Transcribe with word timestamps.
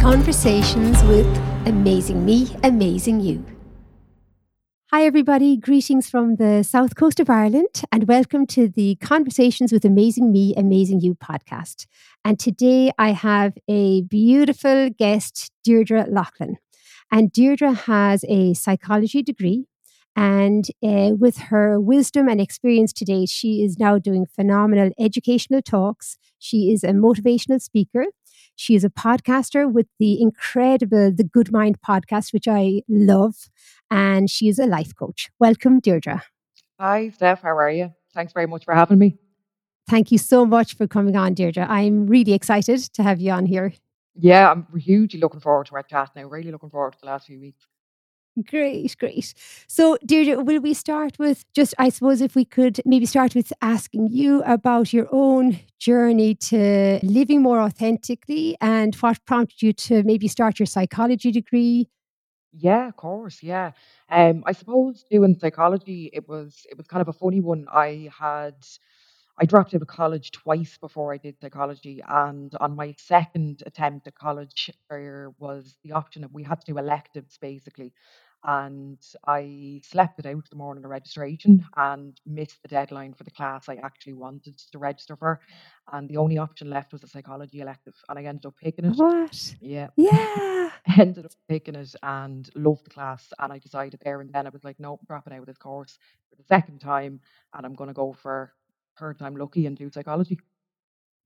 Conversations 0.00 1.00
with 1.04 1.24
Amazing 1.64 2.24
Me, 2.24 2.48
Amazing 2.64 3.20
You. 3.20 3.44
Hi, 4.90 5.04
everybody. 5.04 5.56
Greetings 5.56 6.10
from 6.10 6.34
the 6.36 6.64
south 6.64 6.96
coast 6.96 7.20
of 7.20 7.30
Ireland, 7.30 7.82
and 7.92 8.08
welcome 8.08 8.48
to 8.48 8.66
the 8.66 8.96
Conversations 8.96 9.70
with 9.70 9.84
Amazing 9.84 10.32
Me, 10.32 10.56
Amazing 10.56 11.02
You 11.02 11.14
podcast. 11.14 11.86
And 12.24 12.36
today 12.36 12.90
I 12.98 13.12
have 13.12 13.56
a 13.68 14.02
beautiful 14.02 14.90
guest, 14.90 15.52
Deirdre 15.62 16.06
Lachlan. 16.08 16.56
And 17.12 17.30
Deirdre 17.30 17.74
has 17.74 18.24
a 18.28 18.54
psychology 18.54 19.22
degree. 19.22 19.68
And 20.16 20.66
uh, 20.82 21.10
with 21.18 21.38
her 21.38 21.80
wisdom 21.80 22.28
and 22.28 22.40
experience 22.40 22.92
today, 22.92 23.26
she 23.26 23.62
is 23.62 23.78
now 23.78 23.98
doing 23.98 24.26
phenomenal 24.26 24.90
educational 24.98 25.60
talks. 25.60 26.16
She 26.38 26.72
is 26.72 26.84
a 26.84 26.88
motivational 26.88 27.60
speaker. 27.60 28.06
She 28.56 28.76
is 28.76 28.84
a 28.84 28.90
podcaster 28.90 29.70
with 29.70 29.86
the 29.98 30.20
incredible 30.22 31.12
The 31.12 31.24
Good 31.24 31.50
Mind 31.50 31.80
podcast, 31.80 32.32
which 32.32 32.46
I 32.46 32.82
love. 32.88 33.50
And 33.90 34.30
she 34.30 34.48
is 34.48 34.58
a 34.60 34.66
life 34.66 34.94
coach. 34.94 35.30
Welcome, 35.40 35.80
Deirdre. 35.80 36.22
Hi, 36.78 37.08
Steph. 37.08 37.42
How 37.42 37.56
are 37.56 37.70
you? 37.70 37.92
Thanks 38.12 38.32
very 38.32 38.46
much 38.46 38.64
for 38.64 38.74
having 38.74 38.98
me. 38.98 39.18
Thank 39.88 40.12
you 40.12 40.18
so 40.18 40.46
much 40.46 40.76
for 40.76 40.86
coming 40.86 41.16
on, 41.16 41.34
Deirdre. 41.34 41.66
I'm 41.68 42.06
really 42.06 42.32
excited 42.32 42.80
to 42.94 43.02
have 43.02 43.20
you 43.20 43.32
on 43.32 43.46
here. 43.46 43.74
Yeah, 44.14 44.52
I'm 44.52 44.66
hugely 44.78 45.18
looking 45.18 45.40
forward 45.40 45.66
to 45.66 45.74
our 45.74 45.82
chat 45.82 46.10
now. 46.14 46.24
Really 46.24 46.52
looking 46.52 46.70
forward 46.70 46.92
to 46.92 46.98
the 47.00 47.06
last 47.06 47.26
few 47.26 47.40
weeks. 47.40 47.66
Great, 48.42 48.96
great. 48.98 49.32
So, 49.68 49.96
Deirdre, 50.04 50.42
will 50.42 50.60
we 50.60 50.74
start 50.74 51.16
with 51.20 51.44
just, 51.54 51.72
I 51.78 51.88
suppose, 51.88 52.20
if 52.20 52.34
we 52.34 52.44
could 52.44 52.80
maybe 52.84 53.06
start 53.06 53.32
with 53.34 53.52
asking 53.62 54.08
you 54.10 54.42
about 54.42 54.92
your 54.92 55.08
own 55.12 55.60
journey 55.78 56.34
to 56.36 56.98
living 57.04 57.42
more 57.42 57.60
authentically 57.60 58.56
and 58.60 58.92
what 58.96 59.24
prompted 59.24 59.62
you 59.62 59.72
to 59.74 60.02
maybe 60.02 60.26
start 60.26 60.58
your 60.58 60.66
psychology 60.66 61.30
degree? 61.30 61.88
Yeah, 62.52 62.88
of 62.88 62.96
course. 62.96 63.42
Yeah. 63.42 63.72
Um, 64.08 64.42
I 64.46 64.52
suppose 64.52 65.04
doing 65.10 65.36
psychology, 65.38 66.10
it 66.12 66.28
was 66.28 66.66
it 66.70 66.76
was 66.76 66.86
kind 66.86 67.00
of 67.02 67.08
a 67.08 67.12
funny 67.12 67.40
one. 67.40 67.66
I 67.72 68.10
had 68.16 68.54
I 69.38 69.44
dropped 69.46 69.74
out 69.74 69.82
of 69.82 69.88
college 69.88 70.30
twice 70.32 70.78
before 70.78 71.12
I 71.12 71.18
did 71.18 71.40
psychology, 71.40 72.02
and 72.06 72.54
on 72.60 72.76
my 72.76 72.94
second 72.98 73.62
attempt 73.66 74.06
at 74.06 74.14
college, 74.14 74.70
there 74.90 75.32
was 75.38 75.76
the 75.84 75.92
option 75.92 76.24
of 76.24 76.32
we 76.32 76.44
had 76.44 76.60
to 76.60 76.72
do 76.72 76.78
electives 76.78 77.38
basically, 77.38 77.92
and 78.44 78.98
I 79.26 79.80
slept 79.82 80.18
it 80.18 80.26
out 80.26 80.48
the 80.50 80.56
morning 80.56 80.84
of 80.84 80.90
registration 80.90 81.64
and 81.76 82.20
missed 82.26 82.62
the 82.62 82.68
deadline 82.68 83.14
for 83.14 83.24
the 83.24 83.30
class 83.30 83.68
I 83.68 83.76
actually 83.76 84.12
wanted 84.12 84.58
to 84.72 84.78
register 84.78 85.16
for, 85.16 85.40
and 85.92 86.08
the 86.08 86.18
only 86.18 86.38
option 86.38 86.70
left 86.70 86.92
was 86.92 87.02
a 87.02 87.08
psychology 87.08 87.60
elective, 87.60 87.94
and 88.08 88.18
I 88.18 88.24
ended 88.24 88.46
up 88.46 88.54
picking 88.62 88.84
it. 88.84 88.96
What? 88.96 89.54
Yeah, 89.60 89.88
Yeah. 89.96 90.70
ended 90.98 91.24
up 91.24 91.32
picking 91.48 91.74
it 91.74 91.94
and 92.02 92.50
loved 92.54 92.86
the 92.86 92.90
class, 92.90 93.32
and 93.38 93.52
I 93.52 93.58
decided 93.58 94.00
there 94.04 94.20
and 94.20 94.32
then 94.32 94.46
I 94.46 94.50
was 94.50 94.64
like, 94.64 94.78
no, 94.78 94.92
I'm 94.94 95.06
dropping 95.06 95.32
out 95.32 95.40
of 95.40 95.46
this 95.46 95.58
course 95.58 95.98
for 96.30 96.36
the 96.36 96.44
second 96.44 96.80
time, 96.80 97.20
and 97.54 97.64
I'm 97.64 97.74
going 97.74 97.88
to 97.88 97.94
go 97.94 98.12
for 98.12 98.52
third 98.98 99.18
time 99.18 99.36
lucky 99.36 99.66
and 99.66 99.76
do 99.76 99.90
psychology. 99.90 100.38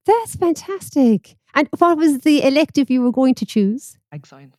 That's 0.07 0.37
fantastic. 0.37 1.37
And 1.55 1.69
what 1.79 1.99
was 1.99 2.21
the 2.21 2.43
elective 2.43 2.91
you 2.91 3.03
were 3.03 3.13
going 3.13 3.35
to 3.35 3.47
choose? 3.47 3.99
Ag 4.13 4.27
science. 4.27 4.57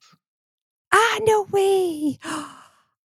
No 1.22 1.48
way. 1.52 2.18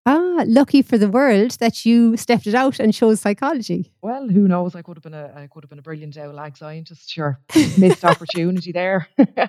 Ah, 0.06 0.44
lucky 0.46 0.82
for 0.82 0.98
the 0.98 1.08
world 1.08 1.52
that 1.60 1.86
you 1.86 2.14
stepped 2.18 2.46
it 2.46 2.54
out 2.54 2.78
and 2.78 2.92
chose 2.92 3.22
psychology. 3.22 3.90
Well, 4.02 4.28
who 4.28 4.46
knows? 4.46 4.74
I 4.74 4.82
could 4.82 4.98
have 4.98 5.02
been 5.02 5.14
a 5.14 5.32
I 5.34 5.46
could 5.46 5.64
have 5.64 5.70
been 5.70 5.78
a 5.78 5.82
brilliant 5.82 6.18
owl 6.18 6.38
ag 6.40 6.58
scientist. 6.58 7.10
Sure, 7.10 7.40
missed 7.78 8.04
opportunity 8.12 8.70
there. 8.70 9.08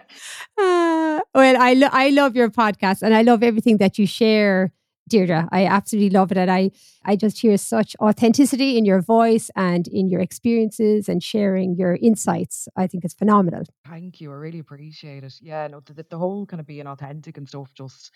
Ah, 0.57 1.19
well, 1.33 1.57
I, 1.61 1.73
lo- 1.73 1.89
I 1.91 2.09
love 2.11 2.37
your 2.37 2.49
podcast 2.49 3.01
and 3.01 3.13
I 3.13 3.21
love 3.23 3.43
everything 3.43 3.77
that 3.79 3.99
you 3.99 4.07
share, 4.07 4.71
Deirdre. 5.07 5.47
I 5.51 5.65
absolutely 5.65 6.09
love 6.09 6.31
it. 6.31 6.37
And 6.37 6.49
I, 6.49 6.71
I 7.03 7.15
just 7.15 7.39
hear 7.39 7.57
such 7.57 7.95
authenticity 8.01 8.77
in 8.77 8.85
your 8.85 9.01
voice 9.01 9.51
and 9.55 9.87
in 9.87 10.09
your 10.09 10.21
experiences 10.21 11.07
and 11.07 11.21
sharing 11.21 11.75
your 11.75 11.95
insights. 12.01 12.67
I 12.75 12.87
think 12.87 13.05
it's 13.05 13.13
phenomenal. 13.13 13.63
Thank 13.87 14.19
you. 14.19 14.31
I 14.31 14.35
really 14.35 14.59
appreciate 14.59 15.23
it. 15.23 15.33
Yeah, 15.41 15.67
no, 15.67 15.81
the, 15.81 16.05
the 16.09 16.17
whole 16.17 16.45
kind 16.45 16.59
of 16.59 16.67
being 16.67 16.87
authentic 16.87 17.37
and 17.37 17.47
stuff 17.47 17.71
just 17.75 18.11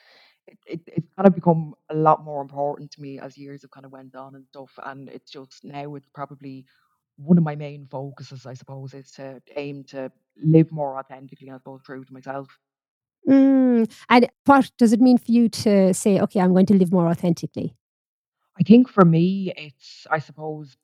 it, 0.48 0.58
it 0.66 0.82
it's 0.88 1.08
kind 1.16 1.28
of 1.28 1.36
become 1.36 1.76
a 1.90 1.96
lot 1.96 2.24
more 2.24 2.42
important 2.42 2.92
to 2.92 3.02
me 3.02 3.20
as 3.20 3.38
years 3.38 3.62
have 3.62 3.72
kind 3.72 3.86
of 3.86 3.92
went 3.92 4.16
on 4.16 4.36
and 4.36 4.46
stuff. 4.48 4.72
And 4.84 5.10
it's 5.10 5.32
just 5.32 5.64
now 5.64 5.96
it's 5.96 6.10
probably 6.14 6.66
one 7.18 7.38
of 7.38 7.44
my 7.44 7.56
main 7.56 7.86
focuses, 7.90 8.46
I 8.46 8.54
suppose, 8.54 8.94
is 8.94 9.12
to 9.12 9.42
aim 9.56 9.84
to 9.86 10.12
live 10.42 10.72
more 10.72 10.98
authentically 10.98 11.48
and 11.48 11.56
I 11.56 11.60
suppose 11.60 11.82
true 11.84 12.04
to 12.04 12.14
myself. 12.14 12.48
Mm. 13.28 13.92
And 14.10 14.30
what 14.46 14.72
does 14.78 14.94
it 14.94 15.02
mean 15.02 15.18
for 15.18 15.32
you 15.32 15.50
to 15.50 15.94
say, 15.94 16.20
okay, 16.20 16.40
I'm 16.40 16.54
going 16.54 16.66
to 16.68 16.74
live 16.74 16.92
more 16.92 17.08
authentically? 17.08 17.76
I 18.60 18.64
think 18.64 18.90
for 18.90 19.06
me, 19.06 19.54
it's 19.56 20.06
I 20.12 20.20
suppose 20.20 20.76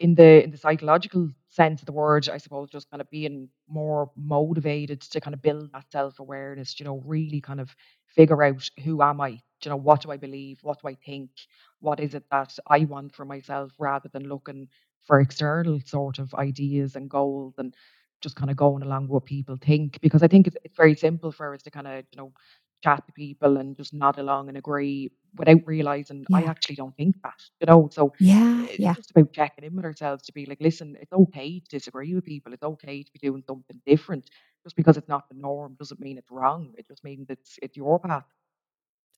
in 0.00 0.14
the 0.14 0.44
in 0.44 0.50
the 0.50 0.58
psychological 0.58 1.30
sense 1.48 1.80
of 1.80 1.86
the 1.86 1.92
word, 1.92 2.28
I 2.28 2.38
suppose 2.38 2.68
just 2.70 2.90
kind 2.90 3.00
of 3.00 3.10
being 3.10 3.48
more 3.68 4.10
motivated 4.16 5.00
to 5.00 5.20
kind 5.20 5.34
of 5.34 5.42
build 5.42 5.72
that 5.72 5.90
self 5.90 6.18
awareness. 6.18 6.78
You 6.78 6.84
know, 6.84 7.02
really 7.04 7.40
kind 7.40 7.60
of 7.60 7.74
figure 8.06 8.42
out 8.42 8.68
who 8.84 9.02
am 9.02 9.20
I. 9.20 9.40
You 9.64 9.70
know, 9.70 9.76
what 9.76 10.02
do 10.02 10.10
I 10.10 10.18
believe? 10.18 10.58
What 10.62 10.82
do 10.82 10.88
I 10.88 10.94
think? 10.94 11.30
What 11.80 12.00
is 12.00 12.14
it 12.14 12.24
that 12.30 12.58
I 12.68 12.80
want 12.80 13.14
for 13.14 13.24
myself, 13.24 13.72
rather 13.78 14.10
than 14.12 14.28
looking 14.28 14.68
for 15.06 15.20
external 15.20 15.80
sort 15.84 16.18
of 16.18 16.34
ideas 16.34 16.96
and 16.96 17.08
goals 17.08 17.54
and 17.58 17.74
just 18.26 18.36
kind 18.36 18.50
of 18.50 18.56
going 18.56 18.82
along 18.82 19.08
what 19.08 19.24
people 19.24 19.56
think. 19.62 20.00
Because 20.00 20.22
I 20.22 20.28
think 20.28 20.46
it's, 20.48 20.56
it's 20.64 20.76
very 20.76 20.96
simple 20.96 21.30
for 21.32 21.54
us 21.54 21.62
to 21.62 21.70
kind 21.70 21.86
of 21.86 22.04
you 22.12 22.18
know 22.18 22.32
chat 22.82 23.06
to 23.06 23.12
people 23.12 23.56
and 23.58 23.76
just 23.76 23.94
nod 23.94 24.18
along 24.18 24.48
and 24.48 24.58
agree 24.58 25.10
without 25.36 25.60
realizing 25.66 26.26
I 26.32 26.44
actually 26.44 26.76
don't 26.76 26.96
think 26.96 27.16
that, 27.22 27.40
you 27.60 27.66
know. 27.66 27.88
So 27.92 28.12
Yeah. 28.20 28.66
it's 28.70 28.78
Yeah. 28.78 28.94
just 28.94 29.10
about 29.10 29.32
checking 29.32 29.64
in 29.64 29.76
with 29.76 29.84
ourselves 29.84 30.24
to 30.26 30.32
be 30.32 30.46
like, 30.46 30.60
listen, 30.60 30.96
it's 31.00 31.12
okay 31.12 31.60
to 31.60 31.68
disagree 31.68 32.14
with 32.14 32.24
people. 32.24 32.52
It's 32.52 32.62
okay 32.62 33.02
to 33.02 33.12
be 33.12 33.18
doing 33.20 33.42
something 33.46 33.80
different. 33.86 34.28
Just 34.64 34.76
because 34.76 34.96
it's 34.96 35.08
not 35.08 35.28
the 35.28 35.36
norm 35.36 35.76
doesn't 35.78 36.00
mean 36.00 36.18
it's 36.18 36.30
wrong. 36.30 36.72
It 36.78 36.86
just 36.88 37.04
means 37.04 37.26
it's 37.30 37.58
it's 37.62 37.76
your 37.76 37.98
path. 38.00 38.24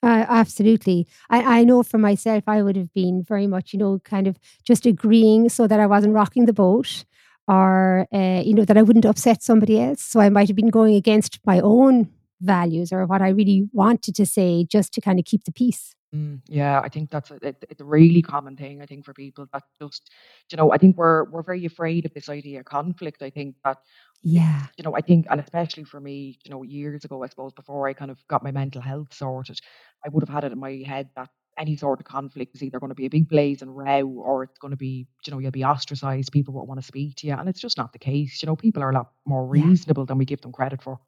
Uh, 0.03 0.25
absolutely. 0.29 1.09
I, 1.29 1.61
I 1.61 1.65
know 1.65 1.83
for 1.83 1.99
myself, 1.99 2.45
I 2.47 2.63
would 2.63 2.77
have 2.77 2.93
been 2.95 3.23
very 3.25 3.47
much, 3.49 3.73
you 3.73 3.79
know, 3.81 3.99
kind 4.05 4.29
of 4.29 4.39
just 4.65 4.87
agreeing 4.87 5.49
so 5.49 5.67
that 5.67 5.81
I 5.81 5.87
wasn't 5.87 6.15
rocking 6.15 6.47
the 6.47 6.53
boat 6.53 7.05
or, 7.49 8.07
uh, 8.13 8.43
you 8.45 8.55
know, 8.55 8.65
that 8.65 8.77
I 8.79 8.83
wouldn't 8.83 9.07
upset 9.07 9.43
somebody 9.43 9.81
else. 9.81 10.03
So 10.03 10.21
I 10.21 10.29
might 10.29 10.49
have 10.49 10.57
been 10.57 10.71
going 10.71 10.95
against 10.95 11.41
my 11.47 11.61
own 11.61 12.11
values 12.41 12.93
or 12.93 13.07
what 13.07 13.23
I 13.23 13.31
really 13.31 13.69
wanted 13.73 14.15
to 14.17 14.27
say 14.27 14.65
just 14.71 14.93
to 14.95 15.01
kind 15.01 15.19
of 15.19 15.25
keep 15.25 15.45
the 15.45 15.53
peace. 15.53 15.95
Mm, 16.15 16.41
yeah, 16.49 16.81
I 16.81 16.89
think 16.89 17.11
that's 17.11 17.31
a, 17.31 17.35
it, 17.43 17.65
it's 17.69 17.81
a 17.83 17.85
really 17.85 18.23
common 18.23 18.57
thing. 18.57 18.81
I 18.81 18.87
think 18.87 19.05
for 19.05 19.13
people 19.13 19.47
that 19.53 19.63
just, 19.81 20.11
you 20.51 20.57
know, 20.57 20.73
I 20.73 20.79
think 20.79 20.97
we're 20.97 21.25
we're 21.31 21.43
very 21.43 21.67
afraid 21.67 22.07
of 22.07 22.15
this 22.15 22.31
idea 22.31 22.61
of 22.61 22.65
conflict. 22.65 23.23
I 23.23 23.29
think 23.31 23.57
that 23.65 23.79
Yeah. 24.23 24.69
you 24.77 24.85
know, 24.85 24.95
I 24.97 25.01
think, 25.01 25.27
and 25.31 25.41
especially 25.41 25.85
for 25.85 26.01
me, 26.01 26.39
you 26.45 26.51
know, 26.51 26.63
years 26.63 27.05
ago, 27.05 27.23
I 27.25 27.29
suppose 27.29 27.53
before 27.53 27.89
I 27.89 27.93
kind 27.95 28.11
of 28.11 28.19
got 28.29 28.45
my 28.45 28.53
mental 28.53 28.81
health 28.83 29.13
sorted, 29.13 29.59
I 30.05 30.09
would 30.11 30.23
have 30.23 30.35
had 30.35 30.45
it 30.45 30.53
in 30.53 30.59
my 30.61 30.83
head 30.87 31.11
that 31.17 31.31
any 31.59 31.77
sort 31.77 32.01
of 32.01 32.07
conflict 32.07 32.55
is 32.55 32.63
either 32.63 32.79
going 32.81 32.91
to 32.91 32.95
be 32.95 33.07
a 33.07 33.11
big 33.11 33.29
blaze 33.29 33.63
and 33.63 33.77
row, 33.77 34.07
or 34.07 34.45
it's 34.45 34.59
going 34.59 34.71
to 34.71 34.77
be, 34.77 35.07
you 35.27 35.31
know, 35.33 35.39
you'll 35.39 35.51
be 35.51 35.65
ostracized. 35.65 36.33
People 36.33 36.55
won't 36.55 36.69
want 36.69 36.81
to 36.81 36.87
speak 36.87 37.17
to 37.17 37.27
you, 37.27 37.35
and 37.35 37.49
it's 37.49 37.61
just 37.61 37.77
not 37.77 37.93
the 37.93 37.99
case. 37.99 38.43
You 38.43 38.47
know, 38.47 38.57
people 38.57 38.83
are 38.83 38.91
a 38.91 38.95
lot 38.95 39.11
more 39.27 39.45
Yeah. 39.57 39.65
reasonable 39.65 40.07
than 40.07 40.19
we 40.19 40.25
give 40.25 40.41
them 40.41 40.53
credit 40.53 40.83
for. 40.83 41.01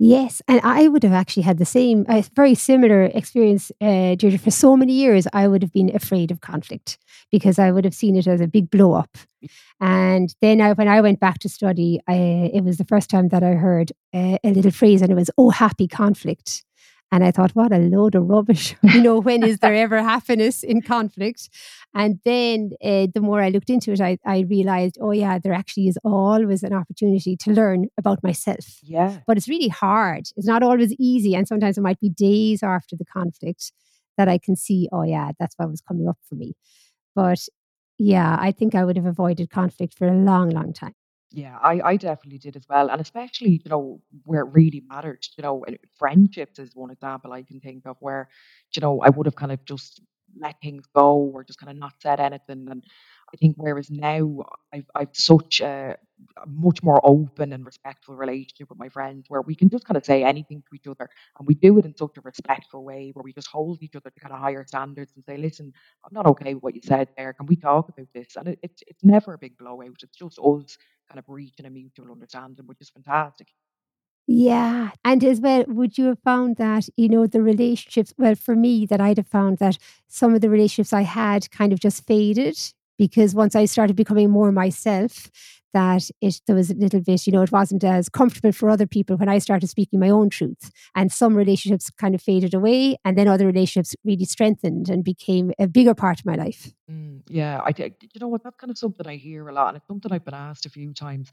Yes, 0.00 0.42
and 0.48 0.60
I 0.64 0.88
would 0.88 1.04
have 1.04 1.12
actually 1.12 1.44
had 1.44 1.58
the 1.58 1.64
same, 1.64 2.04
a 2.08 2.24
very 2.34 2.56
similar 2.56 3.04
experience, 3.04 3.70
uh, 3.80 4.16
Deirdre. 4.16 4.38
For 4.38 4.50
so 4.50 4.76
many 4.76 4.92
years, 4.92 5.28
I 5.32 5.46
would 5.46 5.62
have 5.62 5.72
been 5.72 5.94
afraid 5.94 6.32
of 6.32 6.40
conflict 6.40 6.98
because 7.30 7.60
I 7.60 7.70
would 7.70 7.84
have 7.84 7.94
seen 7.94 8.16
it 8.16 8.26
as 8.26 8.40
a 8.40 8.48
big 8.48 8.70
blow 8.72 8.92
up. 8.94 9.16
And 9.80 10.34
then 10.40 10.60
I, 10.60 10.72
when 10.72 10.88
I 10.88 11.00
went 11.00 11.20
back 11.20 11.38
to 11.40 11.48
study, 11.48 12.00
I, 12.08 12.50
it 12.52 12.64
was 12.64 12.76
the 12.78 12.84
first 12.84 13.08
time 13.08 13.28
that 13.28 13.44
I 13.44 13.52
heard 13.52 13.92
uh, 14.12 14.38
a 14.42 14.50
little 14.50 14.72
phrase, 14.72 15.00
and 15.00 15.12
it 15.12 15.14
was 15.14 15.30
"Oh, 15.38 15.50
happy 15.50 15.86
conflict." 15.86 16.64
And 17.14 17.22
I 17.22 17.30
thought, 17.30 17.52
what 17.52 17.72
a 17.72 17.78
load 17.78 18.16
of 18.16 18.28
rubbish. 18.28 18.74
you 18.82 19.00
know, 19.00 19.20
when 19.20 19.44
is 19.44 19.60
there 19.60 19.72
ever 19.86 20.02
happiness 20.02 20.64
in 20.64 20.82
conflict? 20.82 21.48
And 21.94 22.18
then 22.24 22.72
uh, 22.82 23.06
the 23.14 23.20
more 23.20 23.40
I 23.40 23.50
looked 23.50 23.70
into 23.70 23.92
it, 23.92 24.00
I, 24.00 24.18
I 24.26 24.40
realized, 24.40 24.98
oh, 25.00 25.12
yeah, 25.12 25.38
there 25.38 25.52
actually 25.52 25.86
is 25.86 25.96
always 26.02 26.64
an 26.64 26.72
opportunity 26.72 27.36
to 27.36 27.52
learn 27.52 27.86
about 27.96 28.24
myself 28.24 28.80
Yeah, 28.82 29.18
but 29.28 29.36
it's 29.36 29.48
really 29.48 29.68
hard. 29.68 30.24
It's 30.36 30.48
not 30.48 30.64
always 30.64 30.92
easy. 30.98 31.36
And 31.36 31.46
sometimes 31.46 31.78
it 31.78 31.82
might 31.82 32.00
be 32.00 32.10
days 32.10 32.64
after 32.64 32.96
the 32.96 33.04
conflict 33.04 33.70
that 34.18 34.28
I 34.28 34.38
can 34.38 34.56
see, 34.56 34.88
oh, 34.90 35.04
yeah, 35.04 35.30
that's 35.38 35.54
what 35.56 35.70
was 35.70 35.82
coming 35.82 36.08
up 36.08 36.18
for 36.28 36.34
me. 36.34 36.54
But 37.14 37.46
yeah, 37.96 38.36
I 38.40 38.50
think 38.50 38.74
I 38.74 38.84
would 38.84 38.96
have 38.96 39.06
avoided 39.06 39.50
conflict 39.50 39.96
for 39.96 40.08
a 40.08 40.16
long, 40.16 40.50
long 40.50 40.72
time. 40.72 40.94
Yeah, 41.34 41.58
I, 41.62 41.80
I 41.84 41.96
definitely 41.96 42.38
did 42.38 42.56
as 42.56 42.64
well, 42.68 42.90
and 42.90 43.00
especially, 43.00 43.60
you 43.64 43.70
know, 43.70 44.00
where 44.24 44.42
it 44.42 44.52
really 44.52 44.82
mattered. 44.88 45.26
You 45.36 45.42
know, 45.42 45.64
friendships 45.96 46.58
is 46.60 46.70
one 46.74 46.90
example 46.90 47.32
I 47.32 47.42
can 47.42 47.60
think 47.60 47.86
of 47.86 47.96
where, 48.00 48.28
you 48.74 48.80
know, 48.80 49.00
I 49.00 49.08
would 49.10 49.26
have 49.26 49.34
kind 49.36 49.52
of 49.52 49.64
just 49.64 50.00
let 50.40 50.56
things 50.62 50.84
go 50.94 51.16
or 51.16 51.44
just 51.44 51.60
kinda 51.60 51.74
not 51.74 51.94
said 52.00 52.20
anything, 52.20 52.68
and 52.70 52.84
I 53.32 53.36
think 53.36 53.56
whereas 53.58 53.90
now 53.90 54.44
I've 54.72 54.86
I've 54.94 55.10
such 55.14 55.60
a 55.60 55.96
a 56.36 56.46
much 56.46 56.82
more 56.82 57.00
open 57.04 57.52
and 57.52 57.66
respectful 57.66 58.14
relationship 58.14 58.68
with 58.70 58.78
my 58.78 58.88
friends 58.88 59.24
where 59.28 59.42
we 59.42 59.56
can 59.56 59.68
just 59.68 59.86
kinda 59.86 60.02
say 60.04 60.22
anything 60.24 60.62
to 60.62 60.76
each 60.76 60.86
other, 60.86 61.08
and 61.38 61.48
we 61.48 61.54
do 61.54 61.78
it 61.78 61.84
in 61.84 61.96
such 61.96 62.16
a 62.16 62.20
respectful 62.22 62.84
way 62.84 63.10
where 63.14 63.22
we 63.24 63.32
just 63.32 63.48
hold 63.48 63.82
each 63.82 63.96
other 63.96 64.10
to 64.10 64.20
kinda 64.20 64.36
higher 64.36 64.64
standards 64.66 65.12
and 65.16 65.24
say, 65.24 65.36
"Listen, 65.36 65.72
I'm 66.04 66.12
not 66.14 66.26
okay 66.26 66.54
with 66.54 66.62
what 66.62 66.74
you 66.76 66.82
said 66.84 67.08
there. 67.16 67.32
Can 67.32 67.46
we 67.46 67.56
talk 67.56 67.88
about 67.88 68.08
this?" 68.14 68.36
And 68.36 68.48
it 68.48 68.58
it's 68.62 68.82
it's 68.86 69.04
never 69.04 69.34
a 69.34 69.38
big 69.38 69.56
blowout. 69.58 70.02
It's 70.02 70.16
just 70.18 70.38
us 70.38 70.76
kind 71.08 71.18
of 71.18 71.24
reaching 71.28 71.66
a 71.66 71.70
mutual 71.70 72.10
understanding, 72.12 72.66
which 72.66 72.80
is 72.80 72.90
fantastic. 72.90 73.48
Yeah, 74.26 74.92
and 75.04 75.22
as 75.22 75.40
well, 75.40 75.64
would 75.68 75.98
you 75.98 76.06
have 76.06 76.18
found 76.20 76.56
that, 76.56 76.88
you 76.96 77.08
know, 77.10 77.26
the 77.26 77.42
relationships 77.42 78.14
well, 78.16 78.34
for 78.34 78.56
me, 78.56 78.86
that 78.86 79.00
I'd 79.00 79.18
have 79.18 79.26
found 79.28 79.58
that 79.58 79.76
some 80.08 80.34
of 80.34 80.40
the 80.40 80.48
relationships 80.48 80.94
I 80.94 81.02
had 81.02 81.50
kind 81.50 81.72
of 81.74 81.80
just 81.80 82.06
faded 82.06 82.56
because 82.98 83.34
once 83.34 83.54
I 83.54 83.64
started 83.64 83.96
becoming 83.96 84.30
more 84.30 84.52
myself, 84.52 85.30
that 85.72 86.08
it 86.20 86.40
there 86.46 86.56
was 86.56 86.70
a 86.70 86.74
little 86.74 87.00
bit, 87.00 87.26
you 87.26 87.32
know, 87.32 87.42
it 87.42 87.52
wasn't 87.52 87.84
as 87.84 88.08
comfortable 88.08 88.52
for 88.52 88.70
other 88.70 88.86
people 88.86 89.16
when 89.16 89.28
I 89.28 89.38
started 89.38 89.68
speaking 89.68 90.00
my 90.00 90.08
own 90.08 90.30
truth. 90.30 90.70
And 90.94 91.12
some 91.12 91.34
relationships 91.34 91.90
kind 91.90 92.14
of 92.14 92.22
faded 92.22 92.54
away, 92.54 92.96
and 93.04 93.18
then 93.18 93.28
other 93.28 93.46
relationships 93.46 93.94
really 94.04 94.24
strengthened 94.24 94.88
and 94.88 95.04
became 95.04 95.52
a 95.58 95.66
bigger 95.66 95.94
part 95.94 96.20
of 96.20 96.26
my 96.26 96.36
life. 96.36 96.72
Mm, 96.90 97.22
yeah, 97.28 97.60
I 97.60 97.74
you 97.76 98.20
know 98.20 98.28
what? 98.28 98.44
That's 98.44 98.56
kind 98.56 98.70
of 98.70 98.78
something 98.78 99.06
I 99.06 99.16
hear 99.16 99.48
a 99.48 99.52
lot, 99.52 99.68
and 99.68 99.76
it's 99.76 99.88
something 99.88 100.12
I've 100.12 100.24
been 100.24 100.34
asked 100.34 100.64
a 100.64 100.70
few 100.70 100.94
times. 100.94 101.30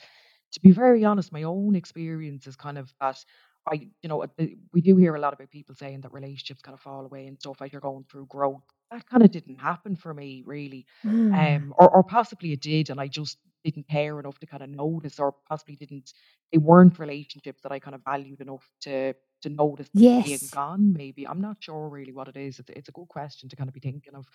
To 0.53 0.59
be 0.59 0.71
very 0.71 1.05
honest, 1.05 1.31
my 1.31 1.43
own 1.43 1.75
experience 1.75 2.45
is 2.45 2.57
kind 2.57 2.77
of 2.77 2.91
that 2.99 3.23
I, 3.67 3.89
you 4.01 4.09
know, 4.09 4.25
we 4.73 4.81
do 4.81 4.97
hear 4.97 5.15
a 5.15 5.19
lot 5.19 5.33
about 5.33 5.51
people 5.51 5.75
saying 5.75 6.01
that 6.01 6.13
relationships 6.13 6.61
kind 6.61 6.73
of 6.73 6.81
fall 6.81 7.05
away 7.05 7.27
and 7.27 7.39
stuff 7.39 7.61
as 7.61 7.71
you're 7.71 7.81
going 7.81 8.05
through 8.09 8.25
growth. 8.25 8.63
That 8.91 9.07
kind 9.07 9.23
of 9.23 9.31
didn't 9.31 9.57
happen 9.59 9.95
for 9.95 10.13
me, 10.13 10.43
really, 10.45 10.85
Ah, 11.05 11.55
um, 11.55 11.73
or 11.77 11.89
or 11.95 12.03
possibly 12.03 12.51
it 12.51 12.61
did, 12.61 12.89
and 12.89 12.99
I 12.99 13.07
just 13.07 13.37
didn't 13.63 13.87
care 13.87 14.19
enough 14.19 14.37
to 14.39 14.45
kind 14.47 14.63
of 14.63 14.69
notice, 14.69 15.19
or 15.19 15.33
possibly 15.47 15.75
didn't. 15.77 16.11
They 16.51 16.57
weren't 16.57 16.99
relationships 16.99 17.61
that 17.63 17.71
I 17.71 17.79
kind 17.79 17.95
of 17.95 18.01
valued 18.03 18.41
enough 18.41 18.69
to 18.81 19.13
to 19.43 19.49
notice 19.49 19.89
them 19.91 20.11
being 20.21 20.49
gone. 20.51 20.93
Maybe 20.93 21.25
I'm 21.27 21.41
not 21.41 21.57
sure 21.61 21.87
really 21.89 22.11
what 22.11 22.27
it 22.27 22.35
is. 22.37 22.59
It's 22.59 22.69
it's 22.69 22.89
a 22.89 22.91
good 22.91 23.07
question 23.07 23.49
to 23.49 23.55
kind 23.55 23.69
of 23.69 23.73
be 23.73 23.79
thinking 23.79 24.13
of. 24.15 24.27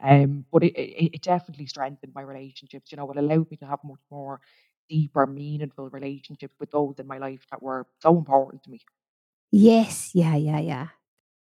Um, 0.00 0.44
but 0.52 0.62
it, 0.62 0.74
it, 0.78 1.14
it 1.16 1.22
definitely 1.22 1.66
strengthened 1.66 2.12
my 2.14 2.22
relationships. 2.22 2.92
You 2.92 2.96
know, 2.98 3.10
it 3.10 3.18
allowed 3.18 3.50
me 3.50 3.56
to 3.58 3.66
have 3.66 3.80
much 3.84 4.00
more 4.10 4.40
deeper, 4.88 5.26
meaningful 5.26 5.90
relationships 5.90 6.54
with 6.60 6.70
those 6.70 6.94
in 7.00 7.06
my 7.08 7.18
life 7.18 7.44
that 7.50 7.62
were 7.62 7.86
so 8.00 8.16
important 8.16 8.62
to 8.64 8.70
me. 8.70 8.80
Yes, 9.52 10.14
yeah, 10.14 10.36
yeah, 10.36 10.58
yeah. 10.60 10.88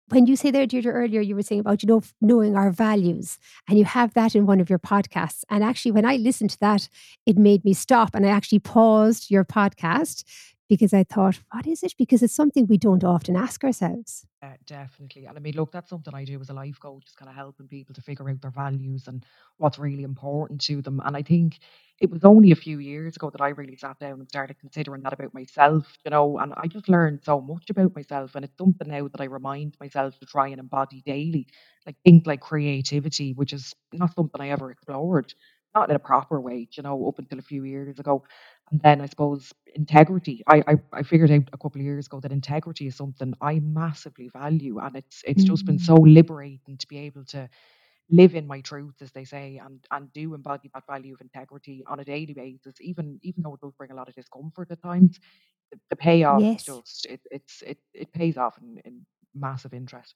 When 0.09 0.27
you 0.27 0.35
say 0.35 0.51
there, 0.51 0.67
Deirdre, 0.67 0.93
earlier, 0.93 1.21
you 1.21 1.35
were 1.35 1.41
saying 1.41 1.61
about, 1.61 1.81
you 1.81 1.87
know, 1.87 2.03
knowing 2.21 2.55
our 2.55 2.69
values, 2.69 3.39
and 3.67 3.79
you 3.79 3.85
have 3.85 4.13
that 4.13 4.35
in 4.35 4.45
one 4.45 4.59
of 4.59 4.69
your 4.69 4.77
podcasts. 4.77 5.43
And 5.49 5.63
actually, 5.63 5.91
when 5.91 6.05
I 6.05 6.17
listened 6.17 6.51
to 6.51 6.59
that, 6.59 6.87
it 7.25 7.37
made 7.37 7.65
me 7.65 7.73
stop 7.73 8.13
and 8.13 8.25
I 8.25 8.29
actually 8.29 8.59
paused 8.59 9.31
your 9.31 9.43
podcast 9.43 10.23
because 10.67 10.93
I 10.93 11.03
thought, 11.03 11.39
what 11.51 11.67
is 11.67 11.83
it? 11.83 11.93
Because 11.97 12.23
it's 12.23 12.35
something 12.35 12.67
we 12.67 12.77
don't 12.77 13.03
often 13.03 13.35
ask 13.35 13.63
ourselves. 13.63 14.25
Uh, 14.41 14.49
definitely. 14.65 15.25
And 15.25 15.37
I 15.37 15.41
mean, 15.41 15.55
look, 15.55 15.71
that's 15.71 15.89
something 15.89 16.13
I 16.13 16.23
do 16.23 16.39
as 16.39 16.49
a 16.49 16.53
life 16.53 16.79
coach, 16.79 17.05
is 17.07 17.15
kind 17.15 17.29
of 17.29 17.35
helping 17.35 17.67
people 17.67 17.95
to 17.95 18.01
figure 18.01 18.29
out 18.29 18.41
their 18.41 18.51
values 18.51 19.07
and 19.07 19.25
what's 19.57 19.79
really 19.79 20.03
important 20.03 20.61
to 20.61 20.81
them. 20.81 21.01
And 21.03 21.17
I 21.17 21.23
think 21.23 21.59
it 21.99 22.11
was 22.11 22.23
only 22.23 22.51
a 22.51 22.55
few 22.55 22.79
years 22.79 23.15
ago 23.15 23.29
that 23.31 23.41
I 23.41 23.49
really 23.49 23.75
sat 23.75 23.97
down 23.99 24.19
and 24.19 24.29
started 24.29 24.59
considering 24.59 25.01
that 25.03 25.13
about 25.13 25.33
myself, 25.33 25.97
you 26.03 26.11
know, 26.11 26.37
and 26.37 26.53
I 26.57 26.67
just 26.67 26.89
learned 26.89 27.21
so 27.23 27.41
much 27.41 27.69
about 27.69 27.95
myself. 27.95 28.35
And 28.35 28.45
it's 28.45 28.57
something 28.57 28.87
now 28.87 29.07
that 29.07 29.21
I 29.21 29.25
remind 29.25 29.77
myself 29.79 30.19
to 30.19 30.25
try 30.25 30.49
and 30.49 30.59
embody 30.59 31.01
daily. 31.05 31.47
Like 31.85 31.95
think 32.03 32.27
like 32.27 32.41
creativity, 32.41 33.33
which 33.33 33.53
is 33.53 33.73
not 33.93 34.13
something 34.15 34.41
I 34.41 34.49
ever 34.49 34.71
explored, 34.71 35.33
not 35.75 35.89
in 35.89 35.95
a 35.95 35.99
proper 35.99 36.39
way, 36.41 36.67
you 36.71 36.83
know, 36.83 37.07
up 37.07 37.19
until 37.19 37.39
a 37.39 37.43
few 37.43 37.63
years 37.65 37.99
ago. 37.99 38.23
And 38.71 38.81
then 38.81 39.01
I 39.01 39.07
suppose 39.07 39.53
integrity. 39.75 40.43
I, 40.47 40.63
I 40.67 40.75
I 40.93 41.03
figured 41.03 41.31
out 41.31 41.49
a 41.53 41.57
couple 41.57 41.81
of 41.81 41.85
years 41.85 42.07
ago 42.07 42.19
that 42.21 42.31
integrity 42.31 42.87
is 42.87 42.95
something 42.95 43.33
I 43.41 43.59
massively 43.59 44.29
value, 44.29 44.79
and 44.79 44.95
it's 44.95 45.21
it's 45.27 45.43
just 45.43 45.65
been 45.65 45.79
so 45.79 45.95
Mm. 45.95 46.01
liberating 46.01 46.77
to 46.77 46.87
be 46.87 46.99
able 46.99 47.25
to 47.25 47.49
live 48.09 48.35
in 48.35 48.47
my 48.47 48.61
truth, 48.61 48.95
as 49.01 49.11
they 49.11 49.25
say, 49.25 49.59
and 49.63 49.83
and 49.91 50.11
do 50.13 50.33
embody 50.35 50.69
that 50.73 50.83
value 50.87 51.13
of 51.13 51.21
integrity 51.21 51.83
on 51.87 51.99
a 51.99 52.05
daily 52.05 52.33
basis, 52.33 52.75
even 52.81 53.19
even 53.23 53.43
though 53.43 53.55
it 53.55 53.61
does 53.61 53.73
bring 53.77 53.91
a 53.91 53.95
lot 53.95 54.09
of 54.09 54.15
discomfort 54.15 54.71
at 54.71 54.81
times. 54.81 55.19
The, 55.71 55.79
the 55.91 55.95
payoff 55.97 56.47
is 56.53 56.63
Yes. 56.63 56.63
just 56.63 57.05
it 57.09 57.21
it's 57.31 57.61
it 57.63 57.79
it 57.93 58.11
pays 58.13 58.37
off 58.37 58.57
in, 58.61 58.79
in 58.85 59.05
massive 59.35 59.73
interest. 59.73 60.15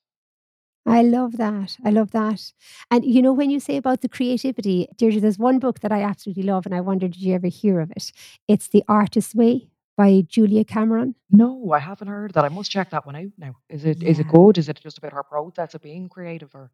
I 0.85 1.01
love 1.03 1.37
that. 1.37 1.77
I 1.85 1.91
love 1.91 2.11
that. 2.11 2.51
And 2.89 3.05
you 3.05 3.21
know, 3.21 3.33
when 3.33 3.49
you 3.51 3.59
say 3.59 3.77
about 3.77 4.01
the 4.01 4.09
creativity, 4.09 4.87
Deirdre, 4.97 5.21
there's 5.21 5.37
one 5.37 5.59
book 5.59 5.81
that 5.81 5.91
I 5.91 6.01
absolutely 6.01 6.43
love, 6.43 6.65
and 6.65 6.73
I 6.73 6.81
wonder, 6.81 7.07
did 7.07 7.21
you 7.21 7.35
ever 7.35 7.47
hear 7.47 7.79
of 7.79 7.91
it? 7.91 8.11
It's 8.47 8.67
The 8.69 8.83
Artist's 8.87 9.35
Way 9.35 9.69
by 9.97 10.23
Julia 10.27 10.63
Cameron. 10.65 11.15
No, 11.29 11.71
I 11.73 11.79
haven't 11.79 12.07
heard 12.07 12.33
that. 12.33 12.45
I 12.45 12.49
must 12.49 12.71
check 12.71 12.89
that 12.91 13.05
one 13.05 13.15
out 13.15 13.31
now. 13.37 13.55
Is 13.69 13.85
it 13.85 14.01
is 14.03 14.19
it 14.19 14.27
Yeah. 14.27 14.31
good? 14.31 14.57
Is 14.57 14.69
it 14.69 14.79
just 14.81 14.97
about 14.97 15.13
her 15.13 15.23
process 15.23 15.75
of 15.75 15.81
being 15.81 16.09
creative 16.09 16.55
or 16.55 16.71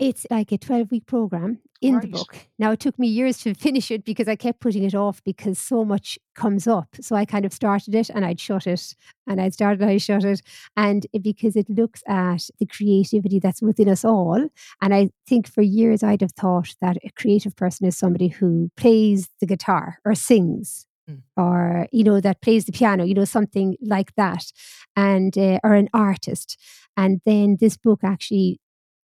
It's 0.00 0.26
like 0.30 0.50
a 0.50 0.58
12-week 0.58 1.06
program 1.06 1.60
in 1.82 2.00
the 2.00 2.06
book. 2.06 2.34
Now, 2.58 2.72
it 2.72 2.80
took 2.80 2.98
me 2.98 3.06
years 3.06 3.38
to 3.42 3.52
finish 3.66 3.90
it 3.90 4.04
because 4.04 4.28
I 4.28 4.34
kept 4.34 4.60
putting 4.60 4.82
it 4.82 4.94
off 4.94 5.22
because 5.24 5.58
so 5.58 5.84
much 5.84 6.18
comes 6.34 6.66
up. 6.66 6.88
So 7.02 7.16
I 7.16 7.26
kind 7.26 7.44
of 7.44 7.52
started 7.52 7.94
it 7.94 8.08
and 8.08 8.24
I'd 8.24 8.40
shut 8.40 8.66
it, 8.66 8.96
and 9.26 9.40
I'd 9.40 9.52
started 9.52 9.82
and 9.82 9.90
I 9.90 9.98
shut 9.98 10.24
it. 10.24 10.40
And 10.74 11.06
it, 11.12 11.22
because 11.22 11.54
it 11.54 11.68
looks 11.68 12.02
at 12.08 12.48
the 12.58 12.64
creativity 12.66 13.38
that's 13.38 13.60
within 13.60 13.90
us 13.90 14.04
all. 14.04 14.48
And 14.80 14.94
I 14.94 15.10
think 15.26 15.46
for 15.46 15.62
years 15.62 16.02
I'd 16.02 16.22
have 16.22 16.32
thought 16.32 16.74
that 16.80 16.96
a 17.04 17.10
creative 17.10 17.54
person 17.54 17.86
is 17.86 17.96
somebody 17.96 18.28
who 18.28 18.70
plays 18.76 19.28
the 19.40 19.46
guitar 19.46 19.98
or 20.04 20.14
sings 20.14 20.86
Mm, 21.08 21.22
or 21.36 21.86
you 21.92 22.04
know 22.04 22.20
that 22.20 22.42
plays 22.42 22.66
the 22.66 22.72
piano 22.72 23.04
you 23.04 23.14
know 23.14 23.24
something 23.24 23.76
like 23.80 24.14
that 24.16 24.52
and 24.96 25.36
uh, 25.38 25.58
or 25.64 25.74
an 25.74 25.88
artist 25.94 26.58
and 26.96 27.20
then 27.24 27.56
this 27.58 27.76
book 27.76 28.00
actually 28.04 28.60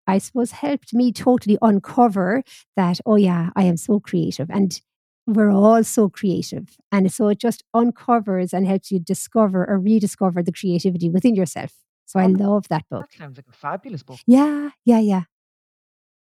I 0.06 0.18
suppose 0.18 0.52
helped 0.52 0.94
me 0.94 1.12
totally 1.12 1.58
uncover 1.62 2.42
that, 2.76 3.00
oh 3.06 3.16
yeah, 3.16 3.50
I 3.56 3.64
am 3.64 3.76
so 3.76 4.00
creative 4.00 4.48
and 4.50 4.80
we're 5.26 5.50
all 5.50 5.82
so 5.82 6.08
creative. 6.08 6.76
And 6.92 7.12
so 7.12 7.28
it 7.28 7.38
just 7.38 7.64
uncovers 7.74 8.52
and 8.54 8.66
helps 8.66 8.90
you 8.92 9.00
discover 9.00 9.68
or 9.68 9.78
rediscover 9.80 10.42
the 10.42 10.52
creativity 10.52 11.10
within 11.10 11.34
yourself. 11.34 11.72
So 12.06 12.20
I 12.20 12.26
Oh, 12.26 12.28
love 12.28 12.68
that 12.68 12.84
book. 12.88 13.06
that 13.10 13.18
sounds 13.18 13.36
like 13.36 13.48
a 13.48 13.52
fabulous 13.52 14.04
book. 14.04 14.20
Yeah, 14.26 14.70
yeah, 14.84 15.00
yeah. 15.00 15.22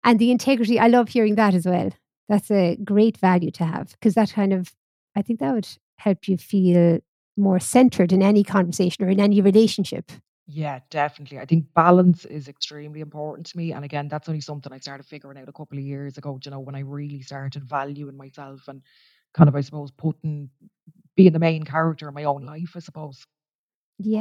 And 0.04 0.18
the 0.20 0.32
integrity, 0.32 0.80
I 0.80 0.88
love 0.88 1.10
hearing 1.10 1.36
that 1.36 1.54
as 1.54 1.66
well. 1.66 1.92
That's 2.28 2.50
a 2.52 2.78
great 2.84 3.18
value 3.18 3.52
to 3.52 3.66
have 3.66 3.92
because 3.92 4.16
that 4.16 4.32
kind 4.34 4.54
of, 4.54 4.72
I 5.16 5.22
think 5.22 5.40
that 5.40 5.54
would 5.54 5.68
help 5.98 6.28
you 6.28 6.38
feel 6.38 7.00
more 7.38 7.60
centered 7.60 8.12
in 8.12 8.22
any 8.22 8.44
conversation 8.44 9.04
or 9.06 9.10
in 9.10 9.20
any 9.20 9.42
relationship. 9.42 10.12
Yeah, 10.52 10.80
definitely. 10.90 11.38
I 11.38 11.46
think 11.46 11.66
balance 11.76 12.26
is 12.26 12.48
extremely 12.48 13.02
important 13.02 13.46
to 13.48 13.58
me. 13.58 13.72
And 13.72 13.86
again, 13.86 14.08
that's 14.08 14.28
only 14.28 14.42
something 14.42 14.74
I 14.74 14.80
started 14.80 15.06
figuring 15.06 15.38
out 15.38 15.48
a 15.48 15.54
couple 15.54 15.78
of 15.78 15.84
years 15.84 16.18
ago, 16.18 16.40
you 16.44 16.50
know, 16.52 16.60
when 16.60 16.76
I 16.76 16.80
really 16.80 17.22
started 17.22 17.64
valuing 17.64 18.18
myself 18.18 18.68
and 18.68 18.82
kind 19.34 19.48
of, 19.48 19.56
I 19.56 19.62
suppose, 19.62 19.92
putting 19.92 20.50
being 21.16 21.34
the 21.34 21.40
main 21.40 21.64
character 21.64 22.08
in 22.08 22.16
my 22.16 22.24
own 22.24 22.46
life, 22.46 22.72
I 22.76 22.80
suppose. 22.80 23.26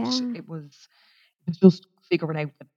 But 0.02 0.16
Yeah. 0.16 0.34
it 0.34 0.48
was 0.48 0.88
it 1.46 1.50
was 1.50 1.58
just 1.58 1.86
figuring 2.10 2.38
out 2.40 2.52
that 2.60 2.68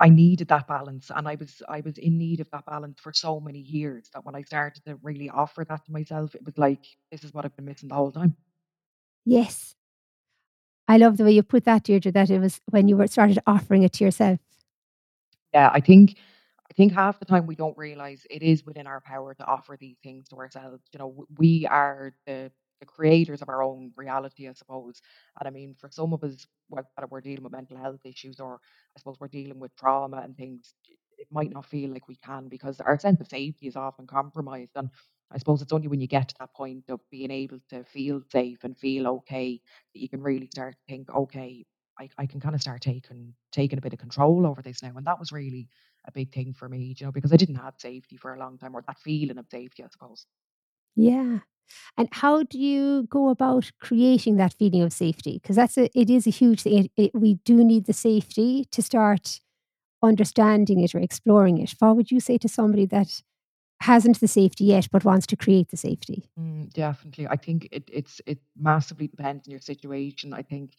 I 0.00 0.08
needed 0.10 0.48
that 0.48 0.68
balance 0.68 1.10
and 1.14 1.28
I 1.28 1.36
was 1.36 1.62
I 1.68 1.80
was 1.82 1.98
in 1.98 2.18
need 2.18 2.40
of 2.40 2.50
that 2.52 2.66
balance 2.66 3.00
for 3.00 3.12
so 3.14 3.40
many 3.40 3.60
years 3.60 4.10
that 4.14 4.24
when 4.26 4.36
I 4.36 4.42
started 4.42 4.84
to 4.86 4.96
really 5.02 5.30
offer 5.30 5.64
that 5.66 5.84
to 5.86 5.92
myself, 5.92 6.34
it 6.34 6.44
was 6.46 6.58
like, 6.58 6.84
this 7.12 7.24
is 7.24 7.34
what 7.34 7.44
I've 7.46 7.56
been 7.56 7.66
missing 7.66 7.88
the 7.90 7.96
whole 7.96 8.12
time. 8.12 8.36
Yes. 9.26 9.76
I 10.88 10.98
love 10.98 11.16
the 11.16 11.24
way 11.24 11.32
you 11.32 11.42
put 11.42 11.64
that, 11.64 11.84
Deirdre, 11.84 12.12
that 12.12 12.30
it 12.30 12.40
was 12.40 12.60
when 12.70 12.88
you 12.88 12.96
were 12.96 13.06
started 13.08 13.38
offering 13.46 13.82
it 13.82 13.92
to 13.94 14.04
yourself. 14.04 14.38
Yeah, 15.52 15.70
I 15.72 15.80
think 15.80 16.16
I 16.70 16.74
think 16.74 16.92
half 16.92 17.18
the 17.18 17.24
time 17.24 17.46
we 17.46 17.56
don't 17.56 17.76
realize 17.78 18.26
it 18.30 18.42
is 18.42 18.64
within 18.64 18.86
our 18.86 19.00
power 19.00 19.34
to 19.34 19.44
offer 19.46 19.76
these 19.78 19.96
things 20.02 20.28
to 20.28 20.36
ourselves. 20.36 20.82
You 20.92 20.98
know, 20.98 21.26
we 21.38 21.66
are 21.66 22.12
the 22.26 22.50
the 22.80 22.86
creators 22.86 23.40
of 23.40 23.48
our 23.48 23.62
own 23.62 23.92
reality, 23.96 24.48
I 24.48 24.52
suppose. 24.52 25.00
And 25.40 25.48
I 25.48 25.50
mean, 25.50 25.74
for 25.78 25.90
some 25.90 26.12
of 26.12 26.22
us, 26.22 26.46
whether 26.68 26.86
we're 27.08 27.22
dealing 27.22 27.44
with 27.44 27.52
mental 27.52 27.78
health 27.78 28.00
issues 28.04 28.38
or 28.38 28.60
I 28.96 28.98
suppose 28.98 29.16
we're 29.18 29.28
dealing 29.28 29.58
with 29.58 29.74
trauma 29.76 30.18
and 30.18 30.36
things, 30.36 30.74
it 31.18 31.28
might 31.30 31.52
not 31.52 31.66
feel 31.66 31.90
like 31.90 32.08
we 32.08 32.16
can 32.16 32.48
because 32.48 32.80
our 32.80 32.98
sense 32.98 33.20
of 33.20 33.28
safety 33.28 33.66
is 33.66 33.76
often 33.76 34.06
compromised. 34.06 34.72
And 34.76 34.90
I 35.30 35.38
suppose 35.38 35.62
it's 35.62 35.72
only 35.72 35.88
when 35.88 36.00
you 36.00 36.06
get 36.06 36.28
to 36.28 36.34
that 36.40 36.54
point 36.54 36.84
of 36.88 37.00
being 37.10 37.30
able 37.30 37.58
to 37.70 37.84
feel 37.84 38.22
safe 38.30 38.64
and 38.64 38.76
feel 38.76 39.06
okay 39.08 39.60
that 39.94 40.00
you 40.00 40.08
can 40.08 40.22
really 40.22 40.46
start 40.46 40.74
to 40.74 40.92
think, 40.92 41.10
okay, 41.10 41.64
I, 41.98 42.08
I 42.18 42.26
can 42.26 42.40
kind 42.40 42.54
of 42.54 42.60
start 42.60 42.82
taking 42.82 43.34
taking 43.52 43.78
a 43.78 43.82
bit 43.82 43.92
of 43.94 43.98
control 43.98 44.46
over 44.46 44.62
this 44.62 44.82
now. 44.82 44.92
And 44.96 45.06
that 45.06 45.18
was 45.18 45.32
really 45.32 45.68
a 46.06 46.12
big 46.12 46.32
thing 46.32 46.52
for 46.52 46.68
me, 46.68 46.94
you 46.98 47.06
know, 47.06 47.12
because 47.12 47.32
I 47.32 47.36
didn't 47.36 47.56
have 47.56 47.74
safety 47.78 48.16
for 48.16 48.34
a 48.34 48.38
long 48.38 48.58
time 48.58 48.74
or 48.76 48.84
that 48.86 48.98
feeling 48.98 49.38
of 49.38 49.46
safety, 49.50 49.82
I 49.82 49.88
suppose. 49.88 50.26
Yeah. 50.94 51.40
And 51.98 52.08
how 52.12 52.44
do 52.44 52.58
you 52.58 53.04
go 53.10 53.30
about 53.30 53.72
creating 53.80 54.36
that 54.36 54.54
feeling 54.54 54.82
of 54.82 54.92
safety? 54.92 55.40
Because 55.42 55.56
that's 55.56 55.78
a 55.78 55.90
it 55.98 56.10
is 56.10 56.26
a 56.26 56.30
huge 56.30 56.62
thing. 56.62 56.86
It, 56.86 56.92
it, 56.96 57.12
we 57.14 57.34
do 57.44 57.64
need 57.64 57.86
the 57.86 57.92
safety 57.92 58.66
to 58.72 58.82
start. 58.82 59.40
Understanding 60.02 60.80
it 60.80 60.94
or 60.94 60.98
exploring 60.98 61.58
it, 61.58 61.74
what 61.78 61.96
would 61.96 62.10
you 62.10 62.20
say 62.20 62.38
to 62.38 62.48
somebody 62.48 62.86
that 62.86 63.22
hasn't 63.80 64.20
the 64.20 64.28
safety 64.28 64.64
yet 64.64 64.88
but 64.90 65.04
wants 65.04 65.26
to 65.26 65.36
create 65.36 65.68
the 65.68 65.76
safety? 65.76 66.30
Mm, 66.38 66.72
definitely. 66.72 67.26
I 67.28 67.36
think 67.36 67.68
it 67.72 67.88
it's 67.92 68.20
it 68.26 68.38
massively 68.58 69.08
depends 69.08 69.46
on 69.46 69.50
your 69.50 69.60
situation. 69.60 70.32
I 70.32 70.42
think 70.42 70.72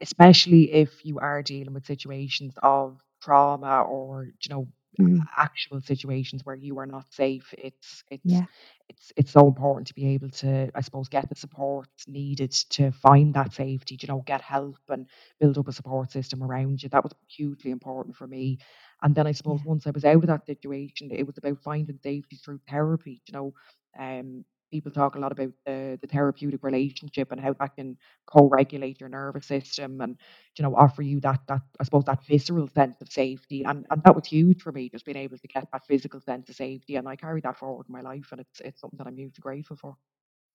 especially 0.00 0.72
if 0.72 1.04
you 1.04 1.18
are 1.18 1.42
dealing 1.42 1.74
with 1.74 1.86
situations 1.86 2.54
of 2.62 2.98
trauma 3.22 3.82
or, 3.82 4.26
you 4.26 4.50
know, 4.50 4.68
Mm, 5.00 5.20
actual 5.38 5.80
situations 5.80 6.44
where 6.44 6.54
you 6.54 6.78
are 6.78 6.86
not 6.86 7.10
safe, 7.12 7.54
it's 7.56 8.04
it's 8.10 8.42
yeah, 8.42 8.46
it's 8.90 9.10
it's 9.16 9.30
so 9.30 9.46
important 9.46 9.86
to 9.86 9.94
be 9.94 10.08
able 10.08 10.28
to, 10.28 10.70
I 10.74 10.82
suppose, 10.82 11.08
get 11.08 11.30
the 11.30 11.34
support 11.34 11.88
needed 12.06 12.50
to 12.70 12.90
find 12.92 13.32
that 13.34 13.54
safety, 13.54 13.98
you 14.00 14.08
know, 14.08 14.22
get 14.26 14.42
help 14.42 14.76
and 14.90 15.06
build 15.40 15.56
up 15.56 15.68
a 15.68 15.72
support 15.72 16.10
system 16.10 16.42
around 16.42 16.82
you. 16.82 16.90
That 16.90 17.04
was 17.04 17.12
hugely 17.26 17.70
important 17.70 18.16
for 18.16 18.26
me. 18.26 18.58
And 19.02 19.14
then 19.14 19.26
I 19.26 19.32
suppose 19.32 19.60
yeah, 19.60 19.64
once 19.64 19.86
I 19.86 19.90
was 19.92 20.04
out 20.04 20.16
of 20.22 20.26
that 20.26 20.44
situation, 20.46 21.08
it 21.10 21.26
was 21.26 21.38
about 21.38 21.58
finding 21.64 21.98
safety 22.02 22.36
through 22.36 22.60
therapy. 22.68 23.22
You 23.26 23.32
know, 23.32 23.54
um, 23.98 24.44
people 24.72 24.90
talk 24.92 25.14
a 25.16 25.20
lot 25.20 25.32
about 25.32 25.52
the 25.66 25.98
the 26.02 26.08
therapeutic 26.08 26.64
relationship 26.64 27.32
and 27.32 27.40
how 27.40 27.54
that 27.60 27.76
can 27.76 27.96
co-regulate 28.26 29.00
your 29.00 29.10
nervous 29.10 29.46
system 29.46 30.00
and 30.00 30.18
you 30.58 30.64
know 30.64 30.74
offer 30.76 31.02
you 31.02 31.20
that 31.20 31.40
that 31.48 31.62
I 31.80 31.84
suppose 31.84 32.04
that 32.06 32.26
visceral 32.26 32.68
sense 32.68 33.00
of 33.02 33.12
safety 33.12 33.64
and 33.64 33.86
and 33.90 34.02
that 34.04 34.16
was 34.16 34.26
huge 34.26 34.62
for 34.62 34.72
me 34.72 34.88
just 34.90 35.04
being 35.04 35.18
able 35.18 35.38
to 35.38 35.48
get 35.48 35.68
that 35.72 35.86
physical 35.86 36.20
sense 36.20 36.48
of 36.50 36.56
safety 36.56 36.96
and 36.96 37.08
I 37.08 37.16
carry 37.16 37.42
that 37.42 37.58
forward 37.58 37.86
in 37.88 37.92
my 37.92 38.02
life 38.02 38.28
and 38.32 38.40
it's 38.40 38.60
it's 38.60 38.80
something 38.80 38.98
that 38.98 39.06
I'm 39.06 39.16
hugely 39.16 39.40
grateful 39.42 39.76
for. 39.76 39.96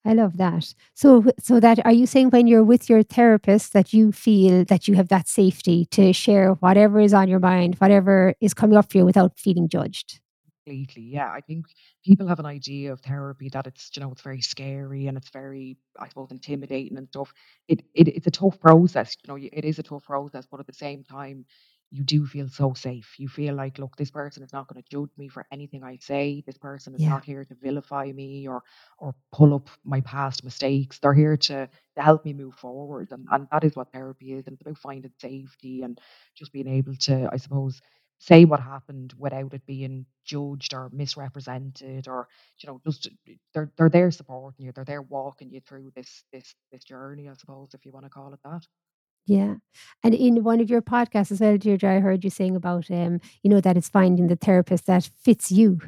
I 0.05 0.13
love 0.13 0.37
that. 0.37 0.73
So, 0.93 1.25
so 1.39 1.59
that 1.59 1.85
are 1.85 1.91
you 1.91 2.07
saying 2.07 2.29
when 2.29 2.47
you're 2.47 2.63
with 2.63 2.89
your 2.89 3.03
therapist 3.03 3.73
that 3.73 3.93
you 3.93 4.11
feel 4.13 4.63
that 4.65 4.87
you 4.87 4.95
have 4.95 5.09
that 5.09 5.27
safety 5.27 5.85
to 5.91 6.13
share 6.13 6.53
whatever 6.53 6.99
is 7.01 7.13
on 7.13 7.27
your 7.27 7.39
mind, 7.39 7.75
whatever 7.75 8.33
is 8.39 8.53
coming 8.53 8.77
up 8.77 8.89
for 8.91 8.99
you 8.99 9.05
without 9.05 9.37
feeling 9.37 9.67
judged? 9.67 10.21
Completely, 10.67 11.03
yeah. 11.03 11.31
I 11.31 11.39
think 11.39 11.67
people 12.03 12.27
have 12.27 12.39
an 12.39 12.45
idea 12.45 12.91
of 12.91 12.99
therapy 12.99 13.47
that 13.49 13.67
it's, 13.67 13.89
you 13.95 14.01
know, 14.01 14.11
it's 14.11 14.21
very 14.21 14.41
scary 14.41 15.07
and 15.07 15.17
it's 15.17 15.29
very, 15.29 15.77
I 15.97 16.09
suppose, 16.09 16.31
intimidating 16.31 16.97
and 16.97 17.07
stuff. 17.07 17.33
It, 17.69 17.83
it 17.93 18.09
it's 18.09 18.27
a 18.27 18.31
tough 18.31 18.59
process, 18.59 19.15
you 19.23 19.31
know. 19.33 19.37
It 19.41 19.63
is 19.63 19.79
a 19.79 19.83
tough 19.83 20.03
process, 20.03 20.45
but 20.49 20.59
at 20.59 20.67
the 20.67 20.73
same 20.73 21.03
time, 21.03 21.45
you 21.89 22.03
do 22.03 22.25
feel 22.25 22.49
so 22.49 22.73
safe. 22.73 23.15
You 23.17 23.29
feel 23.29 23.55
like, 23.55 23.77
look, 23.79 23.95
this 23.95 24.11
person 24.11 24.43
is 24.43 24.51
not 24.51 24.67
going 24.67 24.81
to 24.83 24.89
judge 24.89 25.11
me 25.17 25.29
for 25.29 25.45
anything 25.53 25.83
I 25.83 25.97
say. 26.01 26.43
This 26.45 26.57
person 26.57 26.93
is 26.95 27.05
Yeah, 27.05 27.07
not 27.07 27.23
here 27.23 27.45
to 27.45 27.55
vilify 27.55 28.11
me 28.11 28.47
or 28.47 28.61
or 28.97 29.15
pull 29.31 29.53
up 29.53 29.69
my 29.85 30.01
past 30.01 30.43
mistakes. 30.43 30.99
They're 30.99 31.13
here 31.13 31.37
to 31.37 31.69
to 31.95 32.01
help 32.01 32.25
me 32.25 32.33
move 32.33 32.55
forward, 32.55 33.09
and 33.11 33.25
and 33.31 33.47
that 33.51 33.63
is 33.63 33.75
what 33.75 33.91
therapy 33.93 34.33
is. 34.33 34.47
And 34.47 34.53
it's 34.55 34.61
about 34.61 34.77
finding 34.79 35.11
safety 35.21 35.83
and 35.83 35.99
just 36.35 36.51
being 36.51 36.67
able 36.67 36.95
to, 36.95 37.29
I 37.31 37.37
suppose 37.37 37.81
say 38.19 38.45
what 38.45 38.59
happened 38.61 39.13
without 39.17 39.53
it 39.53 39.65
being 39.65 40.05
judged 40.25 40.73
or 40.73 40.89
misrepresented 40.93 42.07
or 42.07 42.27
you 42.59 42.67
know 42.67 42.81
just 42.85 43.09
they're 43.53 43.71
they're 43.77 43.89
there 43.89 44.11
supporting 44.11 44.65
you 44.65 44.71
they're 44.73 44.85
there 44.85 45.01
walking 45.03 45.51
you 45.51 45.61
through 45.61 45.91
this 45.95 46.23
this 46.33 46.55
this 46.71 46.83
journey 46.83 47.29
i 47.29 47.33
suppose 47.33 47.73
if 47.73 47.85
you 47.85 47.91
want 47.91 48.05
to 48.05 48.09
call 48.11 48.33
it 48.33 48.39
that 48.43 48.61
yeah. 49.27 49.55
And 50.03 50.15
in 50.15 50.43
one 50.43 50.61
of 50.61 50.69
your 50.69 50.81
podcasts 50.81 51.31
as 51.31 51.41
well, 51.41 51.57
Deirdre, 51.57 51.97
I 51.97 51.99
heard 51.99 52.23
you 52.25 52.29
saying 52.31 52.55
about 52.57 52.91
um, 52.91 53.21
you 53.43 53.49
know, 53.51 53.61
that 53.61 53.77
it's 53.77 53.89
finding 53.89 54.27
the 54.27 54.35
therapist 54.37 54.87
that 54.87 55.09
fits 55.23 55.51
you. 55.51 55.79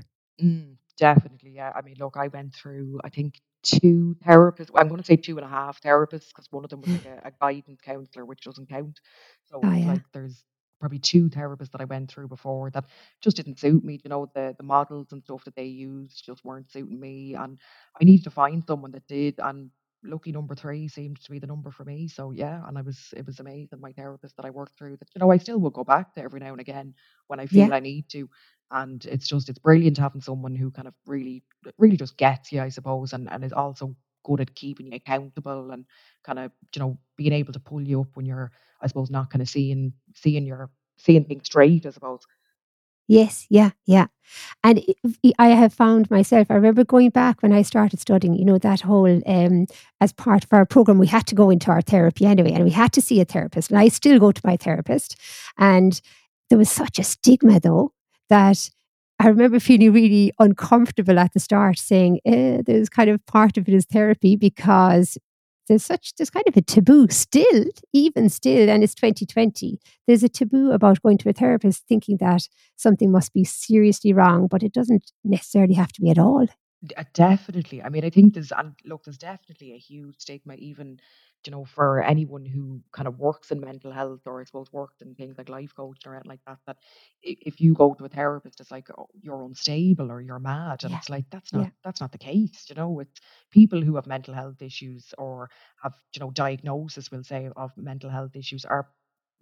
Mm, 0.42 0.78
definitely, 0.98 1.52
yeah. 1.52 1.72
I 1.76 1.82
mean, 1.82 1.96
look, 2.00 2.16
I 2.18 2.28
went 2.28 2.56
through, 2.56 3.00
I 3.04 3.10
think, 3.10 3.42
two 3.64 4.16
therapists. 4.26 4.72
I'm 4.76 4.88
going 4.88 5.02
to 5.02 5.06
say 5.06 5.18
two 5.18 5.38
and 5.38 5.46
a 5.46 5.50
half 5.50 5.82
therapists 5.82 6.30
because 6.30 6.48
one 6.52 6.64
of 6.64 6.70
them 6.70 6.82
was 6.82 6.92
like 6.92 7.06
a, 7.06 7.22
a 7.26 7.32
guidance 7.42 7.82
counselor, 7.82 8.26
which 8.26 8.42
doesn't 8.44 8.70
count. 8.70 9.00
So 9.46 9.60
Oh 9.64 9.74
yeah. 9.74 9.86
like 9.86 10.04
there's 10.14 10.44
probably 10.80 11.00
two 11.00 11.30
therapists 11.30 11.72
that 11.72 11.82
I 11.82 11.86
went 11.86 12.10
through 12.12 12.28
before 12.30 12.70
that 12.72 12.86
just 13.22 13.38
didn't 13.38 13.60
suit 13.60 13.84
me. 13.84 14.00
You 14.04 14.10
know, 14.10 14.30
the 14.34 14.56
the 14.58 14.64
models 14.64 15.12
and 15.12 15.24
stuff 15.24 15.44
that 15.46 15.56
they 15.56 15.66
used 15.66 16.26
just 16.26 16.44
weren't 16.46 16.72
suiting 16.72 17.00
me, 17.00 17.36
and 17.36 17.58
I 18.00 18.04
needed 18.04 18.24
to 18.26 18.32
find 18.32 18.64
someone 18.66 18.92
that 18.92 19.08
did. 19.08 19.40
And 19.40 19.72
lucky 20.04 20.32
number 20.32 20.56
three 20.56 20.88
seemed 20.88 21.20
to 21.22 21.32
be 21.32 21.40
the 21.40 21.48
number 21.48 21.72
for 21.72 21.84
me. 21.86 22.08
So 22.08 22.32
yeah, 22.32 22.62
and 22.68 22.78
I 22.78 22.82
was 22.82 23.14
it 23.16 23.26
was 23.26 23.40
amazing. 23.40 23.80
My 23.82 23.92
therapist 23.92 24.36
that 24.38 24.46
I 24.46 24.50
worked 24.50 24.78
through 24.78 24.98
that 24.98 25.10
you 25.16 25.20
know 25.20 25.32
I 25.32 25.38
still 25.38 25.60
will 25.60 25.70
go 25.72 25.84
back 25.84 26.14
to 26.16 26.22
every 26.22 26.40
now 26.40 26.52
and 26.52 26.62
again 26.62 26.94
when 27.28 27.40
I 27.40 27.48
Yeah. 27.50 27.70
feel 27.70 27.74
I 27.74 27.80
need 27.80 28.10
to 28.10 28.30
and 28.72 29.04
it's 29.06 29.28
just 29.28 29.50
it's 29.50 29.60
brilliant 29.60 29.98
having 29.98 30.22
someone 30.22 30.56
who 30.56 30.72
kind 30.72 30.88
of 30.88 30.94
really 31.06 31.44
really 31.78 31.98
just 31.98 32.18
gets 32.18 32.52
you, 32.52 32.62
I 32.62 32.70
suppose, 32.70 33.14
and 33.14 33.30
and 33.30 33.44
is 33.44 33.54
also 33.54 33.96
good 34.24 34.42
at 34.42 34.56
keeping 34.56 34.88
you 34.88 34.96
accountable 34.96 35.72
and 35.72 35.86
kind 36.24 36.40
of 36.40 36.52
you 36.76 36.80
know 36.82 36.98
being 37.18 37.34
able 37.34 37.54
to 37.54 37.60
pull 37.60 37.82
you 37.82 38.02
up 38.02 38.08
when 38.16 38.26
you're 38.26 38.52
I 38.82 38.88
suppose 38.88 39.10
not 39.12 39.30
kind 39.32 39.42
of 39.42 39.50
seeing 39.50 39.94
seeing 40.16 40.46
your 40.46 40.70
seeing 40.98 41.26
things 41.26 41.46
straight. 41.46 41.86
I 41.86 41.92
suppose. 41.92 42.22
Yes, 43.08 43.48
yeah, 43.50 43.72
yeah. 43.88 44.06
And 44.64 44.84
I 45.40 45.50
have 45.50 45.74
found 45.74 46.12
myself 46.12 46.52
I 46.52 46.56
remember 46.56 46.84
going 46.84 47.10
back 47.10 47.42
when 47.42 47.54
I 47.54 47.64
started 47.64 48.00
studying, 48.00 48.36
you 48.36 48.46
know, 48.46 48.60
that 48.60 48.82
whole, 48.82 49.22
um 49.28 49.68
as 50.02 50.14
part 50.14 50.44
of 50.44 50.54
our 50.54 50.66
program, 50.66 51.00
we 51.00 51.08
had 51.08 51.28
to 51.28 51.36
go 51.36 51.50
into 51.50 51.72
our 51.72 51.82
therapy 51.82 52.26
anyway, 52.26 52.52
and 52.54 52.64
we 52.66 52.72
had 52.72 52.94
to 52.94 53.02
see 53.02 53.20
a 53.22 53.26
therapist, 53.26 53.72
and 53.72 53.80
I 53.80 53.90
still 53.90 54.20
go 54.20 54.32
to 54.32 54.42
my 54.46 54.58
therapist, 54.58 55.18
and 55.58 56.00
there 56.50 56.58
was 56.60 56.70
such 56.72 57.00
a 57.00 57.04
stigma, 57.04 57.60
though, 57.60 57.94
that 58.30 58.70
I 59.20 59.28
remember 59.28 59.60
feeling 59.60 59.92
really 59.92 60.32
uncomfortable 60.40 61.20
at 61.20 61.34
the 61.34 61.40
start 61.42 61.78
saying, 61.78 62.22
eh, 62.26 62.62
there's 62.66 62.90
kind 62.90 63.10
of 63.10 63.26
part 63.26 63.58
of 63.58 63.68
it 63.68 63.74
is 63.74 63.86
therapy 63.86 64.38
because 64.38 65.18
there's 65.68 65.84
such 65.84 66.16
there's 66.16 66.30
kind 66.30 66.48
of 66.48 66.56
a 66.56 66.62
taboo 66.62 67.08
still, 67.10 67.66
even 67.94 68.30
still, 68.30 68.70
and 68.70 68.84
it's 68.84 68.96
2020. 68.96 69.78
There's 70.08 70.24
a 70.24 70.30
taboo 70.30 70.72
about 70.72 71.02
going 71.02 71.18
to 71.20 71.30
a 71.30 71.34
therapist 71.34 71.84
thinking 71.88 72.18
that 72.18 72.48
something 72.78 73.12
must 73.12 73.34
be 73.34 73.44
seriously 73.44 74.14
wrong, 74.14 74.48
but 74.48 74.64
it 74.64 74.74
doesn't 74.74 75.12
necessarily 75.24 75.76
have 75.76 75.92
to 75.94 76.02
be 76.02 76.10
at 76.10 76.18
all. 76.18 76.48
D 76.86 76.94
uh, 76.96 77.04
definitely. 77.14 77.82
I 77.84 77.90
mean, 77.90 78.06
I 78.06 78.10
think 78.10 78.34
there's 78.34 78.52
and 78.54 78.74
look, 78.86 79.04
there's 79.04 79.18
definitely 79.18 79.74
a 79.74 79.78
huge 79.78 80.16
stigma 80.20 80.54
even, 80.56 81.00
you 81.46 81.52
know, 81.52 81.66
for 81.66 82.02
anyone 82.02 82.46
who 82.46 82.82
kind 82.94 83.08
of 83.08 83.20
works 83.20 83.52
in 83.52 83.60
mental 83.60 83.92
health 83.92 84.22
or 84.26 84.40
I 84.40 84.46
suppose 84.46 84.72
worked 84.72 85.02
in 85.02 85.14
things 85.14 85.38
like 85.38 85.50
life 85.50 85.74
coaching 85.76 86.10
or 86.10 86.16
anything 86.16 86.30
like 86.30 86.40
that, 86.48 86.60
that 86.68 86.78
i 87.26 87.36
if 87.42 87.60
you 87.60 87.74
go 87.74 87.94
to 87.96 88.06
a 88.06 88.10
therapist, 88.10 88.62
it's 88.62 88.72
like, 88.72 88.88
"Oh, 88.98 89.08
you're 89.22 89.44
unstable 89.44 90.10
or 90.10 90.22
you're 90.22 90.40
mad," 90.40 90.84
and 90.86 90.94
Yeah, 90.94 90.96
it's 90.96 91.10
like, 91.10 91.26
that's 91.30 91.52
not 91.52 91.68
yeah, 91.68 91.70
that's 91.84 92.00
not 92.00 92.14
the 92.14 92.18
case, 92.18 92.66
you 92.70 92.76
know? 92.76 93.00
It's 93.02 93.20
people 93.52 93.82
who 93.82 93.96
have 93.96 94.08
mental 94.08 94.34
health 94.34 94.62
issues 94.62 95.14
or 95.18 95.50
have, 95.84 95.96
you 96.16 96.22
know, 96.22 96.32
diagnosis, 96.32 97.12
we'll 97.12 97.24
say, 97.26 97.50
of 97.58 97.72
mental 97.78 98.10
health 98.10 98.36
issues 98.38 98.64
are 98.64 98.88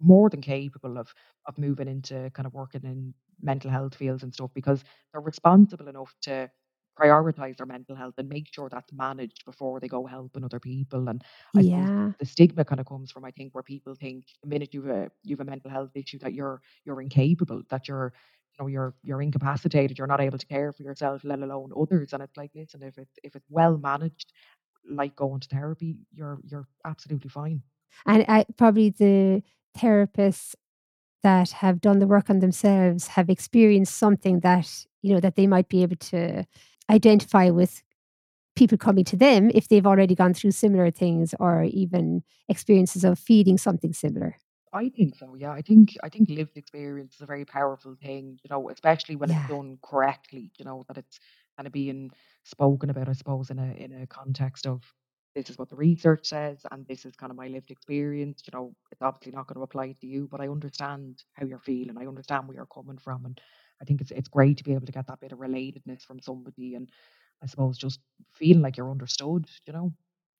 more 0.00 0.28
than 0.30 0.40
capable 0.40 0.98
of 0.98 1.14
of 1.46 1.56
moving 1.58 1.86
into 1.88 2.30
kind 2.34 2.46
of 2.46 2.54
working 2.54 2.82
in 2.84 3.14
mental 3.40 3.70
health 3.70 3.94
fields 3.94 4.22
and 4.24 4.34
stuff 4.34 4.50
because 4.54 4.82
they're 5.12 5.20
responsible 5.20 5.86
enough 5.88 6.14
to 6.22 6.50
prioritize 6.98 7.56
their 7.56 7.66
mental 7.66 7.94
health 7.94 8.14
and 8.18 8.28
make 8.28 8.52
sure 8.52 8.68
that's 8.68 8.92
managed 8.92 9.44
before 9.44 9.80
they 9.80 9.88
go 9.88 10.06
helping 10.06 10.44
other 10.44 10.60
people. 10.60 11.08
And 11.08 11.22
I 11.56 11.60
yeah. 11.60 12.10
the 12.18 12.26
stigma 12.26 12.64
kind 12.64 12.80
of 12.80 12.86
comes 12.86 13.10
from 13.10 13.24
I 13.24 13.30
think 13.30 13.54
where 13.54 13.62
people 13.62 13.94
think 13.94 14.24
the 14.42 14.48
minute 14.48 14.74
you've 14.74 14.88
a 14.88 15.10
you've 15.22 15.40
a 15.40 15.44
mental 15.44 15.70
health 15.70 15.90
issue 15.94 16.18
that 16.20 16.34
you're 16.34 16.60
you're 16.84 17.00
incapable, 17.00 17.62
that 17.70 17.88
you're 17.88 18.12
you 18.58 18.64
know 18.64 18.68
you're 18.68 18.94
you're 19.02 19.22
incapacitated, 19.22 19.98
you're 19.98 20.06
not 20.06 20.20
able 20.20 20.38
to 20.38 20.46
care 20.46 20.72
for 20.72 20.82
yourself, 20.82 21.22
let 21.24 21.40
alone 21.40 21.72
others. 21.78 22.12
And 22.12 22.22
it's 22.22 22.36
like, 22.36 22.50
listen, 22.54 22.82
if 22.82 22.98
it's 22.98 23.18
if 23.22 23.36
it's 23.36 23.46
well 23.48 23.78
managed, 23.78 24.32
like 24.88 25.14
going 25.16 25.40
to 25.40 25.48
therapy, 25.48 25.96
you're 26.12 26.40
you're 26.44 26.68
absolutely 26.84 27.30
fine. 27.30 27.62
And 28.06 28.24
I 28.28 28.46
probably 28.56 28.90
the 28.90 29.42
therapists 29.76 30.54
that 31.22 31.50
have 31.50 31.80
done 31.80 31.98
the 31.98 32.06
work 32.06 32.30
on 32.30 32.38
themselves 32.38 33.08
have 33.08 33.28
experienced 33.28 33.96
something 33.96 34.40
that, 34.40 34.84
you 35.02 35.12
know, 35.12 35.20
that 35.20 35.36
they 35.36 35.46
might 35.46 35.68
be 35.68 35.82
able 35.82 35.96
to 35.96 36.44
identify 36.90 37.50
with 37.50 37.82
people 38.56 38.78
coming 38.78 39.04
to 39.04 39.16
them 39.16 39.50
if 39.54 39.68
they've 39.68 39.86
already 39.86 40.14
gone 40.14 40.34
through 40.34 40.50
similar 40.50 40.90
things 40.90 41.34
or 41.38 41.62
even 41.64 42.22
experiences 42.48 43.04
of 43.04 43.18
feeling 43.18 43.56
something 43.56 43.92
similar. 43.92 44.36
I 44.72 44.90
think 44.90 45.16
so, 45.16 45.34
yeah. 45.34 45.52
I 45.52 45.62
think 45.62 45.96
I 46.02 46.08
think 46.08 46.28
lived 46.28 46.56
experience 46.56 47.14
is 47.14 47.22
a 47.22 47.26
very 47.26 47.44
powerful 47.44 47.96
thing, 48.02 48.38
you 48.42 48.48
know, 48.50 48.68
especially 48.68 49.16
when 49.16 49.30
it's 49.30 49.48
done 49.48 49.78
correctly, 49.82 50.50
you 50.58 50.64
know, 50.64 50.84
that 50.88 50.98
it's 50.98 51.18
kind 51.56 51.66
of 51.66 51.72
being 51.72 52.10
spoken 52.44 52.90
about, 52.90 53.08
I 53.08 53.12
suppose, 53.12 53.50
in 53.50 53.58
a 53.58 53.72
in 53.72 54.02
a 54.02 54.06
context 54.06 54.66
of 54.66 54.82
this 55.34 55.50
is 55.50 55.58
what 55.58 55.68
the 55.68 55.76
research 55.76 56.26
says 56.26 56.66
and 56.70 56.86
this 56.86 57.04
is 57.04 57.14
kind 57.16 57.30
of 57.30 57.36
my 57.36 57.48
lived 57.48 57.70
experience. 57.70 58.42
You 58.46 58.58
know, 58.58 58.74
it's 58.90 59.02
obviously 59.02 59.32
not 59.32 59.46
going 59.46 59.56
to 59.56 59.62
apply 59.62 59.92
to 60.00 60.06
you, 60.06 60.28
but 60.30 60.40
I 60.40 60.48
understand 60.48 61.22
how 61.32 61.46
you're 61.46 61.60
feeling. 61.60 61.96
I 61.96 62.06
understand 62.06 62.46
where 62.46 62.56
you're 62.56 62.66
coming 62.66 62.98
from. 62.98 63.24
And 63.24 63.40
I 63.80 63.84
think 63.84 64.00
it's 64.00 64.10
it's 64.10 64.28
great 64.28 64.58
to 64.58 64.64
be 64.64 64.74
able 64.74 64.86
to 64.86 64.92
get 64.92 65.06
that 65.06 65.20
bit 65.20 65.32
of 65.32 65.38
relatedness 65.38 66.02
from 66.02 66.20
somebody 66.20 66.74
and 66.74 66.90
I 67.42 67.46
suppose 67.46 67.78
just 67.78 68.00
feeling 68.32 68.62
like 68.62 68.76
you're 68.76 68.90
understood, 68.90 69.46
you 69.66 69.72
know. 69.72 69.92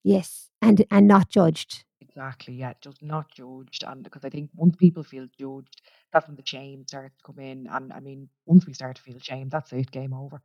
Yes. 0.04 0.50
And 0.62 0.84
and 0.90 1.06
not 1.06 1.28
judged. 1.28 1.84
Exactly, 2.00 2.54
yeah, 2.54 2.72
just 2.80 3.02
not 3.02 3.30
judged, 3.30 3.84
and 3.84 4.02
because 4.02 4.24
I 4.24 4.30
think 4.30 4.50
once 4.54 4.76
people 4.76 5.02
feel 5.02 5.26
judged, 5.38 5.82
that's 6.12 6.26
when 6.26 6.36
the 6.36 6.46
shame 6.46 6.84
starts 6.86 7.16
to 7.18 7.24
come 7.24 7.38
in, 7.38 7.66
and 7.68 7.92
I 7.92 8.00
mean, 8.00 8.28
once 8.46 8.66
we 8.66 8.72
start 8.72 8.96
to 8.96 9.02
feel 9.02 9.18
shame, 9.20 9.48
that's 9.48 9.72
it, 9.72 9.90
game 9.90 10.12
over. 10.12 10.40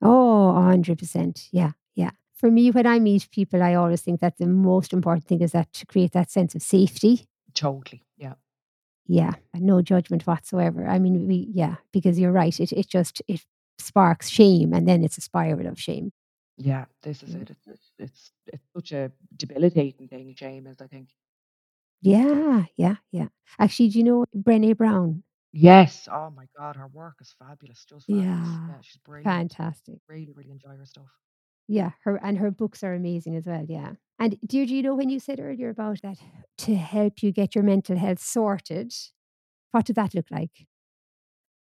Oh, 0.00 0.52
100%. 0.56 1.48
Yeah, 1.52 1.72
yeah. 1.94 2.10
For 2.34 2.50
me, 2.50 2.70
when 2.70 2.86
I 2.86 2.98
meet 2.98 3.28
people, 3.30 3.62
I 3.62 3.74
always 3.74 4.00
think 4.00 4.20
that 4.20 4.38
the 4.38 4.46
most 4.46 4.92
important 4.92 5.26
thing 5.26 5.42
is 5.42 5.52
that 5.52 5.72
to 5.74 5.86
create 5.86 6.12
that 6.12 6.30
sense 6.30 6.54
of 6.54 6.62
safety. 6.62 7.26
Totally, 7.54 8.04
yeah. 8.16 8.34
Yeah, 9.06 9.34
no 9.54 9.82
judgment 9.82 10.26
whatsoever. 10.26 10.86
I 10.86 10.98
mean, 10.98 11.26
we 11.26 11.48
yeah, 11.52 11.76
because 11.92 12.18
you're 12.18 12.32
right. 12.32 12.58
It 12.60 12.72
it 12.72 12.88
just 12.88 13.22
it 13.28 13.44
sparks 13.78 14.28
shame, 14.28 14.72
and 14.72 14.88
then 14.88 15.04
it's 15.04 15.18
a 15.18 15.22
spiral 15.22 15.66
of 15.66 15.80
shame. 15.80 16.12
Yeah, 16.58 16.86
this 17.02 17.22
is 17.22 17.34
it. 17.34 17.50
It's 17.50 17.66
it's 17.98 18.32
it's 18.46 18.62
such 18.74 18.92
a 18.92 19.12
debilitating 19.36 20.08
thing, 20.08 20.34
shame 20.34 20.66
is, 20.66 20.80
I 20.80 20.86
think. 20.86 21.08
Yeah, 22.02 22.64
yeah, 22.76 22.96
yeah. 23.12 23.28
Actually, 23.58 23.88
do 23.90 23.98
you 23.98 24.04
know 24.04 24.26
Brené 24.36 24.76
Brown? 24.76 25.22
Yes. 25.52 26.08
Oh 26.10 26.30
my 26.30 26.46
god, 26.56 26.76
her 26.76 26.88
work 26.88 27.16
is 27.20 27.34
fabulous, 27.38 27.84
just 27.84 28.08
fabulous. 28.10 28.60
Yeah, 28.66 28.68
Yeah, 28.68 28.80
she's 28.82 28.98
brilliant. 28.98 29.44
fantastic. 29.48 29.98
Really, 30.08 30.32
really 30.32 30.50
enjoy 30.50 30.76
her 30.76 30.86
stuff. 30.86 31.10
Yeah, 31.72 31.92
her 32.04 32.16
and 32.22 32.38
her 32.38 32.50
books 32.50 32.82
are 32.84 32.94
amazing 32.94 33.34
as 33.36 33.46
well, 33.46 33.64
yeah. 33.68 33.94
And 34.18 34.38
Deirdre, 34.46 34.76
you 34.76 34.82
know 34.82 34.94
when 34.94 35.08
you 35.08 35.18
said 35.18 35.40
earlier 35.40 35.70
about 35.70 36.02
that 36.02 36.18
to 36.58 36.74
help 36.76 37.22
you 37.22 37.32
get 37.32 37.54
your 37.54 37.64
mental 37.64 37.96
health 37.96 38.20
sorted, 38.20 38.92
what 39.72 39.86
did 39.86 39.96
that 39.96 40.14
look 40.14 40.30
like? 40.30 40.66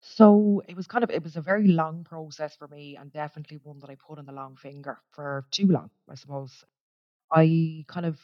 So 0.00 0.62
it 0.69 0.77
was 0.77 0.87
kind 0.87 1.05
of 1.05 1.11
it 1.11 1.23
was 1.23 1.37
a 1.37 1.41
very 1.43 1.69
long 1.69 2.05
process 2.05 2.57
for 2.57 2.69
me 2.69 2.97
and 2.97 3.12
definitely 3.12 3.59
one 3.62 3.79
that 3.81 3.91
I 3.91 3.97
put 3.97 4.19
on 4.19 4.27
the 4.27 4.33
long 4.33 4.57
finger 4.57 5.00
for 5.11 5.47
too 5.50 5.67
long, 5.67 5.91
I 6.09 6.15
suppose. 6.15 6.65
I 7.33 7.85
kind 7.88 8.07
of 8.07 8.21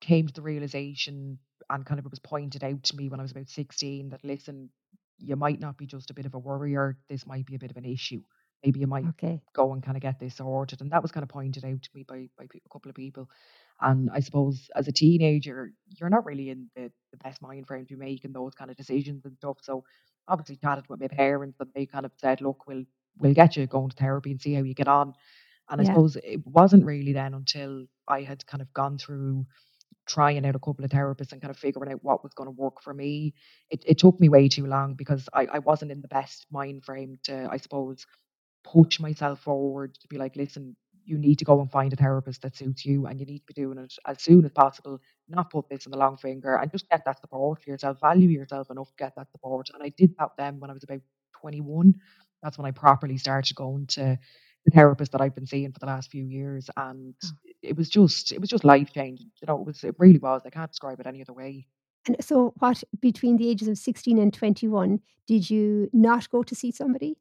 came 0.00 0.26
to 0.28 0.34
the 0.34 0.42
realization 0.42 1.38
and 1.70 1.86
kind 1.86 1.98
of 2.00 2.06
it 2.06 2.10
was 2.12 2.20
pointed 2.20 2.64
out 2.64 2.82
to 2.84 2.96
me 2.96 3.08
when 3.08 3.20
I 3.20 3.24
was 3.24 3.32
about 3.32 3.48
16 3.50 4.10
that 4.10 4.24
listen, 4.24 4.70
you 5.18 5.36
might 5.36 5.60
not 5.60 5.78
be 5.78 5.86
just 5.86 6.10
a 6.10 6.14
bit 6.14 6.26
of 6.26 6.34
a 6.34 6.38
worrier, 6.40 6.98
this 7.08 7.26
might 7.26 7.46
be 7.46 7.56
a 7.56 7.60
bit 7.60 7.70
of 7.72 7.76
an 7.78 7.86
issue. 7.86 8.22
Maybe 8.64 8.80
you 8.80 8.86
might 8.86 9.08
Okay. 9.08 9.42
go 9.54 9.72
and 9.72 9.82
kind 9.82 9.96
of 9.96 10.02
get 10.02 10.18
this 10.18 10.36
sorted. 10.36 10.80
And 10.80 10.90
that 10.92 11.02
was 11.02 11.12
kind 11.12 11.22
of 11.24 11.28
pointed 11.28 11.64
out 11.64 11.82
to 11.82 11.90
me 11.94 12.04
by, 12.08 12.28
by 12.38 12.44
a 12.44 12.68
couple 12.72 12.88
of 12.90 12.94
people. 12.96 13.28
And 13.80 14.08
I 14.12 14.20
suppose 14.20 14.70
as 14.76 14.88
a 14.88 14.92
teenager, 14.92 15.72
you're 15.98 16.10
not 16.10 16.24
really 16.24 16.50
in 16.50 16.68
the, 16.76 16.90
the 17.10 17.18
best 17.18 17.42
mind 17.42 17.66
frame 17.66 17.86
to 17.86 17.96
be 17.96 18.04
making 18.04 18.32
those 18.32 18.54
kind 18.54 18.70
of 18.70 18.76
decisions 18.76 19.24
and 19.24 19.36
stuff. 19.36 19.58
So 19.62 19.84
obviously 20.28 20.56
chatted 20.56 20.84
with 20.88 21.00
my 21.00 21.08
parents 21.08 21.58
and 21.60 21.70
they 21.74 21.86
kind 21.86 22.06
of 22.06 22.12
said, 22.16 22.40
look, 22.40 22.66
we'll 22.66 22.84
we'll 23.18 23.34
get 23.34 23.56
you 23.56 23.66
going 23.66 23.90
to 23.90 23.96
therapy 23.96 24.30
and 24.30 24.40
see 24.40 24.54
how 24.54 24.62
you 24.62 24.74
get 24.74 24.88
on. 24.88 25.12
And 25.70 25.80
I 25.80 25.84
Yeah. 25.84 25.84
suppose 25.84 26.16
it 26.22 26.46
wasn't 26.46 26.84
really 26.84 27.12
then 27.12 27.34
until 27.34 27.86
I 28.08 28.22
had 28.22 28.46
kind 28.46 28.62
of 28.62 28.72
gone 28.74 28.98
through 28.98 29.46
trying 30.06 30.44
out 30.46 30.56
a 30.56 30.60
couple 30.60 30.84
of 30.84 30.90
therapists 30.90 31.32
and 31.32 31.40
kind 31.40 31.50
of 31.50 31.56
figuring 31.58 31.92
out 31.92 32.02
what 32.04 32.22
was 32.22 32.34
going 32.34 32.46
to 32.48 32.50
work 32.50 32.82
for 32.82 32.92
me. 32.94 33.34
It, 33.70 33.84
it 33.86 33.98
took 33.98 34.20
me 34.20 34.28
way 34.28 34.48
too 34.48 34.66
long 34.66 34.94
because 34.94 35.28
I, 35.32 35.46
I 35.52 35.58
wasn't 35.60 35.92
in 35.92 36.02
the 36.02 36.08
best 36.08 36.46
mind 36.50 36.84
frame 36.84 37.18
to, 37.24 37.48
I 37.50 37.56
suppose, 37.58 38.04
push 38.64 39.00
myself 39.00 39.40
forward 39.40 39.94
to 39.94 40.08
be 40.08 40.18
like, 40.18 40.36
listen, 40.36 40.76
you 41.04 41.18
need 41.18 41.38
to 41.38 41.44
go 41.44 41.60
and 41.60 41.70
find 41.70 41.92
a 41.92 41.96
therapist 41.96 42.42
that 42.42 42.56
suits 42.56 42.84
you 42.86 43.06
and 43.06 43.18
you 43.18 43.26
need 43.26 43.40
to 43.40 43.46
be 43.46 43.54
doing 43.60 43.78
it 43.78 43.92
as 44.06 44.22
soon 44.22 44.44
as 44.44 44.52
possible, 44.52 45.00
not 45.28 45.50
put 45.50 45.68
this 45.68 45.84
in 45.86 45.90
the 45.92 45.98
long 45.98 46.16
finger 46.16 46.54
and 46.56 46.70
just 46.70 46.88
get 46.88 47.04
that 47.04 47.20
support 47.20 47.62
for 47.62 47.70
yourself, 47.70 47.98
value 48.00 48.28
yourself 48.28 48.70
enough 48.70 48.88
to 48.88 48.94
get 49.04 49.12
that 49.16 49.30
support. 49.32 49.68
And 49.74 49.82
I 49.82 49.88
did 49.96 50.14
that 50.18 50.30
then 50.38 50.60
when 50.60 50.70
I 50.70 50.74
was 50.74 50.84
about 50.84 51.00
21. 51.40 51.94
That's 52.42 52.58
when 52.58 52.66
I 52.66 52.70
properly 52.72 53.18
started 53.18 53.54
going 53.56 53.86
to 53.88 54.18
the 54.64 54.70
therapist 54.70 55.12
that 55.12 55.20
I've 55.20 55.34
been 55.34 55.46
seeing 55.46 55.72
for 55.72 55.80
the 55.80 55.86
last 55.86 56.10
few 56.10 56.24
years. 56.24 56.70
And 56.76 57.14
Oh. 57.24 57.30
it 57.62 57.76
was 57.76 57.88
just, 57.88 58.32
it 58.32 58.40
was 58.40 58.50
just 58.50 58.64
life 58.64 58.92
changing. 58.92 59.30
You 59.40 59.46
know, 59.48 59.60
it 59.60 59.66
was, 59.66 59.82
it 59.84 59.96
really 59.98 60.18
was. 60.18 60.42
I 60.46 60.50
can't 60.50 60.70
describe 60.70 61.00
it 61.00 61.06
any 61.06 61.20
other 61.20 61.32
way. 61.32 61.66
And 62.06 62.16
so 62.20 62.52
what 62.58 62.82
between 63.00 63.36
the 63.36 63.48
ages 63.48 63.68
of 63.68 63.78
16 63.78 64.18
and 64.18 64.32
21, 64.32 65.00
did 65.26 65.50
you 65.50 65.88
not 65.92 66.28
go 66.30 66.42
to 66.42 66.54
see 66.54 66.70
somebody? 66.72 67.16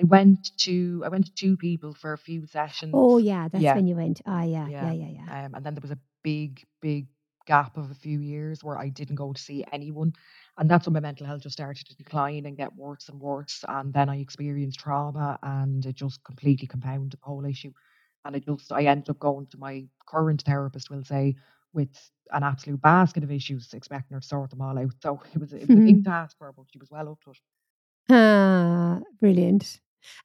I 0.00 0.04
went 0.04 0.56
to, 0.58 1.02
I 1.04 1.08
went 1.08 1.26
to 1.26 1.34
two 1.34 1.56
people 1.56 1.94
for 1.94 2.12
a 2.12 2.18
few 2.18 2.46
sessions. 2.46 2.94
Oh, 2.94 3.18
yeah, 3.18 3.48
that's 3.48 3.64
Yeah. 3.64 3.74
when 3.74 3.86
you 3.86 3.96
went. 3.96 4.20
Ah, 4.26 4.42
yeah, 4.42 4.68
yeah, 4.68 4.90
Yeah. 4.90 4.92
yeah, 4.92 5.08
yeah. 5.08 5.44
Um, 5.44 5.54
and 5.54 5.64
then 5.64 5.74
there 5.74 5.82
was 5.82 5.90
a 5.90 5.98
big, 6.22 6.64
big 6.80 7.08
gap 7.46 7.76
of 7.76 7.90
a 7.90 7.94
few 7.94 8.20
years 8.20 8.62
where 8.62 8.78
I 8.78 8.88
didn't 8.90 9.16
go 9.16 9.32
to 9.32 9.40
see 9.40 9.64
anyone. 9.72 10.12
And 10.58 10.70
that's 10.70 10.86
when 10.86 10.94
my 10.94 11.00
mental 11.00 11.26
health 11.26 11.42
just 11.42 11.54
started 11.54 11.86
to 11.86 11.96
decline 11.96 12.46
and 12.46 12.56
get 12.56 12.74
worse 12.76 13.08
and 13.08 13.20
worse. 13.20 13.64
And 13.68 13.92
then 13.92 14.08
I 14.08 14.18
experienced 14.20 14.78
trauma 14.80 15.38
and 15.42 15.84
it 15.84 15.96
just 15.96 16.22
completely 16.24 16.66
compounded 16.66 17.12
the 17.20 17.26
whole 17.26 17.44
issue. 17.44 17.72
And 18.24 18.36
I 18.36 18.38
just, 18.40 18.70
I 18.72 18.84
ended 18.84 19.08
up 19.10 19.18
going 19.18 19.46
to 19.48 19.58
my 19.58 19.86
current 20.06 20.42
therapist, 20.42 20.90
we'll 20.90 21.04
say, 21.04 21.36
with 21.72 22.10
an 22.32 22.42
absolute 22.42 22.80
basket 22.82 23.24
of 23.24 23.30
issues, 23.32 23.72
expecting 23.72 24.14
her 24.14 24.20
to 24.20 24.26
sort 24.26 24.50
them 24.50 24.60
all 24.60 24.78
out. 24.78 24.92
So 25.02 25.20
it 25.34 25.38
was, 25.38 25.52
it 25.52 25.66
was 25.68 25.78
a 25.78 25.82
big 25.82 26.02
task 26.04 26.36
for 26.38 26.46
her, 26.46 26.52
but 26.52 26.66
she 26.70 26.78
was 26.78 26.90
well 26.90 27.08
up 27.10 27.20
to 27.24 27.30
it. 27.30 27.38
Ah, 28.10 29.00
brilliant. 29.20 29.80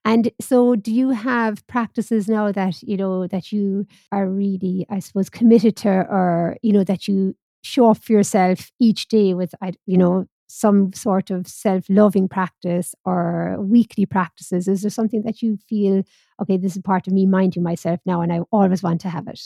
And 0.05 0.31
so 0.41 0.75
do 0.75 0.93
you 0.93 1.11
have 1.11 1.65
practices 1.67 2.27
now 2.27 2.51
that, 2.51 2.81
you 2.83 2.97
know, 2.97 3.27
that 3.27 3.51
you 3.51 3.85
are 4.11 4.27
really, 4.27 4.85
I 4.89 4.99
suppose, 4.99 5.29
committed 5.29 5.75
to 5.77 5.89
or, 5.89 6.57
you 6.61 6.73
know, 6.73 6.83
that 6.83 7.07
you 7.07 7.35
show 7.63 7.89
up 7.91 7.97
for 8.03 8.11
yourself 8.13 8.71
each 8.79 9.07
day 9.07 9.33
with, 9.33 9.53
you 9.85 9.97
know, 9.97 10.25
some 10.47 10.93
sort 10.93 11.31
of 11.31 11.47
self-loving 11.47 12.27
practice 12.27 12.93
or 13.05 13.57
weekly 13.59 14.05
practices? 14.05 14.67
Is 14.67 14.81
there 14.81 14.91
something 14.91 15.23
that 15.23 15.41
you 15.41 15.57
feel, 15.67 16.03
okay, 16.41 16.57
this 16.57 16.75
is 16.75 16.81
part 16.83 17.07
of 17.07 17.13
me 17.13 17.25
minding 17.25 17.63
myself 17.63 17.99
now 18.05 18.21
and 18.21 18.31
I 18.31 18.41
always 18.51 18.83
want 18.83 19.01
to 19.01 19.09
have 19.09 19.27
it? 19.27 19.39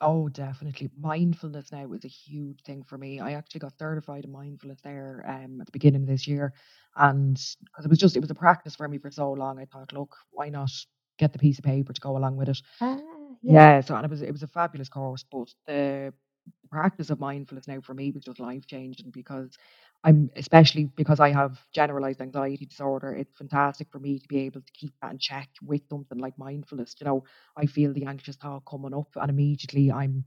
Oh, 0.00 0.28
definitely. 0.30 0.90
Mindfulness 0.98 1.72
now 1.72 1.92
is 1.92 2.04
a 2.04 2.08
huge 2.08 2.62
thing 2.62 2.82
for 2.84 2.96
me. 2.96 3.20
I 3.20 3.32
actually 3.32 3.60
got 3.60 3.78
certified 3.78 4.24
in 4.24 4.32
mindfulness 4.32 4.80
there 4.82 5.24
um, 5.28 5.60
at 5.60 5.66
the 5.66 5.72
beginning 5.72 6.02
of 6.02 6.08
this 6.08 6.26
year. 6.26 6.54
And 6.96 7.34
because 7.66 7.84
it 7.84 7.88
was 7.90 7.98
just, 7.98 8.16
it 8.16 8.20
was 8.20 8.30
a 8.30 8.34
practice 8.34 8.76
for 8.76 8.88
me 8.88 8.98
for 8.98 9.10
so 9.10 9.32
long, 9.32 9.58
I 9.58 9.66
thought, 9.66 9.92
look, 9.92 10.16
why 10.30 10.48
not 10.48 10.70
get 11.18 11.32
the 11.32 11.38
piece 11.38 11.58
of 11.58 11.64
paper 11.64 11.92
to 11.92 12.00
go 12.00 12.16
along 12.16 12.36
with 12.36 12.48
it? 12.48 12.62
Ah, 12.80 12.98
yeah. 13.42 13.72
Yeah. 13.72 13.80
So, 13.82 13.94
and 13.96 14.04
it 14.04 14.10
was, 14.10 14.22
it 14.22 14.32
was 14.32 14.42
a 14.42 14.48
fabulous 14.48 14.88
course, 14.88 15.24
but 15.30 15.52
the 15.66 16.14
practice 16.70 17.10
of 17.10 17.20
mindfulness 17.20 17.68
now 17.68 17.80
for 17.80 17.94
me 17.94 18.10
was 18.12 18.24
just 18.24 18.40
life 18.40 18.66
changing 18.66 19.10
because 19.10 19.56
I'm, 20.02 20.30
especially 20.36 20.84
because 20.96 21.20
I 21.20 21.30
have 21.30 21.60
generalized 21.74 22.22
anxiety 22.22 22.64
disorder, 22.64 23.12
it's 23.14 23.36
fantastic 23.36 23.88
for 23.90 23.98
me 23.98 24.18
to 24.18 24.28
be 24.28 24.38
able 24.40 24.62
to 24.62 24.72
keep 24.72 24.94
that 25.02 25.12
in 25.12 25.18
check 25.18 25.50
with 25.62 25.82
something 25.90 26.18
like 26.18 26.38
mindfulness. 26.38 26.94
You 27.00 27.04
know, 27.04 27.24
I 27.56 27.66
feel 27.66 27.92
the 27.92 28.06
anxious 28.06 28.36
thought 28.36 28.64
coming 28.64 28.94
up 28.94 29.08
and 29.16 29.28
immediately 29.30 29.92
I'm 29.92 30.24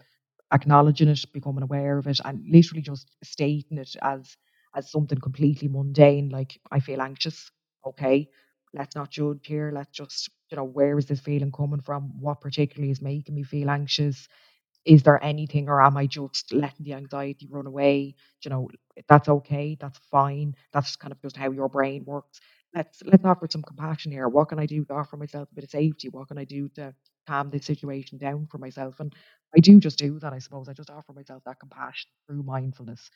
acknowledging 0.53 1.07
it, 1.09 1.25
becoming 1.33 1.63
aware 1.63 1.97
of 1.97 2.07
it, 2.07 2.19
and 2.25 2.43
literally 2.51 2.81
just 2.83 3.09
stating 3.23 3.77
it 3.79 3.95
as 4.01 4.37
as 4.75 4.91
something 4.91 5.19
completely 5.19 5.67
mundane, 5.67 6.29
like 6.29 6.59
I 6.71 6.79
feel 6.79 7.01
anxious. 7.01 7.51
Okay, 7.85 8.29
let's 8.73 8.95
not 8.95 9.11
judge 9.11 9.45
here. 9.47 9.71
Let's 9.73 9.91
just, 9.91 10.29
you 10.51 10.57
know, 10.57 10.63
where 10.65 10.97
is 10.97 11.05
this 11.07 11.19
feeling 11.19 11.51
coming 11.51 11.81
from? 11.81 12.19
What 12.19 12.41
particularly 12.41 12.91
is 12.91 13.01
making 13.01 13.35
me 13.35 13.43
feel 13.43 13.69
anxious? 13.69 14.27
Is 14.85 15.03
there 15.03 15.23
anything, 15.23 15.69
or 15.69 15.81
am 15.81 15.97
I 15.97 16.07
just 16.07 16.51
letting 16.53 16.83
the 16.85 16.93
anxiety 16.93 17.47
run 17.49 17.67
away? 17.67 18.15
You 18.43 18.49
know, 18.51 18.69
that's 19.07 19.29
okay. 19.29 19.77
That's 19.79 19.97
fine. 20.11 20.55
That's 20.73 20.95
kind 20.97 21.11
of 21.13 21.21
just 21.21 21.37
how 21.37 21.51
your 21.51 21.69
brain 21.69 22.03
works. 22.05 22.39
Let's 22.75 23.01
let's 23.05 23.23
offer 23.23 23.47
some 23.49 23.63
compassion 23.63 24.11
here. 24.11 24.27
What 24.27 24.49
can 24.49 24.59
I 24.59 24.65
do 24.65 24.83
to 24.85 24.93
offer 24.93 25.15
myself 25.17 25.49
a 25.51 25.55
bit 25.55 25.63
of 25.63 25.69
safety? 25.69 26.09
What 26.09 26.27
can 26.27 26.37
I 26.37 26.43
do 26.45 26.69
to 26.75 26.93
calm 27.27 27.49
this 27.49 27.65
situation 27.65 28.17
down 28.17 28.47
for 28.47 28.57
myself? 28.57 28.99
And 28.99 29.13
I 29.55 29.59
do 29.59 29.79
just 29.79 29.97
do 29.99 30.19
that, 30.19 30.33
I 30.33 30.39
suppose. 30.39 30.67
I 30.67 30.73
just 30.73 30.89
offer 30.89 31.13
myself 31.13 31.43
that 31.45 31.59
compassion 31.59 32.09
through 32.27 32.43
mindfulness, 32.43 33.09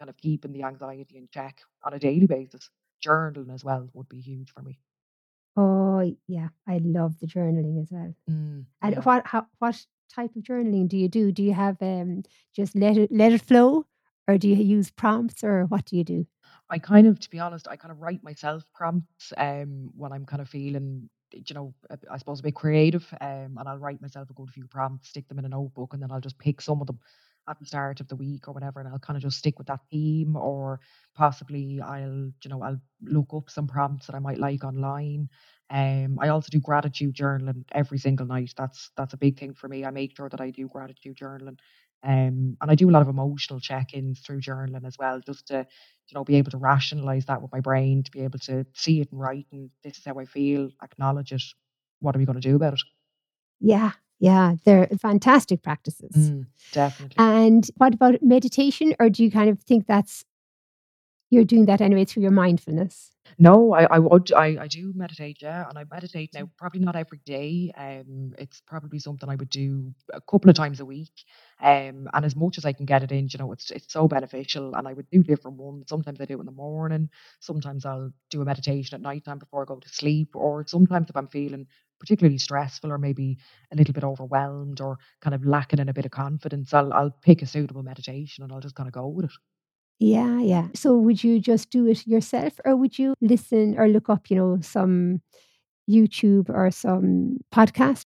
kind 0.00 0.10
of 0.10 0.16
keeping 0.18 0.52
the 0.52 0.64
anxiety 0.64 1.16
in 1.18 1.28
check 1.32 1.60
on 1.84 1.94
a 1.94 1.98
daily 1.98 2.26
basis. 2.26 2.70
Journaling 3.04 3.52
as 3.54 3.64
well 3.64 3.88
would 3.94 4.08
be 4.08 4.20
huge 4.20 4.50
for 4.52 4.62
me. 4.62 4.78
Oh, 5.56 6.00
yeah. 6.26 6.48
I 6.66 6.78
love 6.78 7.18
the 7.20 7.26
journaling 7.26 7.80
as 7.80 7.90
well. 7.90 8.14
Mm, 8.28 8.64
And 8.82 8.96
yeah. 8.96 9.00
what 9.04 9.26
how 9.26 9.46
what 9.58 9.84
type 10.14 10.36
of 10.36 10.42
journaling 10.42 10.88
do 10.88 10.96
you 10.96 11.08
do? 11.08 11.32
Do 11.32 11.42
you 11.42 11.54
have, 11.54 11.80
um, 11.80 12.22
just 12.54 12.74
let 12.76 12.96
it 12.96 13.10
let 13.12 13.32
it 13.32 13.42
flow, 13.42 13.86
or 14.28 14.38
do 14.38 14.48
you 14.48 14.56
use 14.56 14.90
prompts, 14.90 15.42
or 15.44 15.64
what 15.66 15.84
do 15.86 15.96
you 15.96 16.04
do? 16.04 16.26
I 16.68 16.78
kind 16.78 17.06
of, 17.06 17.18
to 17.20 17.30
be 17.30 17.38
honest, 17.40 17.66
I 17.68 17.76
kind 17.76 17.92
of 17.92 18.00
write 18.00 18.22
myself 18.22 18.64
prompts 18.74 19.32
um, 19.36 19.90
when 19.96 20.12
I'm 20.12 20.24
kind 20.26 20.40
of 20.42 20.48
feeling, 20.48 21.08
you 21.32 21.54
know, 21.54 21.74
I 22.10 22.18
suppose 22.18 22.40
a 22.40 22.42
bit 22.44 22.54
creative, 22.54 23.06
um, 23.20 23.56
and 23.58 23.68
I'll 23.68 23.78
write 23.78 24.00
myself 24.02 24.30
a 24.30 24.34
good 24.34 24.50
few 24.50 24.66
prompts, 24.66 25.08
stick 25.08 25.28
them 25.28 25.38
in 25.38 25.44
a 25.44 25.48
notebook, 25.48 25.94
and 25.94 26.02
then 26.02 26.10
I'll 26.12 26.20
just 26.20 26.38
pick 26.38 26.60
some 26.60 26.80
of 26.80 26.86
them 26.86 26.98
at 27.48 27.58
the 27.58 27.66
start 27.66 28.00
of 28.00 28.08
the 28.08 28.16
week 28.16 28.46
or 28.46 28.52
whatever, 28.52 28.78
and 28.80 28.88
I'll 28.88 28.98
kind 28.98 29.16
of 29.16 29.22
just 29.22 29.38
stick 29.38 29.58
with 29.58 29.66
that 29.68 29.80
theme, 29.90 30.36
or 30.36 30.80
possibly 31.14 31.80
I'll, 31.80 32.30
you 32.42 32.50
know, 32.50 32.62
I'll 32.62 32.80
look 33.02 33.28
up 33.34 33.50
some 33.50 33.66
prompts 33.66 34.06
that 34.06 34.14
I 34.14 34.20
might 34.20 34.38
like 34.38 34.62
online. 34.62 35.28
Um, 35.70 36.18
I 36.20 36.28
also 36.28 36.48
do 36.50 36.60
gratitude 36.60 37.14
journaling 37.14 37.64
every 37.72 37.98
single 37.98 38.26
night. 38.26 38.52
That's 38.56 38.90
that's 38.96 39.14
a 39.14 39.18
big 39.18 39.38
thing 39.38 39.54
for 39.54 39.68
me. 39.68 39.84
I 39.84 39.90
make 39.90 40.16
sure 40.16 40.28
that 40.28 40.40
I 40.40 40.50
do 40.50 40.68
gratitude 40.68 41.16
journaling. 41.16 41.58
Um, 42.02 42.56
and 42.60 42.70
I 42.70 42.74
do 42.74 42.88
a 42.88 42.92
lot 42.92 43.02
of 43.02 43.08
emotional 43.08 43.60
check-ins 43.60 44.20
through 44.20 44.40
journaling 44.40 44.86
as 44.86 44.96
well, 44.98 45.20
just 45.20 45.48
to 45.48 45.66
you 46.08 46.14
know, 46.14 46.24
be 46.24 46.36
able 46.36 46.50
to 46.50 46.56
rationalize 46.56 47.26
that 47.26 47.40
with 47.40 47.52
my 47.52 47.60
brain, 47.60 48.02
to 48.02 48.10
be 48.10 48.20
able 48.20 48.38
to 48.40 48.66
see 48.74 49.00
it 49.00 49.12
and 49.12 49.20
write, 49.20 49.46
and 49.52 49.70
this 49.84 49.98
is 49.98 50.04
how 50.04 50.18
I 50.18 50.24
feel, 50.24 50.70
acknowledge 50.82 51.30
it. 51.32 51.42
What 52.00 52.16
are 52.16 52.18
we 52.18 52.24
going 52.24 52.40
to 52.40 52.48
do 52.48 52.56
about 52.56 52.72
it? 52.74 52.80
Yeah, 53.60 53.92
yeah, 54.18 54.54
they're 54.64 54.88
fantastic 55.00 55.62
practices. 55.62 56.16
Mm, 56.16 56.46
definitely. 56.72 57.16
And 57.22 57.70
what 57.76 57.94
about 57.94 58.22
meditation, 58.22 58.94
or 58.98 59.10
do 59.10 59.22
you 59.22 59.30
kind 59.30 59.50
of 59.50 59.60
think 59.60 59.86
that's 59.86 60.24
you're 61.30 61.44
doing 61.44 61.66
that 61.66 61.80
anyway 61.80 62.04
through 62.04 62.22
your 62.22 62.32
mindfulness. 62.32 63.12
No, 63.38 63.72
I 63.72 63.84
I 63.84 63.98
would 63.98 64.32
I 64.32 64.56
I 64.64 64.66
do 64.66 64.92
meditate, 64.94 65.38
yeah, 65.40 65.68
and 65.68 65.78
I 65.78 65.84
meditate 65.90 66.30
now 66.34 66.50
probably 66.58 66.80
not 66.80 66.96
every 66.96 67.20
day. 67.24 67.72
Um, 67.76 68.34
it's 68.38 68.60
probably 68.66 68.98
something 68.98 69.28
I 69.28 69.36
would 69.36 69.50
do 69.50 69.94
a 70.12 70.20
couple 70.20 70.50
of 70.50 70.56
times 70.56 70.80
a 70.80 70.84
week. 70.84 71.24
Um, 71.60 72.08
and 72.12 72.24
as 72.24 72.34
much 72.34 72.58
as 72.58 72.64
I 72.64 72.72
can 72.72 72.86
get 72.86 73.02
it 73.02 73.12
in, 73.12 73.28
you 73.30 73.38
know, 73.38 73.52
it's 73.52 73.70
it's 73.70 73.92
so 73.92 74.08
beneficial. 74.08 74.74
And 74.74 74.86
I 74.88 74.92
would 74.94 75.08
do 75.10 75.22
different 75.22 75.58
ones. 75.58 75.84
Sometimes 75.88 76.20
I 76.20 76.24
do 76.24 76.36
it 76.38 76.40
in 76.40 76.46
the 76.46 76.52
morning. 76.52 77.08
Sometimes 77.40 77.84
I'll 77.86 78.10
do 78.30 78.42
a 78.42 78.44
meditation 78.44 78.94
at 78.96 79.02
night 79.02 79.24
time 79.24 79.38
before 79.38 79.62
I 79.62 79.66
go 79.66 79.78
to 79.78 79.88
sleep. 79.88 80.34
Or 80.34 80.66
sometimes 80.66 81.08
if 81.10 81.16
I'm 81.16 81.28
feeling 81.28 81.66
particularly 82.00 82.38
stressful 82.38 82.90
or 82.90 82.98
maybe 82.98 83.38
a 83.72 83.76
little 83.76 83.94
bit 83.94 84.04
overwhelmed 84.04 84.80
or 84.80 84.98
kind 85.20 85.34
of 85.34 85.44
lacking 85.44 85.78
in 85.78 85.88
a 85.88 85.94
bit 85.94 86.06
of 86.06 86.10
confidence, 86.10 86.74
I'll 86.74 86.92
I'll 86.92 87.10
pick 87.22 87.42
a 87.42 87.46
suitable 87.46 87.82
meditation 87.82 88.42
and 88.44 88.52
I'll 88.52 88.60
just 88.60 88.74
kind 88.74 88.88
of 88.88 88.92
go 88.94 89.06
with 89.06 89.26
it. 89.26 89.32
Yeah, 90.00 90.40
yeah. 90.40 90.68
So 90.74 90.96
would 90.98 91.22
you 91.24 91.40
just 91.40 91.70
do 91.70 91.86
it 91.86 92.06
yourself 92.06 92.60
or 92.64 92.76
would 92.76 92.98
you 92.98 93.14
listen 93.20 93.76
or 93.78 93.88
look 93.88 94.08
up, 94.10 94.30
you 94.30 94.36
know, 94.36 94.58
some 94.62 95.22
YouTube 95.90 96.50
or 96.50 96.70
some 96.70 97.38
podcast? 97.54 98.04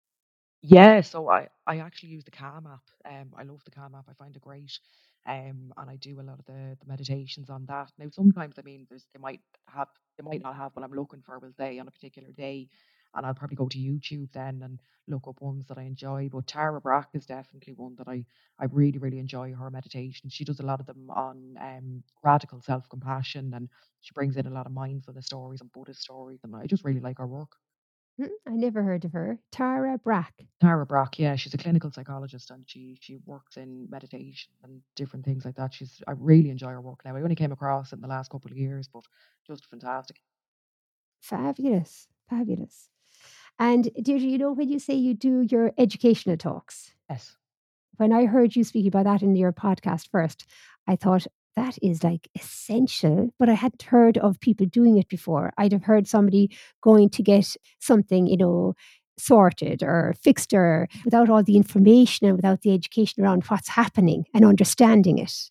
Yeah, 0.64 1.02
so 1.02 1.30
I 1.30 1.50
I 1.68 1.80
actually 1.80 2.10
use 2.10 2.26
the 2.26 2.32
Calm 2.32 2.68
app. 2.68 2.84
Um, 3.06 3.32
I 3.38 3.44
love 3.44 3.64
the 3.66 3.72
Calm 3.72 3.96
app. 3.96 4.06
I 4.10 4.14
find 4.14 4.36
it 4.36 4.42
great. 4.42 4.80
Um, 5.28 5.74
and 5.78 5.90
I 5.90 5.98
do 5.98 6.20
a 6.20 6.24
lot 6.24 6.40
of 6.40 6.46
the, 6.46 6.78
the 6.80 6.88
meditations 6.88 7.50
on 7.50 7.66
that. 7.68 7.92
Now, 8.00 8.08
sometimes 8.12 8.56
I 8.60 8.64
mean, 8.64 8.88
there's 8.90 9.08
they 9.14 9.20
might 9.20 9.42
have 9.70 9.90
they 10.18 10.24
might 10.24 10.42
not 10.42 10.56
have 10.56 10.72
what 10.76 10.84
I'm 10.86 10.94
looking 10.94 11.22
for, 11.26 11.40
will 11.40 11.54
say, 11.58 11.80
on 11.80 11.88
a 11.88 11.92
particular 11.92 12.32
day, 12.32 12.70
and 13.16 13.26
I'll 13.26 13.34
probably 13.34 13.56
go 13.56 13.68
to 13.70 13.78
YouTube 13.78 14.32
then 14.32 14.62
and 14.64 14.82
look 15.08 15.28
up 15.28 15.42
ones 15.42 15.66
that 15.68 15.78
I 15.78 15.84
enjoy. 15.84 16.30
But 16.30 16.48
Tara 16.48 16.80
Brach 16.82 17.10
is 17.14 17.26
definitely 17.26 17.74
one 17.74 17.96
that 17.96 18.08
I 18.08 18.26
I 18.60 18.66
really 18.66 19.00
really 19.00 19.20
enjoy 19.20 19.54
her 19.54 19.70
meditation. 19.72 20.30
She 20.30 20.46
does 20.46 20.60
a 20.60 20.66
lot 20.66 20.80
of 20.80 20.86
them 20.86 21.10
on 21.10 21.58
um 21.60 22.04
radical 22.24 22.62
self 22.62 22.88
compassion, 22.90 23.54
and 23.54 23.70
she 24.02 24.14
brings 24.14 24.38
in 24.38 24.48
a 24.48 24.52
lot 24.52 24.66
of 24.66 24.72
mindfulness 24.74 25.26
stories 25.28 25.62
and 25.62 25.72
Buddhist 25.72 26.02
stories, 26.02 26.40
and 26.44 26.56
I 26.56 26.66
just 26.68 26.84
really 26.84 27.02
like 27.02 27.18
her 27.20 27.28
work. 27.28 27.58
Mm, 28.20 28.30
I 28.46 28.52
never 28.52 28.84
heard 28.84 29.06
of 29.06 29.14
her. 29.14 29.40
Tara 29.52 29.98
Brach. 29.98 30.48
Tara 30.60 30.86
Brach, 30.86 31.20
yeah, 31.20 31.36
she's 31.36 31.54
a 31.54 31.58
clinical 31.58 31.92
psychologist 31.92 32.50
and 32.52 32.68
she 32.68 32.98
she 33.02 33.18
works 33.26 33.58
in 33.58 33.90
meditation 33.90 34.54
and 34.64 34.82
different 34.96 35.24
things 35.26 35.46
like 35.46 35.56
that. 35.56 35.74
She's 35.74 36.02
I 36.08 36.12
really 36.12 36.50
enjoy 36.50 36.70
her 36.70 36.82
work 36.82 37.06
now. 37.06 37.16
I 37.16 37.22
only 37.22 37.36
came 37.36 37.52
across 37.52 37.92
it 37.92 37.96
in 37.96 38.02
the 38.02 38.08
last 38.08 38.30
couple 38.32 38.52
of 38.52 38.58
years, 38.58 38.88
but 38.88 39.04
just 39.46 39.66
fantastic. 39.68 40.22
Fabulous. 41.22 42.08
Fabulous. 42.28 42.90
And 43.60 43.90
Deirdre, 44.02 44.28
you 44.28 44.38
know, 44.38 44.52
when 44.52 44.70
you 44.70 44.80
say 44.80 44.94
you 44.94 45.14
do 45.14 45.42
your 45.42 45.72
educational 45.78 46.38
talks, 46.38 46.94
Yes. 47.10 47.36
when 47.98 48.14
I 48.14 48.26
heard 48.26 48.56
you 48.56 48.64
speak 48.64 48.88
about 48.88 49.06
that 49.06 49.22
in 49.24 49.36
your 49.36 49.52
podcast 49.52 50.10
first, 50.12 50.46
I 50.88 50.96
thought 50.96 51.26
that 51.56 51.78
is 51.82 52.04
like 52.04 52.28
essential, 52.36 53.34
but 53.40 53.50
I 53.50 53.54
hadn't 53.54 53.82
heard 53.82 54.18
of 54.20 54.40
people 54.40 54.68
doing 54.68 54.98
it 54.98 55.08
before. 55.10 55.54
I'd 55.58 55.72
have 55.72 55.84
heard 55.84 56.08
somebody 56.08 56.56
going 56.82 57.10
to 57.10 57.24
get 57.24 57.56
something, 57.80 58.28
you 58.28 58.38
know, 58.38 58.76
sorted 59.18 59.82
or 59.82 60.14
fixed 60.22 60.54
or 60.54 60.88
without 61.04 61.28
all 61.30 61.42
the 61.42 61.58
information 61.58 62.28
and 62.28 62.36
without 62.36 62.62
the 62.62 62.72
education 62.74 63.24
around 63.24 63.44
what's 63.46 63.70
happening 63.70 64.26
and 64.36 64.46
understanding 64.46 65.18
it. 65.18 65.50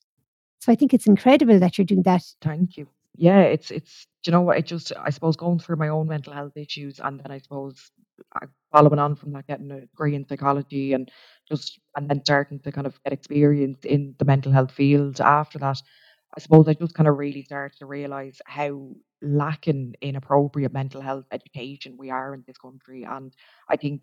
So 0.61 0.71
I 0.71 0.77
think 0.77 0.95
it's 0.95 1.09
incredible 1.09 1.59
that 1.59 1.77
you're 1.77 1.85
doing 1.85 2.03
that. 2.05 2.23
Thank 2.40 2.77
you. 2.77 2.87
Yeah, 3.16 3.40
it's 3.42 3.70
it's 3.70 4.07
you 4.26 4.33
know? 4.33 4.50
It 4.50 4.66
just 4.66 4.92
I 4.96 5.11
suppose 5.11 5.37
going 5.37 5.59
through 5.59 5.76
my 5.76 5.88
own 5.88 6.09
mental 6.09 6.33
health 6.33 6.57
issues 6.57 7.00
and 7.00 7.20
then 7.20 7.31
I 7.31 7.38
suppose 7.38 7.90
uh, 8.35 8.46
following 8.72 8.98
on 8.98 9.14
from 9.16 9.33
that, 9.33 9.46
getting 9.46 9.70
a 9.70 9.81
degree 9.83 10.14
in 10.14 10.26
psychology 10.26 10.92
and 10.92 11.11
just 11.48 11.79
and 11.96 12.09
then 12.11 12.22
starting 12.24 12.61
to 12.61 12.72
kind 12.72 12.87
of 12.87 13.02
get 13.05 13.12
experience 13.12 13.85
in 13.85 14.14
the 14.18 14.24
mental 14.24 14.52
health 14.52 14.72
field 14.72 15.20
after 15.20 15.59
that. 15.61 15.81
I 16.37 16.40
suppose 16.40 16.68
I 16.68 16.74
just 16.74 16.94
kind 16.94 17.09
of 17.09 17.16
really 17.16 17.42
started 17.44 17.79
to 17.79 17.87
realize 17.87 18.40
how 18.46 18.90
lacking 19.22 19.94
in 20.02 20.16
appropriate 20.16 20.72
mental 20.72 21.00
health 21.00 21.24
education 21.33 21.96
we 21.98 22.11
are 22.11 22.35
in 22.35 22.44
this 22.46 22.59
country. 22.59 23.05
And 23.05 23.33
I 23.70 23.76
think 23.76 24.02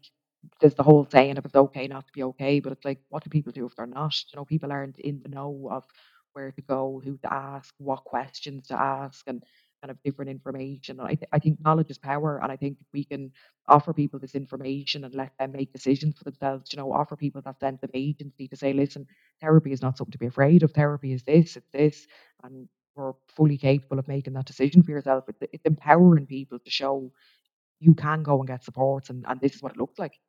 there's 0.59 0.75
the 0.75 0.83
whole 0.83 1.07
saying 1.11 1.37
if 1.37 1.45
it's 1.45 1.55
okay 1.55 1.87
not 1.87 2.07
to 2.07 2.13
be 2.13 2.23
okay, 2.23 2.59
but 2.59 2.71
it's 2.71 2.85
like, 2.85 2.99
what 3.09 3.23
do 3.23 3.29
people 3.29 3.51
do 3.51 3.65
if 3.65 3.75
they're 3.75 3.85
not? 3.85 4.15
You 4.33 4.37
know, 4.39 4.45
people 4.45 4.71
aren't 4.71 4.99
in 4.99 5.21
the 5.21 5.29
know 5.29 5.67
of 5.71 5.85
where 6.33 6.51
to 6.51 6.61
go, 6.61 7.01
who 7.03 7.17
to 7.17 7.33
ask, 7.33 7.73
what 7.77 8.03
questions 8.05 8.67
to 8.67 8.79
ask, 8.79 9.23
and 9.27 9.43
kind 9.81 9.91
of 9.91 10.01
different 10.03 10.31
information. 10.31 10.99
And 10.99 11.07
I, 11.07 11.15
th- 11.15 11.29
I 11.33 11.39
think 11.39 11.59
knowledge 11.63 11.89
is 11.91 11.97
power, 11.97 12.39
and 12.41 12.51
I 12.51 12.55
think 12.57 12.77
we 12.93 13.03
can 13.03 13.31
offer 13.67 13.93
people 13.93 14.19
this 14.19 14.35
information 14.35 15.03
and 15.03 15.13
let 15.15 15.33
them 15.39 15.51
make 15.51 15.73
decisions 15.73 16.17
for 16.17 16.23
themselves. 16.25 16.71
You 16.73 16.77
know, 16.77 16.91
offer 16.93 17.15
people 17.15 17.41
that 17.43 17.59
sense 17.59 17.83
of 17.83 17.91
agency 17.93 18.47
to 18.47 18.55
say, 18.55 18.73
listen, 18.73 19.07
therapy 19.41 19.71
is 19.71 19.81
not 19.81 19.97
something 19.97 20.11
to 20.13 20.17
be 20.17 20.27
afraid 20.27 20.63
of. 20.63 20.71
Therapy 20.71 21.13
is 21.13 21.23
this, 21.23 21.57
it's 21.57 21.69
this, 21.73 22.07
and 22.43 22.67
we're 22.95 23.13
fully 23.27 23.57
capable 23.57 23.99
of 23.99 24.07
making 24.07 24.33
that 24.33 24.45
decision 24.45 24.83
for 24.83 24.91
yourself. 24.91 25.25
It's, 25.27 25.39
it's 25.53 25.65
empowering 25.65 26.27
people 26.27 26.59
to 26.59 26.69
show 26.69 27.11
you 27.79 27.95
can 27.95 28.23
go 28.23 28.39
and 28.39 28.47
get 28.47 28.63
supports, 28.63 29.09
and, 29.09 29.25
and 29.27 29.39
this 29.41 29.55
is 29.55 29.61
what 29.63 29.73
it 29.73 29.77
looks 29.77 29.99
like. 29.99 30.19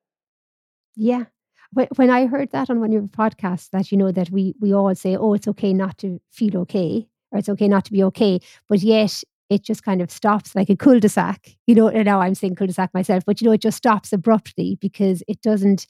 Yeah. 0.96 1.26
When 1.74 2.10
I 2.10 2.26
heard 2.26 2.50
that 2.52 2.70
on 2.70 2.80
one 2.80 2.90
of 2.90 2.92
your 2.92 3.02
podcasts, 3.02 3.70
that 3.70 3.90
you 3.90 3.98
know 3.98 4.12
that 4.12 4.30
we 4.30 4.54
we 4.60 4.72
all 4.72 4.94
say, 4.94 5.16
"Oh, 5.16 5.34
it's 5.34 5.48
okay 5.48 5.72
not 5.72 5.98
to 5.98 6.20
feel 6.30 6.56
okay," 6.58 7.06
or 7.32 7.38
"It's 7.38 7.48
okay 7.48 7.68
not 7.68 7.84
to 7.86 7.92
be 7.92 8.02
okay," 8.04 8.40
but 8.68 8.80
yet 8.80 9.22
it 9.50 9.62
just 9.62 9.82
kind 9.82 10.00
of 10.00 10.10
stops 10.10 10.54
like 10.54 10.70
a 10.70 10.76
cul-de-sac. 10.76 11.56
You 11.66 11.74
know, 11.74 11.88
now 11.90 12.20
I'm 12.20 12.34
saying 12.34 12.54
cul-de-sac 12.54 12.94
myself, 12.94 13.24
but 13.26 13.40
you 13.40 13.46
know, 13.46 13.52
it 13.52 13.60
just 13.60 13.76
stops 13.76 14.12
abruptly 14.12 14.78
because 14.80 15.22
it 15.28 15.42
doesn't 15.42 15.86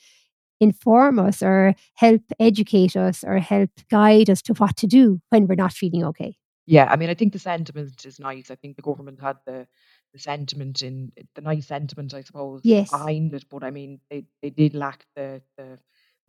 inform 0.61 1.18
us 1.18 1.42
or 1.42 1.75
help 1.94 2.23
educate 2.40 2.97
us 2.97 3.23
or 3.25 3.38
help 3.38 3.70
guide 3.90 4.31
us 4.31 4.42
to 4.42 4.55
what 4.55 4.77
to 4.79 4.87
do 4.87 5.20
when 5.31 5.47
we're 5.47 5.55
not 5.55 5.73
feeling 5.73 6.05
okay. 6.05 6.37
Yeah, 6.66 6.87
I 6.90 6.97
mean, 6.97 7.11
I 7.11 7.14
think 7.14 7.33
the 7.33 7.38
sentiment 7.38 8.05
is 8.07 8.18
nice. 8.18 8.51
I 8.51 8.55
think 8.55 8.77
the 8.77 8.83
government 8.83 9.20
had 9.20 9.37
the 9.47 9.66
the 10.14 10.20
sentiment 10.20 10.83
in 10.83 11.12
the 11.37 11.42
nice 11.42 11.68
sentiment, 11.68 12.14
I 12.14 12.22
suppose, 12.22 12.62
Yes. 12.64 12.90
behind 12.90 13.35
it, 13.35 13.46
but 13.50 13.64
I 13.64 13.72
mean, 13.72 14.00
they 14.11 14.24
they 14.42 14.50
did 14.50 14.74
lack 14.74 15.07
the 15.16 15.42
the 15.59 15.79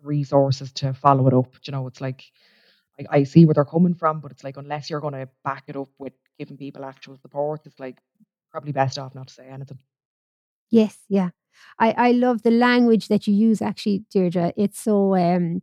resources 0.03 0.73
to 0.73 0.93
follow 0.93 1.27
it 1.27 1.35
up. 1.35 1.55
You 1.65 1.73
know, 1.73 1.87
it's 1.87 2.01
like 2.01 2.25
I, 2.99 3.19
I 3.19 3.23
see 3.25 3.45
where 3.45 3.53
they're 3.55 3.65
coming 3.65 3.95
from, 3.95 4.21
but 4.21 4.31
it's 4.33 4.43
like 4.43 4.57
unless 4.57 4.89
you're 4.89 5.01
going 5.01 5.13
to 5.15 5.29
back 5.45 5.65
it 5.67 5.77
up 5.77 5.89
with 5.99 6.13
giving 6.39 6.57
people 6.57 6.85
actual 6.85 7.17
support, 7.17 7.65
it's 7.67 7.79
like 7.79 7.99
probably 8.51 8.73
best 8.73 8.99
off 8.99 9.15
not 9.15 9.27
to 9.29 9.33
say 9.35 9.47
anything. 9.47 9.79
Yes, 10.71 10.97
yeah. 11.09 11.29
I 11.79 11.91
I 11.97 12.11
love 12.11 12.43
the 12.43 12.51
language 12.51 13.07
that 13.09 13.27
you 13.27 13.33
use 13.33 13.61
actually, 13.61 14.05
Deirdre. 14.11 14.53
It's 14.57 14.79
so 14.79 15.15
um 15.15 15.61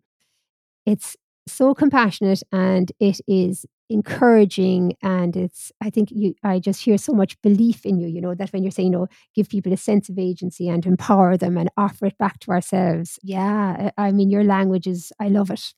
It's 0.87 1.16
so 1.46 1.74
compassionate 1.74 2.42
and 2.52 2.92
it 3.00 3.20
is 3.26 3.66
encouraging 3.90 4.94
and 5.02 5.37
it's 5.37 5.70
I 5.83 5.90
think 5.90 6.11
you 6.11 6.35
I 6.42 6.59
just 6.59 6.83
hear 6.83 6.96
so 6.98 7.12
much 7.12 7.40
belief 7.42 7.85
in 7.85 7.98
you, 7.98 8.09
you 8.09 8.20
know, 8.20 8.35
that 8.35 8.52
when 8.52 8.62
you're 8.62 8.70
saying, 8.72 8.92
you 8.92 8.98
know, 8.98 9.09
give 9.35 9.48
people 9.48 9.72
a 9.72 9.76
sense 9.76 10.09
of 10.09 10.18
agency 10.18 10.68
and 10.68 10.85
empower 10.87 11.37
them 11.37 11.59
and 11.59 11.70
offer 11.76 12.07
it 12.07 12.18
back 12.18 12.38
to 12.40 12.52
ourselves. 12.52 13.18
Yeah, 13.22 13.90
I 13.98 14.12
mean 14.12 14.31
your 14.31 14.44
language 14.44 14.87
is 14.87 15.12
I 15.20 15.28
love 15.28 15.50
it. 15.50 15.74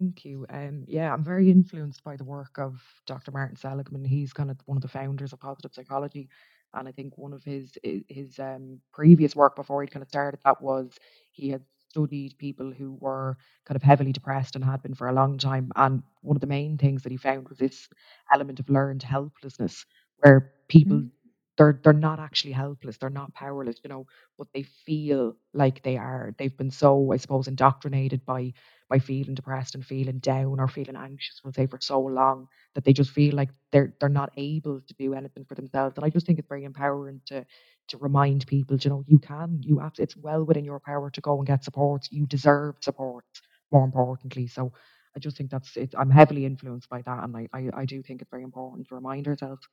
Thank 0.00 0.24
you. 0.24 0.46
Um, 0.50 0.84
yeah, 0.88 1.12
I'm 1.12 1.22
very 1.24 1.50
influenced 1.50 2.02
by 2.02 2.16
the 2.16 2.24
work 2.24 2.58
of 2.58 2.82
Dr. 3.06 3.30
Martin 3.30 3.56
Seligman. 3.56 4.04
He's 4.04 4.32
kind 4.32 4.50
of 4.50 4.58
one 4.66 4.76
of 4.76 4.82
the 4.82 4.88
founders 4.88 5.32
of 5.32 5.38
positive 5.38 5.72
psychology, 5.72 6.28
and 6.74 6.88
I 6.88 6.92
think 6.92 7.16
one 7.16 7.32
of 7.32 7.44
his 7.44 7.78
his 8.08 8.38
um, 8.40 8.80
previous 8.92 9.36
work 9.36 9.54
before 9.54 9.80
he 9.82 9.88
kind 9.88 10.02
of 10.02 10.08
started 10.08 10.40
that 10.44 10.60
was 10.60 10.98
he 11.30 11.50
had 11.50 11.62
studied 11.92 12.38
people 12.38 12.72
who 12.72 12.94
were 13.00 13.36
kind 13.66 13.76
of 13.76 13.82
heavily 13.82 14.12
depressed 14.12 14.56
and 14.56 14.64
had 14.64 14.82
been 14.82 14.94
for 14.94 15.08
a 15.08 15.12
long 15.14 15.38
time. 15.38 15.70
And 15.76 16.02
one 16.22 16.36
of 16.36 16.40
the 16.40 16.46
main 16.46 16.78
things 16.78 17.02
that 17.02 17.12
he 17.12 17.18
found 17.18 17.48
was 17.48 17.58
this 17.58 17.88
element 18.32 18.60
of 18.60 18.68
learned 18.70 19.02
helplessness, 19.02 19.84
where 20.18 20.52
people 20.68 20.98
Mm. 20.98 21.10
they're 21.58 21.78
they're 21.84 21.92
not 21.92 22.18
actually 22.18 22.52
helpless, 22.52 22.96
they're 22.96 23.10
not 23.10 23.34
powerless, 23.34 23.78
you 23.84 23.88
know, 23.90 24.06
but 24.38 24.48
they 24.54 24.62
feel 24.62 25.36
like 25.52 25.82
they 25.82 25.96
are. 25.98 26.34
They've 26.38 26.56
been 26.56 26.70
so, 26.70 27.12
I 27.12 27.16
suppose, 27.18 27.46
indoctrinated 27.48 28.24
by 28.24 28.52
by 28.88 28.98
feeling 28.98 29.34
depressed 29.34 29.74
and 29.74 29.84
feeling 29.84 30.18
down 30.18 30.60
or 30.60 30.68
feeling 30.68 30.96
anxious, 30.96 31.40
we'll 31.44 31.52
say, 31.52 31.66
for 31.66 31.78
so 31.80 32.00
long 32.00 32.48
that 32.74 32.84
they 32.84 32.92
just 32.94 33.10
feel 33.10 33.34
like 33.34 33.50
they're 33.70 33.94
they're 34.00 34.08
not 34.08 34.32
able 34.36 34.80
to 34.80 34.94
do 34.94 35.14
anything 35.14 35.44
for 35.44 35.54
themselves. 35.54 35.96
And 35.96 36.04
I 36.06 36.10
just 36.10 36.26
think 36.26 36.38
it's 36.38 36.48
very 36.48 36.64
empowering 36.64 37.20
to 37.26 37.44
to 37.88 37.98
remind 37.98 38.46
people, 38.46 38.76
you 38.78 38.90
know, 38.90 39.04
you 39.06 39.18
can, 39.18 39.60
you 39.62 39.78
have, 39.78 39.92
it's 39.98 40.16
well 40.16 40.44
within 40.44 40.64
your 40.64 40.80
power 40.80 41.10
to 41.10 41.20
go 41.20 41.38
and 41.38 41.46
get 41.46 41.64
support. 41.64 42.06
You 42.10 42.26
deserve 42.26 42.76
support, 42.80 43.24
more 43.72 43.84
importantly. 43.84 44.46
So 44.46 44.72
I 45.16 45.20
just 45.20 45.36
think 45.36 45.50
that's 45.50 45.76
it. 45.76 45.94
I'm 45.98 46.10
heavily 46.10 46.46
influenced 46.46 46.88
by 46.88 47.02
that, 47.02 47.24
and 47.24 47.36
I, 47.36 47.48
I 47.52 47.70
I 47.82 47.84
do 47.84 48.02
think 48.02 48.22
it's 48.22 48.30
very 48.30 48.44
important 48.44 48.88
to 48.88 48.94
remind 48.94 49.28
ourselves. 49.28 49.66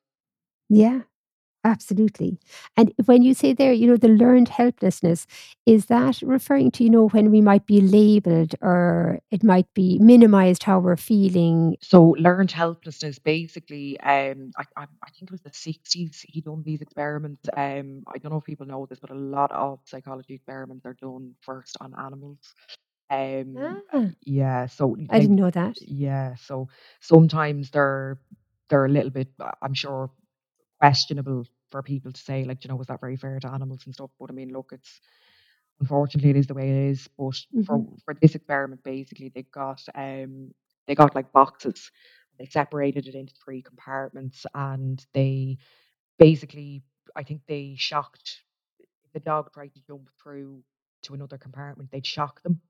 Yeah, 0.70 1.02
absolutely. 1.64 2.40
And 2.78 2.94
when 3.06 3.22
you 3.22 3.34
say 3.34 3.54
there, 3.54 3.74
you 3.74 3.88
know, 3.88 3.98
the 3.98 4.08
learned 4.08 4.50
helplessness, 4.50 5.28
is 5.66 5.86
that 5.88 6.22
referring 6.22 6.72
to, 6.72 6.84
you 6.84 6.90
know, 6.90 7.08
when 7.10 7.32
we 7.32 7.42
might 7.42 7.66
be 7.66 7.82
labeled 7.82 8.56
or 8.62 9.20
it 9.32 9.44
might 9.44 9.72
be 9.74 10.00
minimized 10.00 10.64
how 10.64 10.80
we're 10.80 10.96
feeling? 10.96 11.78
So 11.82 12.16
learned 12.20 12.52
helplessness, 12.52 13.20
basically, 13.20 14.00
um, 14.02 14.52
I, 14.58 14.64
I, 14.78 14.84
I 15.04 15.10
think 15.12 15.24
it 15.24 15.32
was 15.32 15.42
the 15.42 15.52
60s 15.54 16.26
he 16.28 16.42
done 16.42 16.64
these 16.66 16.82
experiments. 16.82 17.48
Um, 17.56 18.04
I 18.08 18.18
don't 18.18 18.32
know 18.32 18.38
if 18.40 18.46
people 18.46 18.66
know 18.66 18.86
this, 18.86 19.00
but 19.00 19.12
a 19.12 19.16
lot 19.16 19.52
of 19.52 19.80
psychology 19.86 20.36
experiments 20.36 20.86
are 20.86 20.96
done 21.02 21.36
first 21.42 21.78
on 21.82 21.94
animals. 22.00 22.40
Um, 23.10 23.82
Ah, 23.92 24.10
yeah, 24.26 24.66
so 24.68 24.96
I 25.10 25.20
like, 25.20 25.20
didn't 25.20 25.36
know 25.36 25.52
that. 25.52 25.78
yeah, 25.82 26.36
so 26.36 26.70
sometimes 27.02 27.72
they're 27.72 28.20
they're 28.70 28.86
a 28.86 28.90
little 28.90 29.10
bit, 29.10 29.30
I'm 29.62 29.74
sure, 29.74 30.12
questionable 30.80 31.46
for 31.72 31.84
people 31.84 32.12
to 32.12 32.22
say, 32.22 32.44
like, 32.46 32.64
you 32.64 32.70
know, 32.70 32.76
was 32.76 32.88
that 32.88 33.02
very 33.02 33.18
fair 33.18 33.40
to 33.42 33.50
animals 33.52 33.84
and 33.86 33.94
stuff? 33.96 34.12
But 34.20 34.32
I 34.32 34.34
mean, 34.34 34.52
look, 34.54 34.72
it's 34.74 35.02
unfortunately 35.80 36.32
it 36.32 36.38
is 36.38 36.48
the 36.48 36.54
way 36.54 36.70
it 36.70 36.92
is. 36.92 37.08
But 37.18 37.36
hmm 37.54 37.64
for 37.66 37.84
for 38.06 38.14
this 38.16 38.36
experiment, 38.36 38.84
basically, 38.84 39.30
they 39.34 39.44
got 39.44 39.82
um 39.96 40.52
they 40.88 40.96
got 40.96 41.16
like 41.16 41.32
boxes. 41.32 41.92
They 42.40 42.46
separated 42.46 43.08
it 43.08 43.16
into 43.16 43.34
three 43.44 43.62
compartments, 43.62 44.46
and 44.56 45.06
they 45.14 45.58
basically, 46.20 46.84
I 47.16 47.24
think 47.24 47.42
they 47.48 47.76
shocked 47.78 48.42
the 49.14 49.20
dog 49.20 49.52
tried 49.54 49.74
to 49.74 49.82
jump 49.88 50.10
through 50.22 50.64
to 51.04 51.14
another 51.14 51.38
compartment, 51.38 51.92
they'd 51.92 52.06
shock 52.06 52.42
them. 52.44 52.62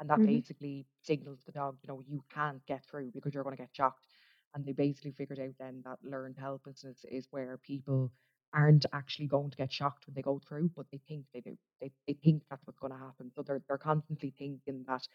And 0.00 0.10
that 0.10 0.22
hmm 0.22 0.38
basically 0.38 0.86
signals 1.02 1.40
the 1.46 1.52
dog, 1.52 1.76
you 1.82 1.88
know, 1.88 2.02
you 2.06 2.24
can't 2.34 2.64
get 2.66 2.84
through 2.86 3.12
because 3.14 3.34
you're 3.34 3.44
going 3.44 3.56
to 3.56 3.62
get 3.62 3.70
shocked. 3.72 4.06
And 4.54 4.64
they 4.64 4.72
basically 4.72 5.12
figured 5.12 5.40
out 5.40 5.54
then 5.58 5.82
that 5.84 5.98
learned 6.02 6.36
helplessness 6.38 7.04
is 7.10 7.26
where 7.30 7.58
people 7.58 8.12
aren't 8.54 8.86
actually 8.92 9.26
going 9.26 9.50
to 9.50 9.56
get 9.56 9.72
shocked 9.72 10.06
when 10.06 10.14
they 10.14 10.22
go 10.22 10.40
through, 10.46 10.70
but 10.76 10.86
they 10.92 11.00
think 11.08 11.24
they 11.34 11.40
do. 11.40 11.56
They, 11.80 11.90
they 12.06 12.14
think 12.14 12.42
that's 12.48 12.64
what's 12.66 12.78
going 12.78 12.92
to 12.92 12.98
happen. 12.98 13.32
So 13.34 13.42
they're, 13.42 13.62
they're 13.68 13.78
constantly 13.78 14.32
thinking 14.38 14.84
that 14.86 15.06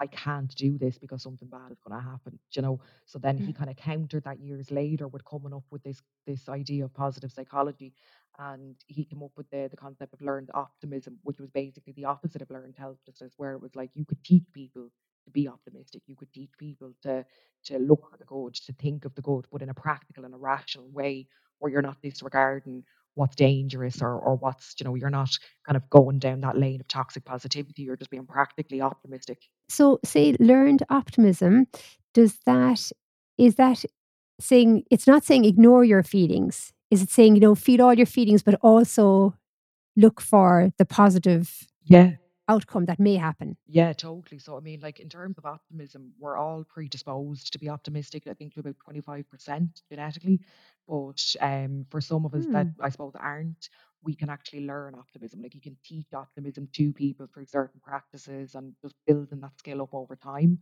I 0.00 0.06
can't 0.06 0.54
do 0.56 0.78
this 0.78 0.96
because 0.98 1.22
something 1.22 1.48
bad 1.48 1.72
is 1.72 1.78
going 1.86 2.00
to 2.00 2.08
happen, 2.08 2.38
you 2.52 2.62
know. 2.62 2.80
So 3.04 3.18
then 3.18 3.36
he 3.36 3.52
mm. 3.52 3.56
kind 3.56 3.68
of 3.68 3.76
countered 3.76 4.24
that 4.24 4.40
years 4.40 4.70
later 4.70 5.06
with 5.06 5.24
coming 5.26 5.52
up 5.52 5.64
with 5.70 5.82
this 5.82 6.00
this 6.26 6.48
idea 6.48 6.86
of 6.86 6.94
positive 6.94 7.30
psychology, 7.30 7.92
and 8.38 8.76
he 8.86 9.04
came 9.04 9.22
up 9.22 9.32
with 9.36 9.50
the 9.50 9.68
the 9.70 9.76
concept 9.76 10.14
of 10.14 10.22
learned 10.22 10.50
optimism, 10.54 11.18
which 11.22 11.38
was 11.38 11.50
basically 11.50 11.92
the 11.92 12.06
opposite 12.06 12.40
of 12.40 12.50
learned 12.50 12.76
helplessness, 12.78 13.34
where 13.36 13.52
it 13.52 13.60
was 13.60 13.76
like 13.76 13.90
you 13.92 14.06
could 14.06 14.24
teach 14.24 14.44
people 14.54 14.88
to 15.24 15.30
be 15.30 15.48
optimistic, 15.48 16.02
you 16.06 16.16
could 16.16 16.32
teach 16.32 16.50
people 16.58 16.92
to 17.02 17.24
to 17.64 17.78
look 17.78 18.08
for 18.10 18.16
the 18.16 18.24
good, 18.24 18.54
to 18.54 18.72
think 18.72 19.04
of 19.04 19.14
the 19.14 19.22
good, 19.22 19.44
but 19.52 19.60
in 19.60 19.68
a 19.68 19.74
practical 19.74 20.24
and 20.24 20.34
a 20.34 20.38
rational 20.38 20.88
way, 20.90 21.26
where 21.58 21.70
you're 21.70 21.82
not 21.82 22.00
disregarding 22.02 22.84
what's 23.14 23.36
dangerous 23.36 24.00
or 24.00 24.14
or 24.18 24.36
what's 24.36 24.74
you 24.78 24.84
know 24.84 24.94
you're 24.94 25.10
not 25.10 25.30
kind 25.66 25.76
of 25.76 25.88
going 25.90 26.18
down 26.18 26.40
that 26.40 26.56
lane 26.58 26.80
of 26.80 26.88
toxic 26.88 27.24
positivity. 27.24 27.82
You're 27.82 27.96
just 27.96 28.10
being 28.10 28.26
practically 28.26 28.80
optimistic. 28.80 29.38
So, 29.68 30.00
say 30.04 30.36
learned 30.40 30.82
optimism, 30.90 31.66
does 32.14 32.38
that, 32.46 32.90
is 33.38 33.54
that 33.56 33.84
saying, 34.40 34.84
it's 34.90 35.06
not 35.06 35.24
saying 35.24 35.44
ignore 35.44 35.84
your 35.84 36.02
feelings. 36.02 36.72
Is 36.90 37.02
it 37.02 37.10
saying, 37.10 37.36
you 37.36 37.40
know, 37.40 37.54
feed 37.54 37.80
all 37.80 37.94
your 37.94 38.06
feelings, 38.06 38.42
but 38.42 38.58
also 38.62 39.34
look 39.96 40.20
for 40.20 40.72
the 40.78 40.84
positive 40.84 41.66
Yeah, 41.84 42.12
outcome 42.50 42.86
that 42.86 43.00
may 43.00 43.16
happen? 43.16 43.56
yeah, 43.66 43.92
totally. 43.92 44.38
So 44.40 44.56
I 44.56 44.60
mean, 44.60 44.80
like 44.80 44.98
in 44.98 45.08
terms 45.08 45.38
of 45.38 45.46
optimism, 45.46 46.12
we're 46.18 46.36
all 46.36 46.64
predisposed 46.64 47.52
to 47.52 47.58
be 47.58 47.68
optimistic. 47.68 48.26
I 48.26 48.34
think 48.34 48.54
to 48.54 48.60
about 48.60 48.76
25% 48.84 49.82
genetically. 49.88 50.40
But 50.88 51.22
um 51.40 51.86
for 51.90 52.00
some 52.00 52.24
of 52.26 52.34
us 52.34 52.46
that 52.52 52.66
Hmm. 52.66 52.80
I 52.80 52.88
suppose 52.88 53.12
aren't, 53.18 53.68
we 54.02 54.16
can 54.16 54.28
actually 54.28 54.66
learn 54.66 54.96
optimism. 54.96 55.42
Like 55.42 55.54
you 55.54 55.60
can 55.60 55.76
teach 55.84 56.08
optimism 56.14 56.68
to 56.74 56.92
people 56.92 57.28
through 57.32 57.46
certain 57.46 57.80
practices 57.80 58.56
and 58.56 58.74
just 58.82 58.96
building 59.06 59.40
that 59.42 59.56
skill 59.58 59.82
up 59.82 59.94
over 59.94 60.16
time. 60.16 60.58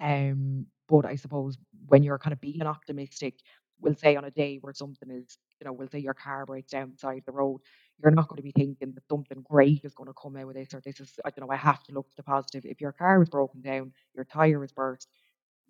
Um, 0.00 0.66
but 0.88 1.06
I 1.06 1.16
suppose 1.16 1.56
when 1.86 2.02
you're 2.02 2.18
kind 2.18 2.32
of 2.32 2.40
being 2.40 2.62
optimistic, 2.62 3.38
we'll 3.80 3.94
say 3.94 4.16
on 4.16 4.24
a 4.24 4.30
day 4.30 4.58
where 4.60 4.72
something 4.74 5.10
is, 5.10 5.38
you 5.60 5.64
know, 5.66 5.72
we'll 5.72 5.88
say 5.88 5.98
your 5.98 6.14
car 6.14 6.46
breaks 6.46 6.72
down 6.72 6.90
beside 6.90 7.22
the 7.26 7.32
road, 7.32 7.60
you're 8.02 8.12
not 8.12 8.28
going 8.28 8.36
to 8.36 8.42
be 8.42 8.52
thinking 8.52 8.92
that 8.94 9.08
something 9.08 9.42
great 9.48 9.82
is 9.84 9.94
going 9.94 10.08
to 10.08 10.14
come 10.20 10.36
out 10.36 10.48
of 10.48 10.54
this 10.54 10.74
or 10.74 10.80
this 10.84 11.00
is, 11.00 11.12
I 11.24 11.30
don't 11.30 11.46
know, 11.46 11.52
I 11.52 11.56
have 11.56 11.82
to 11.84 11.92
look 11.92 12.08
to 12.10 12.16
the 12.16 12.22
positive. 12.22 12.64
If 12.64 12.80
your 12.80 12.92
car 12.92 13.22
is 13.22 13.28
broken 13.30 13.60
down, 13.62 13.92
your 14.14 14.24
tire 14.24 14.64
is 14.64 14.72
burst, 14.72 15.08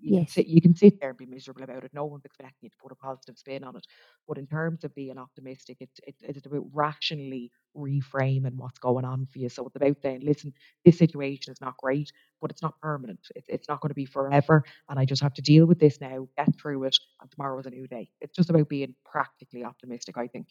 you 0.01 0.13
can 0.13 0.27
sit 0.27 0.47
you 0.49 0.61
can 0.61 0.75
sit 0.75 1.01
there 1.01 1.11
and 1.11 1.19
be 1.19 1.25
miserable 1.27 1.63
about 1.63 1.85
it. 1.85 1.95
No 1.95 2.05
one's 2.05 2.25
expecting 2.25 2.59
you 2.63 2.69
to 2.71 2.77
put 2.83 2.93
a 2.93 2.97
positive 2.97 3.39
spin 3.39 3.65
on 3.65 3.77
it. 3.77 3.87
But 4.29 4.39
in 4.39 4.47
terms 4.47 4.85
of 4.85 4.95
being 4.95 5.19
optimistic, 5.19 5.79
it's 5.81 6.01
it's 6.07 6.23
it's 6.23 6.47
about 6.47 6.67
rationally 6.73 7.51
reframing 7.77 8.57
what's 8.57 8.79
going 8.79 9.05
on 9.05 9.27
for 9.33 9.39
you. 9.39 9.49
So 9.49 9.67
it's 9.67 9.77
about 9.77 9.97
saying, 10.03 10.21
listen, 10.25 10.53
this 10.85 10.99
situation 10.99 11.53
is 11.53 11.61
not 11.61 11.77
great, 11.79 12.13
but 12.41 12.51
it's 12.51 12.63
not 12.63 12.79
permanent. 12.81 13.21
It's 13.37 13.47
it's 13.49 13.69
not 13.69 13.81
going 13.81 13.91
to 13.91 13.95
be 13.95 14.05
forever, 14.05 14.65
and 14.89 14.99
I 14.99 15.05
just 15.05 15.23
have 15.23 15.35
to 15.35 15.43
deal 15.43 15.65
with 15.67 15.79
this 15.79 16.01
now, 16.01 16.29
get 16.37 16.55
through 16.61 16.85
it, 16.85 16.97
and 17.23 17.31
tomorrow's 17.31 17.67
a 17.67 17.71
new 17.71 17.87
day. 17.87 18.11
It's 18.21 18.37
just 18.37 18.51
about 18.51 18.69
being 18.69 18.95
practically 19.05 19.65
optimistic, 19.65 20.19
I 20.19 20.27
think. 20.27 20.49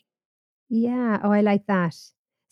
Yeah. 0.73 1.19
Oh, 1.23 1.31
I 1.31 1.41
like 1.41 1.67
that. 1.67 1.95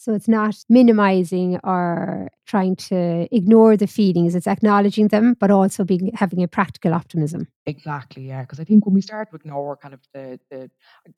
So 0.02 0.16
it's 0.16 0.28
not 0.28 0.56
minimizing 0.68 1.60
or 1.64 2.28
trying 2.48 2.76
to 2.76 3.28
ignore 3.32 3.78
the 3.78 3.86
feelings. 3.86 4.34
It's 4.34 4.48
acknowledging 4.48 5.10
them, 5.10 5.36
but 5.40 5.52
also 5.52 5.84
being 5.84 6.10
having 6.16 6.42
a 6.42 6.48
practical 6.48 6.96
optimism. 6.96 7.48
Exactly, 7.68 8.24
yeah. 8.28 8.42
Because 8.42 8.60
I 8.60 8.64
think 8.64 8.84
when 8.88 8.96
we 8.96 9.02
start 9.02 9.30
to 9.30 9.36
ignore 9.36 9.78
kind 9.78 9.94
of 9.94 10.00
the 10.12 10.40
the 10.50 10.72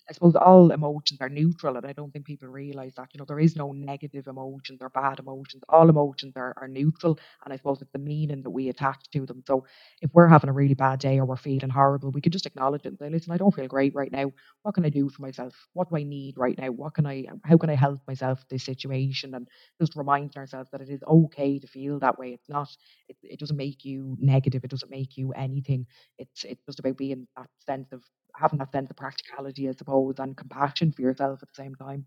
I 0.09 0.11
suppose 0.11 0.35
all 0.35 0.71
emotions 0.71 1.21
are 1.21 1.29
neutral, 1.29 1.77
and 1.77 1.85
I 1.85 1.93
don't 1.93 2.11
think 2.11 2.25
people 2.25 2.49
realize 2.49 2.95
that. 2.97 3.07
You 3.13 3.19
know, 3.19 3.25
there 3.25 3.39
is 3.39 3.55
no 3.55 3.71
negative 3.71 4.27
emotions 4.27 4.79
or 4.81 4.89
bad 4.89 5.19
emotions. 5.19 5.63
All 5.69 5.87
emotions 5.89 6.33
are 6.35 6.53
are 6.57 6.67
neutral, 6.67 7.17
and 7.45 7.53
I 7.53 7.55
suppose 7.55 7.81
it's 7.81 7.91
the 7.93 7.99
meaning 7.99 8.43
that 8.43 8.49
we 8.49 8.67
attach 8.67 9.09
to 9.13 9.25
them. 9.25 9.43
So 9.47 9.65
if 10.01 10.11
we're 10.13 10.27
having 10.27 10.49
a 10.49 10.53
really 10.53 10.73
bad 10.73 10.99
day 10.99 11.19
or 11.19 11.25
we're 11.25 11.37
feeling 11.37 11.69
horrible, 11.69 12.11
we 12.11 12.19
can 12.21 12.33
just 12.33 12.45
acknowledge 12.45 12.81
it 12.85 12.89
and 12.89 12.99
say, 12.99 13.09
"Listen, 13.09 13.31
I 13.31 13.37
don't 13.37 13.55
feel 13.55 13.67
great 13.67 13.95
right 13.95 14.11
now. 14.11 14.31
What 14.63 14.75
can 14.75 14.85
I 14.85 14.89
do 14.89 15.07
for 15.09 15.21
myself? 15.21 15.69
What 15.73 15.89
do 15.89 15.95
I 15.95 16.03
need 16.03 16.37
right 16.37 16.57
now? 16.57 16.71
What 16.71 16.93
can 16.95 17.05
I? 17.05 17.25
How 17.45 17.57
can 17.57 17.69
I 17.69 17.75
help 17.75 18.01
myself 18.07 18.45
this 18.49 18.63
situation?" 18.73 19.33
And 19.35 19.47
just 19.79 19.95
reminding 19.95 20.37
ourselves 20.37 20.69
that 20.71 20.81
it 20.81 20.89
is 20.89 21.03
okay 21.03 21.59
to 21.59 21.67
feel 21.67 21.99
that 21.99 22.17
way. 22.19 22.33
It's 22.33 22.49
not. 22.49 22.69
It, 23.09 23.17
it 23.23 23.39
doesn't 23.39 23.57
make 23.57 23.85
you 23.85 24.17
negative. 24.19 24.63
It 24.63 24.71
doesn't 24.71 24.91
make 24.91 25.17
you 25.17 25.31
anything 25.33 25.85
it's 26.17 26.43
it's 26.43 26.63
just 26.65 26.79
about 26.79 26.97
being 26.97 27.27
that 27.37 27.49
sense 27.65 27.91
of 27.91 28.03
having 28.35 28.59
that 28.59 28.71
sense 28.71 28.89
of 28.89 28.97
practicality, 28.97 29.69
I 29.69 29.73
suppose, 29.73 30.15
and 30.17 30.35
compassion 30.35 30.91
for 30.91 31.01
yourself 31.01 31.39
at 31.43 31.49
the 31.49 31.63
same 31.63 31.75
time. 31.75 32.05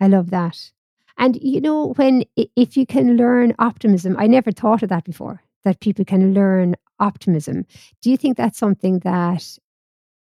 I 0.00 0.08
love 0.08 0.30
that. 0.30 0.70
And 1.18 1.36
you 1.42 1.60
know, 1.60 1.92
when 1.94 2.24
if 2.36 2.76
you 2.76 2.86
can 2.86 3.16
learn 3.16 3.54
optimism, 3.58 4.16
I 4.18 4.26
never 4.26 4.52
thought 4.52 4.82
of 4.82 4.90
that 4.90 5.04
before, 5.04 5.42
that 5.64 5.80
people 5.80 6.04
can 6.04 6.34
learn 6.34 6.76
optimism. 6.98 7.66
Do 8.02 8.10
you 8.10 8.16
think 8.16 8.36
that's 8.36 8.58
something 8.58 9.00
that 9.00 9.58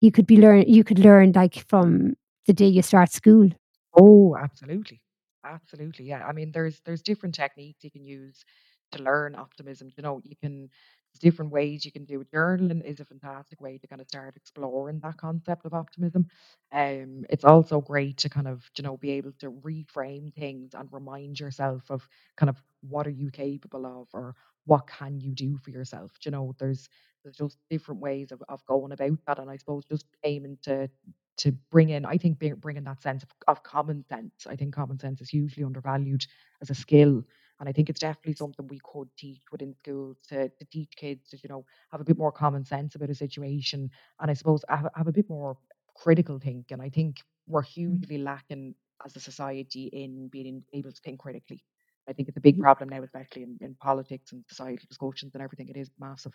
you 0.02 0.12
could 0.12 0.28
be 0.28 0.38
learn 0.38 0.64
you 0.68 0.84
could 0.84 1.00
learn 1.00 1.34
like 1.34 1.68
from 1.70 2.16
the 2.48 2.54
day 2.54 2.68
you 2.68 2.82
start 2.82 3.12
school? 3.12 3.50
Oh, 3.98 4.36
absolutely. 4.38 5.02
Absolutely. 5.44 6.06
Yeah. 6.06 6.26
I 6.26 6.34
mean, 6.34 6.52
there's 6.52 6.80
there's 6.86 7.02
different 7.02 7.36
techniques 7.36 7.84
you 7.84 7.92
can 7.92 8.06
use 8.06 8.46
to 8.92 9.02
learn 9.02 9.36
optimism. 9.36 9.90
You 9.98 10.04
know, 10.04 10.22
you 10.24 10.36
can 10.36 10.70
there's 11.12 11.20
different 11.20 11.52
ways 11.52 11.84
you 11.84 11.92
can 11.92 12.06
do 12.06 12.22
it. 12.22 12.32
Journaling 12.32 12.84
is 12.86 13.00
a 13.00 13.06
fantastic 13.06 13.60
way 13.60 13.78
to 13.80 13.88
kind 13.88 14.02
of 14.02 14.08
start 14.08 14.36
exploring 14.36 15.00
that 15.00 15.18
concept 15.18 15.66
of 15.66 15.74
optimism. 15.74 16.28
Um, 16.72 17.26
it's 17.30 17.44
also 17.44 17.82
great 17.82 18.18
to 18.18 18.30
kind 18.30 18.48
of, 18.48 18.70
you 18.78 18.84
know, 18.84 18.98
be 18.98 19.12
able 19.12 19.32
to 19.40 19.52
reframe 19.52 20.34
things 20.34 20.74
and 20.76 20.88
remind 20.92 21.40
yourself 21.40 21.90
of 21.90 22.08
kind 22.38 22.50
of 22.50 22.62
what 22.82 23.08
are 23.08 23.12
you 23.12 23.30
capable 23.32 23.86
of 23.86 24.08
or 24.14 24.36
what 24.66 24.88
can 24.88 25.20
you 25.20 25.34
do 25.34 25.58
for 25.58 25.72
yourself. 25.72 26.12
You 26.24 26.32
know, 26.32 26.54
there's 26.60 26.88
there's 27.24 27.38
just 27.38 27.58
different 27.70 28.00
ways 28.02 28.32
of, 28.32 28.42
of 28.48 28.66
going 28.66 28.92
about 28.92 29.18
that. 29.28 29.40
And 29.40 29.50
I 29.50 29.58
suppose 29.58 29.84
just 29.86 30.06
aiming 30.24 30.58
to 30.64 30.90
to 31.38 31.52
bring 31.72 31.90
in, 31.90 32.06
I 32.06 32.18
think 32.18 32.40
bring, 32.40 32.56
bringing 32.56 32.84
that 32.86 33.02
sense 33.02 33.24
of, 33.24 33.30
of 33.48 33.64
common 33.64 34.04
sense. 34.10 34.46
I 34.48 34.56
think 34.56 34.74
common 34.76 35.00
sense 35.00 35.22
is 35.22 35.30
hugely 35.30 35.64
undervalued 35.64 36.26
as 36.62 36.70
a 36.70 36.76
skill. 36.76 37.24
And 37.60 37.70
I 37.70 37.72
think 37.74 37.90
it's 37.90 38.00
definitely 38.00 38.34
something 38.34 38.68
we 38.68 38.80
could 38.84 39.08
teach 39.18 39.42
within 39.52 39.74
schools 39.76 40.18
to, 40.30 40.50
to 40.50 40.66
teach 40.72 40.92
kids 40.96 41.30
to, 41.30 41.38
you 41.38 41.50
know, 41.50 41.66
have 41.92 42.02
a 42.02 42.04
bit 42.06 42.18
more 42.18 42.32
common 42.32 42.66
sense 42.66 42.96
about 42.96 43.10
a 43.10 43.16
situation. 43.16 43.90
And 44.20 44.32
I 44.32 44.34
suppose 44.34 44.64
have, 44.68 44.88
have 44.96 45.08
a 45.08 45.12
bit 45.12 45.30
more 45.30 45.58
critical 45.96 46.40
thinking. 46.40 46.80
I 46.82 46.90
think 46.90 47.18
we're 47.48 47.64
Mm. 47.64 47.68
hugely 47.68 48.18
lacking 48.18 48.76
as 49.06 49.16
a 49.16 49.20
society 49.20 49.86
in 49.94 50.28
being 50.30 50.64
able 50.74 50.92
to 50.92 51.02
think 51.02 51.20
critically. 51.20 51.64
I 52.08 52.14
think 52.14 52.28
it's 52.30 52.38
a 52.38 52.42
big 52.42 52.60
problem 52.60 52.90
now, 52.90 53.04
especially 53.04 53.44
in, 53.44 53.58
in 53.62 53.76
politics 53.76 54.32
and 54.32 54.44
societal 54.48 54.86
discussions 54.90 55.34
and 55.36 55.44
everything. 55.44 55.70
It 55.70 55.78
is 55.78 55.90
massive. 56.00 56.34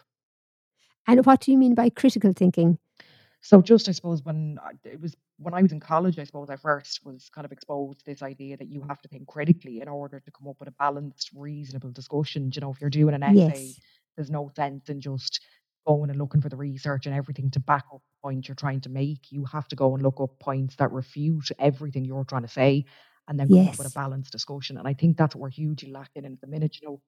And 1.06 1.24
what 1.24 1.40
do 1.40 1.52
you 1.52 1.58
mean 1.58 1.74
by 1.74 1.88
critical 1.90 2.32
thinking? 2.32 2.78
So 3.46 3.62
just 3.62 3.88
I 3.88 3.92
suppose 3.92 4.24
when 4.24 4.58
I 4.62 4.72
it 4.84 5.00
was 5.00 5.14
when 5.38 5.54
I 5.54 5.62
was 5.62 5.72
in 5.72 5.80
college, 5.80 6.18
I 6.18 6.24
suppose 6.24 6.50
I 6.50 6.56
first 6.56 7.04
was 7.04 7.28
kind 7.34 7.44
of 7.44 7.52
exposed 7.52 8.00
to 8.00 8.04
this 8.04 8.22
idea 8.22 8.56
that 8.56 8.68
you 8.68 8.82
have 8.88 9.00
to 9.02 9.08
think 9.08 9.26
critically 9.28 9.80
in 9.80 9.88
order 9.88 10.18
to 10.20 10.30
come 10.32 10.48
up 10.48 10.56
with 10.58 10.68
a 10.68 10.72
balanced, 10.72 11.30
reasonable 11.34 11.92
discussion. 11.92 12.50
You 12.54 12.60
know, 12.62 12.70
if 12.72 12.80
you're 12.80 12.90
doing 12.90 13.14
an 13.14 13.22
essay, 13.22 13.74
Yes. 13.74 13.80
there's 14.16 14.30
no 14.30 14.50
sense 14.56 14.88
in 14.88 15.00
just 15.00 15.40
going 15.86 16.10
and 16.10 16.18
looking 16.18 16.40
for 16.40 16.48
the 16.48 16.56
research 16.56 17.06
and 17.06 17.14
everything 17.14 17.50
to 17.52 17.60
back 17.60 17.84
up 17.94 18.00
the 18.02 18.20
point 18.28 18.48
you're 18.48 18.56
trying 18.56 18.80
to 18.80 18.88
make. 18.88 19.30
You 19.30 19.44
have 19.44 19.68
to 19.68 19.76
go 19.76 19.94
and 19.94 20.02
look 20.02 20.20
up 20.20 20.38
points 20.40 20.74
that 20.76 20.90
refute 20.90 21.48
everything 21.60 22.04
you're 22.04 22.24
trying 22.24 22.42
to 22.42 22.48
say 22.48 22.84
and 23.28 23.38
then 23.38 23.50
come 23.50 23.68
up 23.68 23.78
with 23.78 23.86
a 23.86 23.90
balanced 23.90 24.32
discussion. 24.32 24.78
And 24.78 24.88
I 24.88 24.94
think 24.94 25.16
that's 25.16 25.36
what 25.36 25.42
we're 25.42 25.50
hugely 25.50 25.90
lacking 25.92 26.24
in 26.24 26.32
at 26.34 26.40
the 26.40 26.48
minute. 26.48 26.78
You 26.82 26.88
know, 26.88 27.00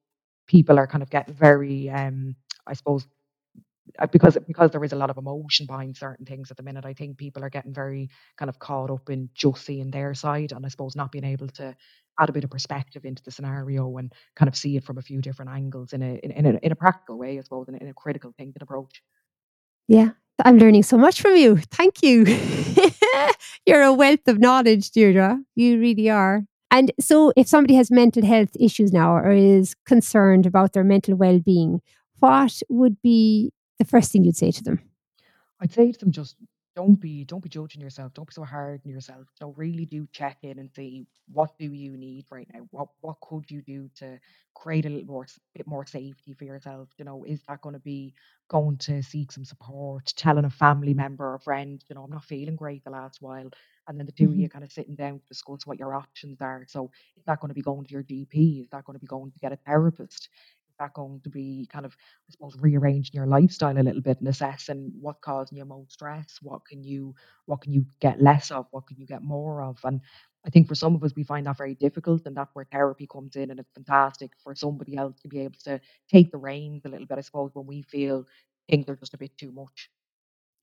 people 0.47 0.79
are 0.79 0.87
kind 0.87 1.03
of 1.03 1.09
getting 1.09 1.33
very 1.33 1.89
um 1.89 2.35
I 2.67 2.73
suppose 2.73 3.05
uh, 3.05 3.18
Uh, 3.97 4.07
because 4.07 4.37
because 4.47 4.71
there 4.71 4.83
is 4.83 4.93
a 4.93 4.97
lot 4.97 5.09
of 5.09 5.17
emotion 5.17 5.65
behind 5.65 5.97
certain 5.97 6.25
things 6.25 6.51
at 6.51 6.57
the 6.57 6.63
minute. 6.63 6.85
I 6.85 6.93
think 6.93 7.17
people 7.17 7.43
are 7.43 7.49
getting 7.49 7.73
very 7.73 8.09
kind 8.37 8.49
of 8.49 8.59
caught 8.59 8.91
up 8.91 9.09
in 9.09 9.29
just 9.33 9.65
seeing 9.65 9.91
their 9.91 10.13
side, 10.13 10.51
and 10.51 10.65
I 10.65 10.69
suppose 10.69 10.95
not 10.95 11.11
being 11.11 11.25
able 11.25 11.47
to 11.49 11.75
add 12.19 12.29
a 12.29 12.33
bit 12.33 12.43
of 12.43 12.49
perspective 12.51 13.05
into 13.05 13.23
the 13.23 13.31
scenario 13.31 13.97
and 13.97 14.13
kind 14.35 14.49
of 14.49 14.55
see 14.55 14.75
it 14.77 14.83
from 14.83 14.97
a 14.97 15.01
few 15.01 15.21
different 15.21 15.51
angles 15.51 15.93
in 15.93 16.01
a 16.03 16.19
in, 16.23 16.31
in 16.31 16.45
a 16.45 16.59
in 16.63 16.71
a 16.71 16.75
practical 16.75 17.17
way, 17.17 17.37
I 17.39 17.41
suppose, 17.41 17.67
in, 17.69 17.75
a- 17.75 17.79
in 17.79 17.89
a 17.89 17.93
critical 17.93 18.33
thinking 18.37 18.61
approach. 18.61 19.01
Yeah. 19.87 20.11
I'm 20.45 20.57
learning 20.59 20.83
so 20.83 20.97
much 20.97 21.21
from 21.21 21.37
you. 21.37 21.57
Thank 21.71 22.03
you. 22.03 22.25
You're 23.65 23.83
a 23.83 23.93
wealth 23.93 24.27
of 24.27 24.39
knowledge, 24.39 24.91
Deirdre. 24.91 25.39
You 25.55 25.79
really 25.79 26.09
are. 26.09 26.43
And 26.71 26.91
so, 26.99 27.33
if 27.37 27.47
somebody 27.47 27.75
has 27.75 27.91
mental 27.91 28.25
health 28.25 28.51
issues 28.59 28.91
now 28.93 29.15
or 29.15 29.31
is 29.31 29.75
concerned 29.85 30.45
about 30.45 30.73
their 30.73 30.83
mental 30.83 31.15
well 31.15 31.39
being, 31.39 31.81
what 32.19 32.61
would 32.69 33.01
be 33.01 33.53
the 33.79 33.85
first 33.85 34.11
thing 34.11 34.23
you'd 34.23 34.37
say 34.37 34.51
to 34.51 34.63
them? 34.63 34.81
I'd 35.59 35.71
say 35.71 35.91
to 35.91 35.99
them 35.99 36.11
just 36.11 36.35
don't 36.75 36.95
be 36.95 37.25
don't 37.25 37.43
be 37.43 37.49
judging 37.49 37.81
yourself. 37.81 38.13
Don't 38.13 38.27
be 38.27 38.33
so 38.33 38.43
hard 38.43 38.81
on 38.85 38.91
yourself. 38.91 39.27
So 39.33 39.53
really 39.57 39.85
do 39.85 40.07
check 40.13 40.37
in 40.43 40.59
and 40.59 40.69
see 40.73 41.05
what 41.31 41.57
do 41.57 41.65
you 41.65 41.97
need 41.97 42.25
right 42.31 42.47
now. 42.53 42.67
What 42.71 42.89
what 43.01 43.19
could 43.21 43.49
you 43.49 43.61
do 43.61 43.89
to 43.95 44.19
create 44.53 44.85
a 44.85 44.89
little 44.89 45.07
more 45.07 45.25
bit 45.53 45.67
more 45.67 45.85
safety 45.85 46.33
for 46.33 46.45
yourself? 46.45 46.87
You 46.97 47.05
know, 47.05 47.25
is 47.25 47.41
that 47.47 47.61
going 47.61 47.73
to 47.73 47.79
be 47.79 48.13
going 48.49 48.77
to 48.77 49.01
seek 49.01 49.31
some 49.31 49.45
support, 49.45 50.13
telling 50.15 50.45
a 50.45 50.49
family 50.49 50.93
member 50.93 51.33
or 51.33 51.39
friend, 51.39 51.83
you 51.89 51.95
know, 51.95 52.03
I'm 52.03 52.11
not 52.11 52.23
feeling 52.23 52.55
great 52.55 52.83
the 52.83 52.91
last 52.91 53.21
while, 53.21 53.49
and 53.87 53.99
then 53.99 54.05
the 54.05 54.11
two 54.11 54.25
of 54.25 54.29
mm-hmm. 54.31 54.41
you 54.41 54.49
kind 54.49 54.63
of 54.63 54.71
sitting 54.71 54.95
down 54.95 55.19
to 55.19 55.27
discuss 55.27 55.67
what 55.67 55.79
your 55.79 55.93
options 55.93 56.39
are. 56.41 56.65
So 56.67 56.91
is 57.17 57.23
that 57.25 57.39
going 57.41 57.49
to 57.49 57.55
be 57.55 57.61
going 57.61 57.85
to 57.85 57.91
your 57.91 58.03
GP? 58.03 58.61
Is 58.63 58.69
that 58.69 58.85
going 58.85 58.95
to 58.95 59.01
be 59.01 59.07
going 59.07 59.31
to 59.31 59.39
get 59.39 59.51
a 59.51 59.57
therapist? 59.57 60.29
That 60.79 60.93
going 60.93 61.21
to 61.23 61.29
be 61.29 61.67
kind 61.71 61.85
of 61.85 61.93
I 61.93 62.31
suppose 62.31 62.55
rearranging 62.59 63.13
your 63.13 63.27
lifestyle 63.27 63.77
a 63.77 63.79
little 63.81 64.01
bit 64.01 64.19
and 64.19 64.27
assessing 64.27 64.91
what 64.99 65.21
causing 65.21 65.57
you 65.57 65.65
most 65.65 65.93
stress, 65.93 66.39
what 66.41 66.65
can 66.65 66.83
you 66.83 67.15
what 67.45 67.61
can 67.61 67.73
you 67.73 67.85
get 67.99 68.21
less 68.21 68.51
of, 68.51 68.67
what 68.71 68.87
can 68.87 68.97
you 68.97 69.05
get 69.05 69.23
more 69.23 69.61
of. 69.61 69.79
And 69.83 70.01
I 70.45 70.49
think 70.49 70.67
for 70.67 70.75
some 70.75 70.95
of 70.95 71.03
us 71.03 71.13
we 71.15 71.23
find 71.23 71.45
that 71.47 71.57
very 71.57 71.75
difficult 71.75 72.25
and 72.25 72.35
that's 72.35 72.53
where 72.55 72.65
therapy 72.71 73.07
comes 73.07 73.35
in 73.35 73.51
and 73.51 73.59
it's 73.59 73.71
fantastic 73.73 74.31
for 74.43 74.55
somebody 74.55 74.95
else 74.95 75.19
to 75.21 75.27
be 75.27 75.39
able 75.41 75.59
to 75.65 75.79
take 76.09 76.31
the 76.31 76.37
reins 76.37 76.83
a 76.85 76.89
little 76.89 77.07
bit, 77.07 77.17
I 77.17 77.21
suppose, 77.21 77.51
when 77.53 77.67
we 77.67 77.81
feel 77.81 78.25
things 78.69 78.87
are 78.89 78.95
just 78.95 79.13
a 79.13 79.17
bit 79.17 79.37
too 79.37 79.51
much. 79.51 79.89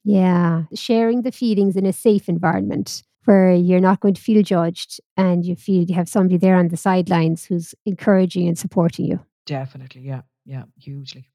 Yeah, 0.05 0.65
sharing 0.75 1.23
the 1.23 1.33
feelings 1.33 1.77
in 1.77 1.85
a 1.87 1.93
safe 1.93 2.29
environment 2.29 3.03
where 3.25 3.53
you're 3.53 3.81
not 3.81 4.01
going 4.01 4.15
to 4.15 4.23
feel 4.23 4.43
judged 4.43 5.01
and 5.17 5.45
you 5.45 5.57
feel 5.57 5.83
you 5.83 5.97
have 5.97 6.09
somebody 6.09 6.37
there 6.37 6.57
on 6.57 6.69
the 6.69 6.77
sidelines 6.77 7.45
who's 7.45 7.75
encouraging 7.85 8.47
and 8.47 8.57
supporting 8.57 9.07
you. 9.07 9.21
Definitely, 9.47 10.03
yeah. 10.03 10.23
Yeah, 10.45 10.65
hugely. 10.79 11.31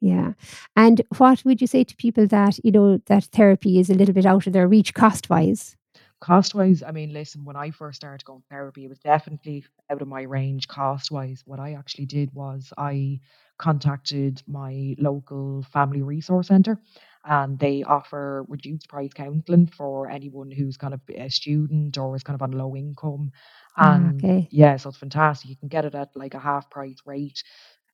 Yeah. 0.00 0.32
And 0.76 1.02
what 1.18 1.44
would 1.44 1.60
you 1.60 1.66
say 1.66 1.84
to 1.84 1.96
people 1.96 2.26
that, 2.26 2.58
you 2.64 2.70
know, 2.70 2.98
that 3.06 3.24
therapy 3.24 3.78
is 3.78 3.88
a 3.88 3.94
little 3.94 4.14
bit 4.14 4.26
out 4.26 4.46
of 4.46 4.52
their 4.52 4.68
reach 4.68 4.92
cost 4.94 5.30
wise? 5.30 5.76
Cost 6.20 6.54
wise, 6.54 6.82
I 6.82 6.90
mean, 6.90 7.12
listen, 7.12 7.44
when 7.44 7.56
I 7.56 7.70
first 7.70 7.96
started 7.96 8.24
going 8.24 8.40
to 8.40 8.46
therapy, 8.48 8.84
it 8.84 8.88
was 8.88 8.98
definitely 8.98 9.64
out 9.90 10.02
of 10.02 10.08
my 10.08 10.22
range 10.22 10.68
cost 10.68 11.10
wise. 11.10 11.42
What 11.44 11.60
I 11.60 11.74
actually 11.74 12.06
did 12.06 12.32
was 12.34 12.72
I 12.78 13.20
contacted 13.58 14.42
my 14.46 14.94
local 14.98 15.62
family 15.64 16.02
resource 16.02 16.48
centre 16.48 16.78
and 17.24 17.58
they 17.58 17.82
offer 17.82 18.44
reduced 18.48 18.88
price 18.88 19.12
counselling 19.14 19.66
for 19.66 20.10
anyone 20.10 20.50
who's 20.50 20.76
kind 20.76 20.94
of 20.94 21.00
a 21.14 21.28
student 21.30 21.96
or 21.98 22.14
is 22.16 22.22
kind 22.22 22.34
of 22.34 22.42
on 22.42 22.52
low 22.52 22.76
income. 22.76 23.30
Ah, 23.78 24.08
And 24.08 24.24
okay. 24.24 24.50
yeah, 24.50 24.76
so 24.76 24.90
it's 24.90 24.98
fantastic. 24.98 25.50
You 25.50 25.56
can 25.56 25.68
get 25.68 25.84
it 25.84 25.94
at 25.94 26.10
like 26.16 26.34
a 26.34 26.38
half 26.40 26.70
price 26.70 26.98
rate. 27.06 27.42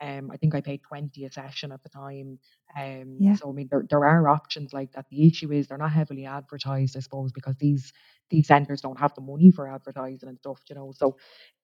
Um, 0.03 0.31
I 0.33 0.37
think 0.38 0.55
I 0.55 0.62
paid 0.62 0.83
20 0.83 1.25
a 1.27 1.31
session 1.31 1.73
at 1.73 1.83
the 1.83 1.90
time. 1.90 2.38
Um, 2.79 3.27
Yeah. 3.27 3.37
so 3.37 3.51
I 3.51 3.53
mean, 3.53 3.69
there, 3.71 3.85
there 3.88 4.05
are 4.07 4.29
options 4.29 4.73
like 4.73 4.93
that. 4.93 5.07
The 5.11 5.27
issue 5.27 5.53
is 5.53 5.69
they're 5.69 5.77
not 5.77 5.93
heavily 5.93 6.25
advertised, 6.27 6.97
I 6.97 7.01
suppose, 7.01 7.33
because 7.33 7.57
these 7.57 7.93
these 8.31 8.47
centres 8.47 8.81
don't 8.81 8.99
have 8.99 9.14
the 9.14 9.21
money 9.21 9.51
for 9.51 9.69
advertising 9.69 10.29
and 10.29 10.38
stuff, 10.38 10.61
you 10.71 10.75
know. 10.75 10.93
So 10.97 11.16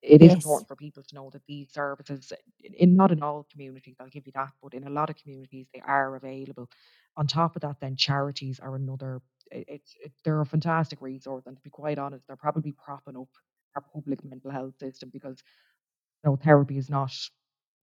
it 0.03 0.21
is 0.23 0.35
Yes. 0.35 0.35
important 0.35 0.69
for 0.69 0.77
people 0.77 1.03
to 1.03 1.15
know 1.15 1.31
that 1.33 1.43
these 1.47 1.73
services, 1.73 2.33
in, 2.63 2.75
in 2.75 2.97
not 2.97 3.11
in 3.13 3.23
all 3.23 3.47
communities, 3.51 3.97
I'll 4.01 4.09
give 4.09 4.27
you 4.27 4.33
that, 4.35 4.53
but 4.63 4.75
in 4.75 4.85
a 4.85 4.91
lot 4.91 5.09
of 5.11 5.17
communities, 5.17 5.67
they 5.73 5.81
are 5.81 6.17
available. 6.17 6.69
On 7.17 7.27
top 7.27 7.57
of 7.57 7.63
that, 7.63 7.81
then 7.81 7.97
charities 7.97 8.61
are 8.61 8.75
another. 8.77 9.23
It's 9.51 9.95
it, 10.03 10.13
they're 10.25 10.41
a 10.41 10.47
fantastic 10.47 11.01
resource, 11.01 11.47
and 11.47 11.57
to 11.57 11.63
be 11.63 11.71
quite 11.71 11.99
honest, 11.99 12.27
they're 12.27 12.37
probably 12.37 12.73
propping 12.73 13.17
up 13.17 13.29
our 13.75 13.83
public 13.95 14.25
mental 14.25 14.51
health 14.51 14.79
system 14.79 15.11
because 15.13 15.43
you 16.25 16.31
know 16.31 16.37
therapy 16.37 16.79
is 16.79 16.91
not 16.91 17.13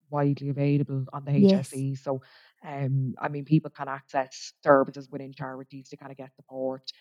widely 0.09 0.49
available 0.49 1.05
on 1.13 1.25
the 1.25 1.31
Yes. 1.33 1.35
HSE. 1.35 1.95
So, 1.95 2.21
um, 2.65 3.15
I 3.19 3.29
mean, 3.29 3.45
people 3.45 3.69
can 3.71 3.87
access 3.87 4.53
services 4.63 5.09
within 5.09 5.33
charities 5.33 5.89
to 5.89 5.97
kind 5.97 6.11
of 6.11 6.17
get 6.17 6.35
support. 6.35 6.91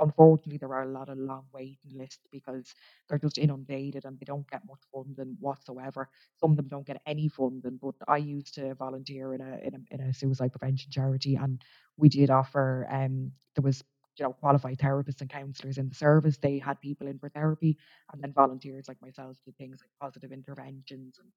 Unfortunately, 0.00 0.58
there 0.58 0.74
are 0.74 0.82
a 0.84 0.92
lot 0.92 1.08
of 1.08 1.18
long 1.18 1.44
waiting 1.52 1.92
lists 1.96 2.26
because 2.30 2.74
they're 3.08 3.18
just 3.18 3.38
inundated 3.38 4.04
and 4.04 4.18
they 4.18 4.24
don't 4.24 4.48
get 4.50 4.62
much 4.66 4.80
funding 4.92 5.36
whatsoever. 5.40 6.08
Some 6.36 6.52
of 6.52 6.56
them 6.56 6.68
don't 6.68 6.86
get 6.86 7.00
any 7.06 7.28
funding. 7.28 7.78
But 7.82 7.94
I 8.06 8.18
used 8.18 8.54
to 8.54 8.74
volunteer 8.74 9.34
in 9.34 9.40
a 9.40 9.58
in 9.62 9.74
a, 9.74 9.94
in 9.94 10.00
a 10.08 10.14
suicide 10.14 10.52
prevention 10.52 10.90
charity, 10.90 11.36
and 11.36 11.62
we 11.96 12.08
did 12.08 12.30
offer. 12.30 12.86
Um, 12.90 13.32
there 13.54 13.62
was 13.62 13.82
you 14.18 14.24
know 14.24 14.32
qualified 14.32 14.78
therapists 14.78 15.20
and 15.20 15.30
counsellors 15.30 15.78
in 15.78 15.88
the 15.88 15.94
service. 15.94 16.38
They 16.38 16.58
had 16.58 16.80
people 16.80 17.06
in 17.08 17.18
for 17.18 17.28
therapy, 17.28 17.76
and 18.12 18.22
then 18.22 18.32
volunteers 18.32 18.88
like 18.88 19.00
myself 19.02 19.36
did 19.44 19.56
things 19.56 19.80
like 19.80 19.90
positive 20.00 20.32
interventions 20.32 21.18
and 21.18 21.28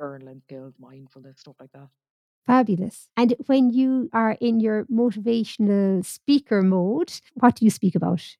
journaling 0.00 0.42
skills, 0.42 0.74
mindfulness, 0.78 1.40
stuff 1.40 1.56
like 1.60 1.72
that. 1.72 1.88
Fabulous. 2.46 3.08
And 3.16 3.34
when 3.46 3.70
you 3.70 4.08
are 4.12 4.36
in 4.40 4.60
your 4.60 4.84
motivational 4.86 6.04
speaker 6.04 6.62
mode, 6.62 7.12
what 7.34 7.56
do 7.56 7.64
you 7.64 7.70
speak 7.70 7.94
about? 7.94 8.36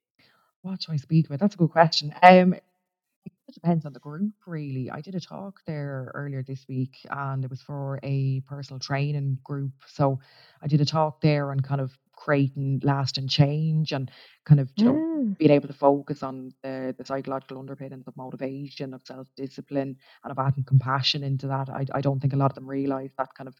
What 0.61 0.81
do 0.81 0.93
I 0.93 0.97
speak 0.97 1.27
about? 1.27 1.39
That's 1.39 1.55
a 1.55 1.57
good 1.57 1.71
question. 1.71 2.13
Um, 2.21 2.53
it 2.53 3.53
depends 3.53 3.85
on 3.85 3.93
the 3.93 3.99
group, 3.99 4.33
really. 4.45 4.89
I 4.91 5.01
did 5.01 5.15
a 5.15 5.19
talk 5.21 5.61
there 5.65 6.11
earlier 6.13 6.43
this 6.43 6.65
week, 6.67 6.97
and 7.09 7.43
it 7.43 7.49
was 7.49 7.61
for 7.61 7.99
a 8.03 8.41
personal 8.41 8.79
training 8.79 9.39
group. 9.43 9.71
So 9.87 10.19
I 10.61 10.67
did 10.67 10.81
a 10.81 10.85
talk 10.85 11.21
there 11.21 11.51
on 11.51 11.61
kind 11.61 11.81
of 11.81 11.97
creating 12.13 12.81
lasting 12.83 13.27
change 13.29 13.91
and 13.93 14.11
kind 14.45 14.59
of, 14.59 14.69
you 14.77 14.85
know, 14.85 15.03
Ah, 15.03 15.35
being 15.37 15.51
able 15.51 15.67
to 15.67 15.73
focus 15.73 16.23
on 16.23 16.51
the, 16.63 16.95
the 16.97 17.05
psychological 17.05 17.59
underpinnings 17.59 18.07
of 18.07 18.17
motivation, 18.17 18.93
of 18.93 19.01
self 19.05 19.27
discipline, 19.35 19.97
and 20.23 20.31
of 20.31 20.39
adding 20.39 20.63
compassion 20.65 21.23
into 21.23 21.47
that. 21.47 21.69
I, 21.69 21.85
I 21.93 22.01
don't 22.01 22.19
think 22.19 22.33
a 22.33 22.37
lot 22.37 22.51
of 22.51 22.55
them 22.55 22.67
realize 22.67 23.11
that 23.17 23.33
kind 23.35 23.47
of 23.47 23.55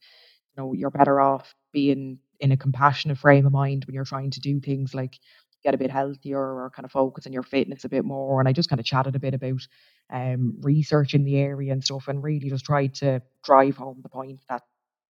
you 0.57 0.63
know, 0.63 0.73
you're 0.73 0.89
better 0.89 1.19
off 1.19 1.53
being 1.71 2.19
in 2.39 2.51
a 2.51 2.57
compassionate 2.57 3.17
frame 3.17 3.45
of 3.45 3.51
mind 3.51 3.85
when 3.85 3.93
you're 3.95 4.05
trying 4.05 4.31
to 4.31 4.39
do 4.39 4.59
things 4.59 4.93
like 4.93 5.19
get 5.63 5.73
a 5.73 5.77
bit 5.77 5.91
healthier 5.91 6.39
or 6.39 6.71
kind 6.75 6.85
of 6.85 6.91
focus 6.91 7.25
on 7.25 7.33
your 7.33 7.43
fitness 7.43 7.83
a 7.83 7.89
bit 7.89 8.05
more. 8.05 8.39
And 8.39 8.47
I 8.47 8.53
just 8.53 8.69
kind 8.69 8.79
of 8.79 8.85
chatted 8.85 9.15
a 9.15 9.19
bit 9.19 9.33
about 9.33 9.67
um, 10.13 10.55
research 10.61 11.13
in 11.13 11.23
the 11.23 11.37
area 11.37 11.73
and 11.73 11.83
stuff 11.83 12.07
and 12.07 12.23
really 12.23 12.49
just 12.49 12.65
tried 12.65 12.93
to 12.95 13.21
drive 13.43 13.77
home 13.77 13.99
the 14.03 14.09
point 14.09 14.39
that 14.49 14.61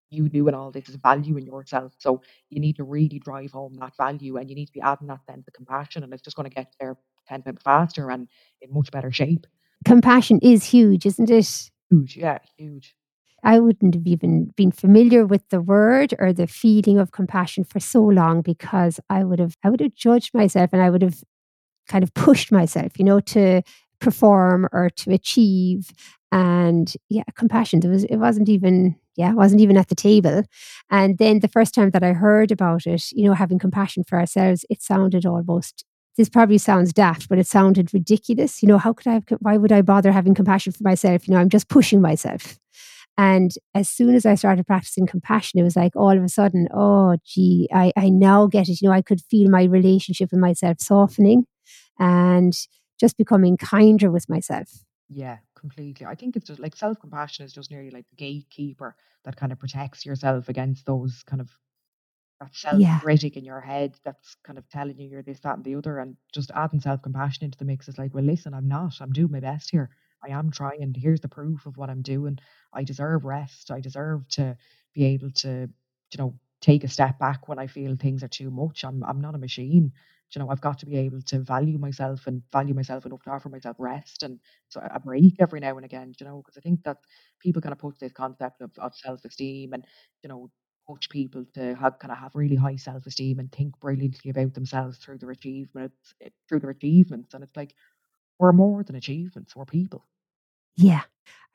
you 0.10 0.30
doing 0.30 0.54
all 0.54 0.72
this 0.72 0.88
is 0.88 0.96
value 0.96 1.36
in 1.36 1.46
yourself. 1.46 1.94
So 2.00 2.22
you 2.50 2.62
need 2.62 2.78
to 2.78 2.86
really 2.86 3.20
drive 3.20 3.52
home 3.52 3.76
that 3.80 3.98
value 3.98 4.38
and 4.38 4.50
you 4.50 4.56
need 4.56 4.68
to 4.68 4.72
be 4.72 4.82
adding 4.82 5.08
that 5.08 5.20
then 5.28 5.44
to 5.44 5.52
compassion 5.52 6.04
and 6.04 6.14
it's 6.14 6.24
just 6.24 6.38
going 6.38 6.50
to 6.50 6.56
get 6.56 6.74
there 6.80 6.96
10 7.28 7.44
times 7.44 7.62
faster 7.62 8.10
and 8.10 8.30
in 8.62 8.74
much 8.74 8.90
better 8.90 9.12
shape. 9.12 9.46
compassion 9.86 10.40
is 10.42 10.64
huge, 10.64 11.06
isn't 11.06 11.30
it? 11.30 11.70
Huge. 11.90 12.16
Yeah, 12.16 12.40
huge. 12.58 12.96
I 13.44 13.60
wouldn't 13.60 13.94
have 13.96 14.08
even 14.08 14.52
been 14.58 14.72
familiar 14.72 15.26
with 15.26 15.48
the 15.50 15.62
word 15.62 16.14
or 16.20 16.34
the 16.34 16.48
feeling 16.48 16.98
of 17.00 17.12
compassion 17.12 17.64
for 17.64 17.80
so 17.80 18.04
long 18.04 18.42
because 18.42 19.00
I 19.10 19.24
would 19.24 19.40
have 19.40 19.56
I 19.64 19.70
would 19.70 19.80
have 19.80 19.96
judged 19.96 20.34
myself 20.34 20.72
and 20.74 20.82
I 20.82 20.90
would 20.90 21.02
have 21.04 21.24
kind 21.88 22.04
of 22.04 22.14
pushed 22.14 22.52
myself, 22.52 22.98
you 22.98 23.06
know, 23.06 23.20
to 23.22 23.62
perform 24.00 24.68
or 24.72 24.90
to 24.92 25.12
achieve. 25.12 25.92
And 26.32 26.94
yeah, 27.10 27.24
compassion. 27.36 27.80
There 27.80 27.92
was 27.92 28.04
it 28.06 28.18
wasn't 28.18 28.50
even 28.50 28.96
yeah, 29.16 29.32
it 29.32 29.36
wasn't 29.36 29.62
even 29.62 29.78
at 29.78 29.88
the 29.90 29.96
table. 29.96 30.44
And 30.92 31.18
then 31.18 31.40
the 31.40 31.48
first 31.48 31.74
time 31.74 31.90
that 31.92 32.04
I 32.04 32.14
heard 32.14 32.52
about 32.52 32.86
it, 32.86 33.12
you 33.12 33.26
know, 33.26 33.34
having 33.34 33.60
compassion 33.60 34.04
for 34.04 34.20
ourselves, 34.20 34.66
it 34.70 34.82
sounded 34.82 35.26
almost 35.26 35.86
this 36.18 36.30
probably 36.30 36.58
sounds 36.58 36.94
daft, 36.94 37.30
but 37.30 37.38
it 37.38 37.46
sounded 37.48 37.94
ridiculous. 37.94 38.64
You 38.64 38.68
know, 38.68 38.80
how 38.80 38.92
could 38.94 39.08
I 39.08 39.14
have, 39.14 39.26
why 39.40 39.58
would 39.58 39.72
I 39.72 39.84
bother 39.84 40.12
having 40.12 40.34
compassion 40.34 40.74
for 40.74 40.84
myself? 40.84 41.28
You 41.28 41.34
know, 41.36 41.40
I'm 41.40 41.50
just 41.50 41.70
pushing 41.70 42.02
myself. 42.02 42.58
And 43.18 43.52
as 43.74 43.90
soon 43.90 44.14
as 44.14 44.26
I 44.26 44.36
started 44.36 44.68
practicing 44.68 45.08
compassion, 45.08 45.60
it 45.60 45.64
was 45.64 45.76
like 45.76 45.96
all 45.96 46.16
of 46.16 46.24
a 46.24 46.30
sudden, 46.30 46.68
oh, 46.74 47.18
gee, 47.26 47.68
I, 47.74 47.92
I 47.98 48.10
now 48.10 48.46
get 48.46 48.70
it. 48.70 48.82
You 48.82 48.90
know, 48.90 48.94
I 48.94 49.02
could 49.02 49.22
feel 49.22 49.50
my 49.50 49.64
relationship 49.64 50.30
with 50.32 50.40
myself 50.40 50.78
softening 50.80 51.46
and 51.98 52.54
just 53.00 53.18
becoming 53.18 53.58
kinder 53.58 54.12
with 54.12 54.30
myself. 54.30 54.70
Yeah, 55.10 55.38
completely. 55.58 56.06
I 56.06 56.16
think 56.16 56.36
it's 56.36 56.48
just 56.48 56.60
like 56.60 56.76
self 56.76 57.00
compassion 57.00 57.46
is 57.46 57.54
just 57.54 57.72
nearly 57.72 57.90
like 57.90 58.06
the 58.10 58.18
gatekeeper 58.18 58.96
that 59.26 59.36
kind 59.36 59.52
of 59.52 59.60
protects 59.60 60.06
yourself 60.06 60.48
against 60.50 60.86
those 60.86 61.24
kind 61.26 61.42
of 61.42 61.50
that 62.40 62.56
self-critic 62.56 63.36
in 63.36 63.44
your 63.44 63.62
head 63.62 63.98
that's 64.06 64.36
kind 64.44 64.60
of 64.60 64.70
telling 64.70 65.00
you 65.00 65.10
you're 65.10 65.24
this, 65.24 65.40
that, 65.40 65.56
and 65.56 65.64
the 65.64 65.74
other, 65.76 65.98
and 65.98 66.16
just 66.34 66.52
adding 66.54 66.80
self-compassion 66.80 67.44
into 67.44 67.58
the 67.58 67.66
mix 67.66 67.88
is 67.88 67.98
like, 67.98 68.14
well, 68.14 68.24
listen, 68.24 68.54
I'm 68.54 68.68
not. 68.68 68.94
I'm 69.02 69.12
doing 69.12 69.32
my 69.32 69.40
best 69.40 69.72
here. 69.72 69.90
I 70.24 70.30
am 70.32 70.52
trying. 70.52 70.94
Here's 70.96 71.22
the 71.22 71.30
proof 71.30 71.66
of 71.66 71.78
what 71.78 71.90
I'm 71.90 72.02
doing. 72.02 72.40
I 72.74 72.84
deserve 72.84 73.26
rest. 73.26 73.72
I 73.72 73.82
deserve 73.82 74.28
to 74.30 74.58
be 74.94 75.06
able 75.06 75.32
to, 75.32 75.70
you 76.12 76.18
know, 76.18 76.40
take 76.62 76.84
a 76.84 76.88
step 76.88 77.20
back 77.20 77.48
when 77.48 77.60
I 77.60 77.68
feel 77.68 77.96
things 77.96 78.24
are 78.24 78.28
too 78.28 78.50
much. 78.50 78.84
I'm 78.84 79.04
I'm 79.04 79.22
not 79.22 79.36
a 79.36 79.40
machine. 79.40 79.92
You 80.36 80.40
know, 80.40 80.50
I've 80.50 80.62
got 80.62 80.80
to 80.80 80.86
be 80.86 80.98
able 80.98 81.22
to 81.22 81.40
value 81.40 81.78
myself 81.78 82.28
and 82.28 82.42
value 82.52 82.74
myself 82.74 83.06
enough 83.06 83.24
to 83.24 83.30
offer 83.30 83.48
myself 83.48 83.78
rest 83.80 84.24
and 84.24 84.40
so 84.68 84.82
a 84.84 85.00
break 85.00 85.36
every 85.40 85.62
now 85.62 85.78
and 85.78 85.86
again, 85.86 86.14
you 86.20 86.26
know, 86.26 86.38
because 86.42 86.58
I 86.58 86.62
think 86.62 86.84
that 86.84 86.98
people 87.40 87.62
kind 87.62 87.72
of 87.72 87.80
put 87.80 87.98
this 88.00 88.12
concept 88.12 88.62
of, 88.62 88.72
of 88.78 88.94
self-esteem 88.96 89.72
and, 89.74 89.86
you 90.24 90.30
know, 90.30 90.50
push 90.88 91.08
people 91.10 91.46
to 91.54 91.76
have 91.76 92.00
kind 92.00 92.12
of 92.12 92.18
have 92.18 92.36
really 92.36 92.56
high 92.56 92.76
self-esteem 92.76 93.40
and 93.40 93.52
think 93.52 93.78
brilliantly 93.80 94.30
about 94.32 94.54
themselves 94.54 94.98
through 94.98 95.18
their 95.18 95.32
achievements 95.32 96.14
eh, 96.22 96.30
through 96.48 96.60
their 96.60 96.70
achievements. 96.72 97.34
And 97.34 97.44
it's 97.44 97.56
like 97.56 97.74
we're 98.40 98.52
more 98.52 98.84
than 98.84 98.96
achievements, 98.96 99.56
we're 99.56 99.66
people. 99.66 100.06
Yeah. 100.76 101.02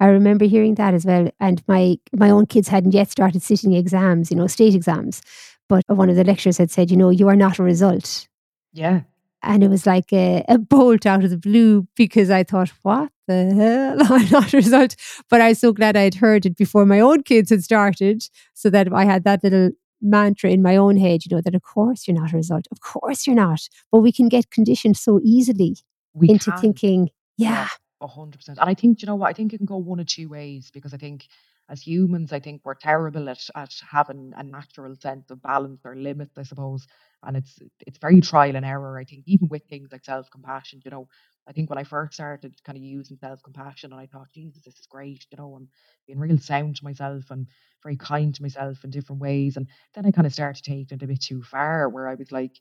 I 0.00 0.06
remember 0.06 0.46
hearing 0.46 0.74
that 0.74 0.94
as 0.94 1.06
well. 1.06 1.30
And 1.38 1.62
my 1.68 1.96
my 2.12 2.28
own 2.28 2.46
kids 2.46 2.68
hadn't 2.68 2.92
yet 2.92 3.10
started 3.10 3.42
sitting 3.42 3.72
exams, 3.74 4.30
you 4.30 4.36
know, 4.36 4.48
state 4.48 4.74
exams. 4.74 5.22
But 5.68 5.84
one 5.86 6.10
of 6.10 6.16
the 6.16 6.24
lecturers 6.24 6.58
had 6.58 6.70
said, 6.70 6.90
you 6.90 6.96
know, 6.96 7.10
you 7.10 7.28
are 7.28 7.36
not 7.36 7.58
a 7.58 7.62
result. 7.62 8.26
Yeah. 8.72 9.02
And 9.44 9.62
it 9.62 9.68
was 9.68 9.86
like 9.86 10.12
a, 10.12 10.44
a 10.48 10.58
bolt 10.58 11.06
out 11.06 11.24
of 11.24 11.30
the 11.30 11.38
blue 11.38 11.86
because 11.96 12.30
I 12.30 12.42
thought, 12.44 12.72
what 12.82 13.10
the 13.26 13.54
hell? 13.54 14.12
I'm 14.12 14.30
not 14.30 14.52
a 14.52 14.56
result. 14.56 14.96
But 15.30 15.40
I 15.40 15.50
was 15.50 15.60
so 15.60 15.72
glad 15.72 15.96
I 15.96 16.02
had 16.02 16.14
heard 16.14 16.46
it 16.46 16.56
before 16.56 16.86
my 16.86 17.00
own 17.00 17.22
kids 17.22 17.50
had 17.50 17.62
started 17.64 18.28
so 18.54 18.70
that 18.70 18.92
I 18.92 19.04
had 19.04 19.24
that 19.24 19.42
little 19.42 19.70
mantra 20.00 20.50
in 20.50 20.62
my 20.62 20.76
own 20.76 20.96
head, 20.96 21.24
you 21.24 21.34
know, 21.34 21.40
that 21.40 21.54
of 21.54 21.62
course 21.62 22.06
you're 22.06 22.20
not 22.20 22.32
a 22.32 22.36
result. 22.36 22.66
Of 22.70 22.80
course 22.80 23.26
you're 23.26 23.36
not. 23.36 23.60
But 23.90 24.00
we 24.00 24.12
can 24.12 24.28
get 24.28 24.50
conditioned 24.50 24.96
so 24.96 25.20
easily 25.22 25.76
We 26.14 26.28
into 26.28 26.50
can. 26.50 26.52
thinking, 26.52 27.10
Yeah. 27.38 27.56
yeah, 27.56 27.68
A 28.00 28.06
hundred 28.06 28.38
percent. 28.38 28.58
And 28.60 28.68
I 28.70 28.74
think, 28.74 29.02
you 29.02 29.06
know 29.06 29.16
what? 29.16 29.28
I 29.30 29.32
think 29.32 29.52
it 29.52 29.58
can 29.58 29.66
go 29.66 29.76
one 29.76 30.00
of 30.00 30.06
two 30.06 30.28
ways 30.28 30.70
because 30.72 30.94
I 30.94 30.96
think 30.98 31.26
as 31.68 31.82
humans, 31.82 32.32
I 32.32 32.40
think 32.40 32.62
we're 32.64 32.74
terrible 32.74 33.28
at 33.30 33.48
at 33.54 33.72
having 33.90 34.32
a 34.36 34.42
natural 34.42 34.94
sense 34.96 35.30
of 35.30 35.42
balance 35.42 35.80
or 35.84 35.96
limits, 35.96 36.36
I 36.38 36.42
suppose. 36.42 36.86
And 37.22 37.36
it's 37.36 37.58
it's 37.86 37.98
very 37.98 38.20
trial 38.20 38.56
and 38.56 38.66
error. 38.66 38.98
I 38.98 39.04
think 39.04 39.24
even 39.26 39.48
with 39.48 39.64
things 39.68 39.90
like 39.92 40.04
self-compassion, 40.04 40.82
you 40.84 40.90
know, 40.90 41.08
I 41.46 41.52
think 41.52 41.70
when 41.70 41.78
I 41.78 41.84
first 41.84 42.14
started 42.14 42.54
kind 42.64 42.76
of 42.76 42.82
using 42.84 43.16
self-compassion 43.16 43.92
and 43.92 44.00
I 44.00 44.06
thought, 44.06 44.32
Jesus, 44.34 44.62
this 44.64 44.78
is 44.78 44.86
great, 44.86 45.26
you 45.30 45.36
know, 45.38 45.54
I'm 45.56 45.68
being 46.06 46.18
real 46.18 46.38
sound 46.38 46.76
to 46.76 46.84
myself 46.84 47.30
and 47.30 47.46
very 47.82 47.96
kind 47.96 48.34
to 48.34 48.42
myself 48.42 48.84
in 48.84 48.90
different 48.90 49.20
ways. 49.22 49.56
And 49.56 49.68
then 49.94 50.06
I 50.06 50.10
kind 50.12 50.26
of 50.26 50.32
started 50.34 50.62
taking 50.64 50.96
it 50.98 51.02
a 51.02 51.06
bit 51.06 51.20
too 51.22 51.42
far 51.42 51.88
where 51.88 52.08
I 52.08 52.14
was 52.14 52.30
like, 52.32 52.60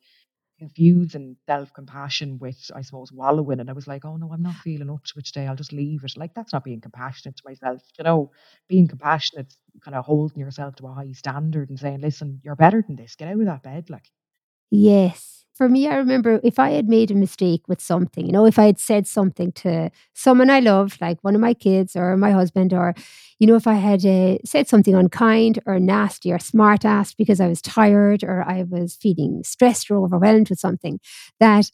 confusing 0.61 1.37
self-compassion 1.47 2.39
with, 2.39 2.71
I 2.75 2.81
suppose, 2.83 3.11
wallowing. 3.11 3.59
And 3.59 3.69
I 3.69 3.73
was 3.73 3.87
like, 3.87 4.05
oh 4.05 4.17
no, 4.17 4.31
I'm 4.33 4.43
not 4.43 4.55
feeling 4.55 4.89
up 4.89 5.03
to 5.05 5.19
it 5.19 5.25
today. 5.25 5.47
I'll 5.47 5.55
just 5.55 5.73
leave 5.73 6.03
it. 6.05 6.13
Like 6.17 6.33
that's 6.35 6.53
not 6.53 6.63
being 6.63 6.81
compassionate 6.81 7.37
to 7.37 7.43
myself. 7.45 7.81
You 7.97 8.03
know, 8.05 8.31
being 8.69 8.87
compassionate, 8.87 9.53
kind 9.83 9.95
of 9.95 10.05
holding 10.05 10.39
yourself 10.39 10.75
to 10.77 10.87
a 10.87 10.93
high 10.93 11.11
standard 11.13 11.69
and 11.69 11.79
saying, 11.79 12.01
listen, 12.01 12.41
you're 12.43 12.55
better 12.55 12.83
than 12.87 12.95
this. 12.97 13.15
Get 13.15 13.27
out 13.29 13.39
of 13.39 13.45
that 13.45 13.63
bed. 13.63 13.89
Like, 13.89 14.11
Yes. 14.71 15.40
For 15.61 15.69
me, 15.69 15.87
I 15.87 15.97
remember 15.97 16.39
if 16.43 16.57
I 16.57 16.71
had 16.71 16.89
made 16.89 17.11
a 17.11 17.13
mistake 17.13 17.61
with 17.67 17.79
something, 17.79 18.25
you 18.25 18.31
know, 18.31 18.47
if 18.47 18.57
I 18.57 18.65
had 18.65 18.79
said 18.79 19.05
something 19.05 19.51
to 19.51 19.91
someone 20.15 20.49
I 20.49 20.59
love, 20.59 20.97
like 20.99 21.19
one 21.23 21.35
of 21.35 21.41
my 21.41 21.53
kids 21.53 21.95
or 21.95 22.17
my 22.17 22.31
husband, 22.31 22.73
or, 22.73 22.95
you 23.37 23.45
know, 23.45 23.53
if 23.55 23.67
I 23.67 23.75
had 23.75 24.03
uh, 24.03 24.39
said 24.43 24.67
something 24.67 24.95
unkind 24.95 25.59
or 25.67 25.79
nasty 25.79 26.31
or 26.31 26.39
smart 26.39 26.83
ass 26.83 27.13
because 27.13 27.39
I 27.39 27.47
was 27.47 27.61
tired 27.61 28.23
or 28.23 28.41
I 28.41 28.63
was 28.63 28.95
feeling 28.95 29.43
stressed 29.43 29.91
or 29.91 29.97
overwhelmed 30.03 30.49
with 30.49 30.57
something, 30.57 30.99
that 31.39 31.69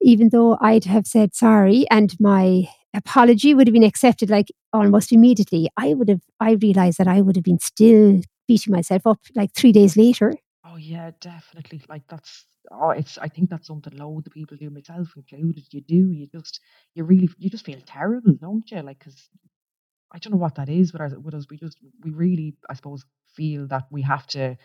even 0.00 0.28
though 0.28 0.56
I'd 0.60 0.84
have 0.84 1.08
said 1.08 1.34
sorry 1.34 1.84
and 1.90 2.14
my 2.20 2.68
apology 2.94 3.54
would 3.54 3.66
have 3.66 3.74
been 3.74 3.82
accepted 3.82 4.30
like 4.30 4.52
almost 4.72 5.10
immediately, 5.10 5.68
I 5.76 5.94
would 5.94 6.08
have, 6.08 6.22
I 6.38 6.52
realized 6.52 6.98
that 6.98 7.08
I 7.08 7.20
would 7.20 7.34
have 7.34 7.44
been 7.44 7.58
still 7.58 8.20
beating 8.46 8.72
myself 8.72 9.04
up 9.04 9.18
like 9.34 9.52
three 9.52 9.72
days 9.72 9.96
later. 9.96 10.36
Yeah, 10.82 11.10
definitely. 11.20 11.82
Like 11.88 12.02
that's 12.08 12.44
oh, 12.70 12.90
it's 12.90 13.18
I 13.18 13.28
think 13.28 13.50
that's 13.50 13.66
something 13.66 13.96
loads 13.96 14.26
of 14.26 14.32
people 14.32 14.56
do, 14.56 14.70
myself 14.70 15.08
included. 15.16 15.64
You 15.72 15.80
do, 15.82 16.10
you 16.12 16.26
just 16.28 16.60
you 16.94 17.04
really 17.04 17.28
you 17.38 17.50
just 17.50 17.64
feel 17.66 17.80
terrible, 17.86 18.34
don't 18.40 18.70
you? 18.70 18.80
Like, 18.82 18.98
because 19.00 19.28
I 20.12 20.18
don't 20.18 20.32
know 20.32 20.38
what 20.38 20.56
that 20.56 20.68
is 20.68 20.92
with 20.92 21.02
us. 21.02 21.12
With 21.14 21.34
us, 21.34 21.46
we 21.50 21.58
just 21.58 21.78
we 22.04 22.10
really, 22.12 22.56
I 22.70 22.74
suppose, 22.74 23.04
feel 23.36 23.66
that 23.68 23.84
we 23.90 24.02
have 24.02 24.26
to 24.28 24.56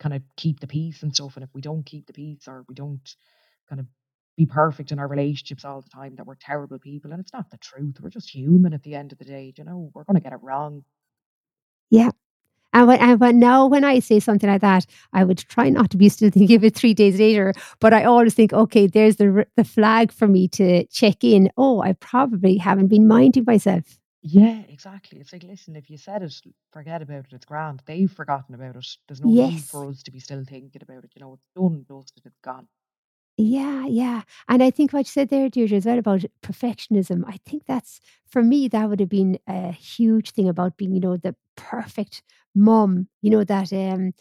kind 0.00 0.14
of 0.14 0.22
keep 0.36 0.60
the 0.60 0.66
peace 0.68 1.02
and 1.02 1.14
stuff. 1.14 1.36
And 1.36 1.44
if 1.44 1.50
we 1.54 1.60
don't 1.62 1.86
keep 1.86 2.06
the 2.06 2.12
peace 2.14 2.48
or 2.48 2.64
we 2.68 2.74
don't 2.74 3.08
kind 3.68 3.80
of 3.80 3.86
be 4.36 4.46
perfect 4.46 4.92
in 4.92 4.98
our 5.00 5.08
relationships 5.08 5.64
all 5.64 5.82
the 5.82 5.90
time, 5.90 6.16
that 6.16 6.26
we're 6.26 6.36
terrible 6.40 6.78
people. 6.80 7.12
And 7.12 7.20
it's 7.20 7.32
not 7.34 7.50
the 7.50 7.58
truth. 7.58 7.96
We're 8.02 8.10
just 8.10 8.30
human 8.34 8.74
at 8.74 8.82
the 8.84 8.94
end 8.96 9.12
of 9.12 9.18
the 9.18 9.24
day. 9.26 9.54
You 9.56 9.64
know, 9.64 9.90
we're 9.94 10.04
gonna 10.04 10.20
get 10.20 10.32
it 10.34 10.40
wrong. 10.42 10.84
Yeah. 11.90 12.10
And 12.74 12.88
when, 12.88 13.00
and 13.00 13.20
when 13.20 13.38
now, 13.38 13.66
when 13.66 13.84
I 13.84 14.00
say 14.00 14.20
something 14.20 14.50
like 14.50 14.60
that, 14.60 14.84
I 15.12 15.24
would 15.24 15.38
try 15.38 15.70
not 15.70 15.90
to 15.92 15.96
be 15.96 16.10
still 16.10 16.30
thinking 16.30 16.56
of 16.56 16.64
it 16.64 16.74
three 16.74 16.92
days 16.92 17.18
later. 17.18 17.54
But 17.80 17.94
I 17.94 18.04
always 18.04 18.34
think, 18.34 18.52
okay, 18.52 18.86
there's 18.86 19.16
the 19.16 19.46
the 19.56 19.64
flag 19.64 20.12
for 20.12 20.28
me 20.28 20.48
to 20.48 20.84
check 20.88 21.24
in. 21.24 21.50
Oh, 21.56 21.80
I 21.80 21.94
probably 21.94 22.56
haven't 22.58 22.88
been 22.88 23.08
minding 23.08 23.44
myself. 23.46 23.98
Yeah, 24.26 24.62
exactly. 24.70 25.20
It's 25.20 25.34
like, 25.34 25.42
listen, 25.42 25.76
if 25.76 25.90
you 25.90 25.98
said 25.98 26.22
it, 26.22 26.34
forget 26.72 27.02
about 27.02 27.26
it. 27.26 27.32
It's 27.32 27.44
grand. 27.44 27.82
They've 27.86 28.10
forgotten 28.10 28.54
about 28.54 28.76
it. 28.76 28.86
There's 29.06 29.20
no 29.20 29.28
need 29.30 29.62
for 29.62 29.86
us 29.86 30.02
to 30.02 30.10
be 30.10 30.18
still 30.18 30.44
thinking 30.44 30.82
about 30.82 31.04
it. 31.04 31.12
You 31.14 31.20
know, 31.20 31.34
it's 31.34 31.46
done, 31.54 31.84
dusted, 31.86 32.24
it's 32.24 32.40
gone. 32.42 32.66
Yeah, 33.36 33.84
yeah. 33.86 34.22
And 34.48 34.62
I 34.62 34.70
think 34.70 34.92
what 34.92 35.00
you 35.00 35.10
said 35.10 35.28
there, 35.28 35.48
Deirdre, 35.48 35.76
as 35.76 35.84
well 35.86 35.98
about 35.98 36.24
perfectionism, 36.42 37.24
I 37.26 37.38
think 37.44 37.66
that's, 37.66 38.00
for 38.26 38.42
me, 38.42 38.68
that 38.68 38.88
would 38.88 39.00
have 39.00 39.08
been 39.08 39.38
a 39.46 39.72
huge 39.72 40.30
thing 40.30 40.48
about 40.48 40.76
being, 40.76 40.94
you 40.94 41.00
know, 41.00 41.16
the 41.16 41.34
perfect 41.56 42.22
mom, 42.54 43.08
you 43.22 43.30
know, 43.30 43.44
that, 43.44 43.72
um, 43.72 44.12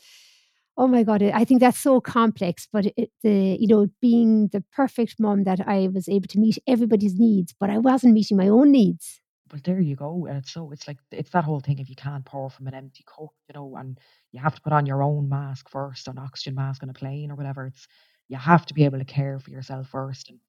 oh 0.78 0.88
my 0.88 1.04
God, 1.04 1.22
I 1.24 1.46
think 1.46 1.60
that's 1.60 1.80
so 1.80 2.02
complex, 2.02 2.68
but 2.72 2.88
it, 2.98 3.12
the, 3.24 3.58
you 3.60 3.68
know, 3.68 3.88
being 4.02 4.48
the 4.50 4.64
perfect 4.76 5.16
mom 5.20 5.44
that 5.44 5.60
I 5.68 5.90
was 5.94 6.10
able 6.10 6.28
to 6.30 6.40
meet 6.40 6.58
everybody's 6.68 7.20
needs, 7.20 7.54
but 7.60 7.70
I 7.70 7.78
wasn't 7.78 8.14
meeting 8.14 8.38
my 8.38 8.48
own 8.48 8.72
needs. 8.72 9.22
But 9.50 9.64
there 9.64 9.80
you 9.80 9.96
go. 9.96 10.26
And 10.26 10.38
it's 10.38 10.52
so 10.52 10.72
it's 10.72 10.88
like 10.88 10.98
it's 11.12 11.30
that 11.32 11.44
whole 11.44 11.60
thing 11.60 11.78
if 11.80 11.90
you 11.90 11.96
can't 11.96 12.26
pour 12.26 12.50
from 12.50 12.68
an 12.68 12.74
empty 12.74 13.04
cup, 13.06 13.30
you 13.48 13.54
know, 13.54 13.76
and 13.76 14.00
you 14.32 14.40
have 14.40 14.56
to 14.56 14.62
put 14.62 14.74
on 14.74 14.86
your 14.86 15.04
own 15.04 15.30
mask 15.30 15.70
first, 15.70 16.08
an 16.08 16.18
oxygen 16.18 16.56
mask 16.56 16.82
on 16.82 16.90
a 16.90 16.94
plane 16.94 17.30
or 17.32 17.36
whatever. 17.36 17.68
It's 17.68 17.88
you 18.30 18.38
have 18.38 18.66
to 18.68 18.74
be 18.74 18.86
able 18.86 19.00
to 19.00 19.06
care 19.06 19.40
for 19.40 19.52
yourself 19.52 19.90
first. 19.90 20.30
And 20.30 20.40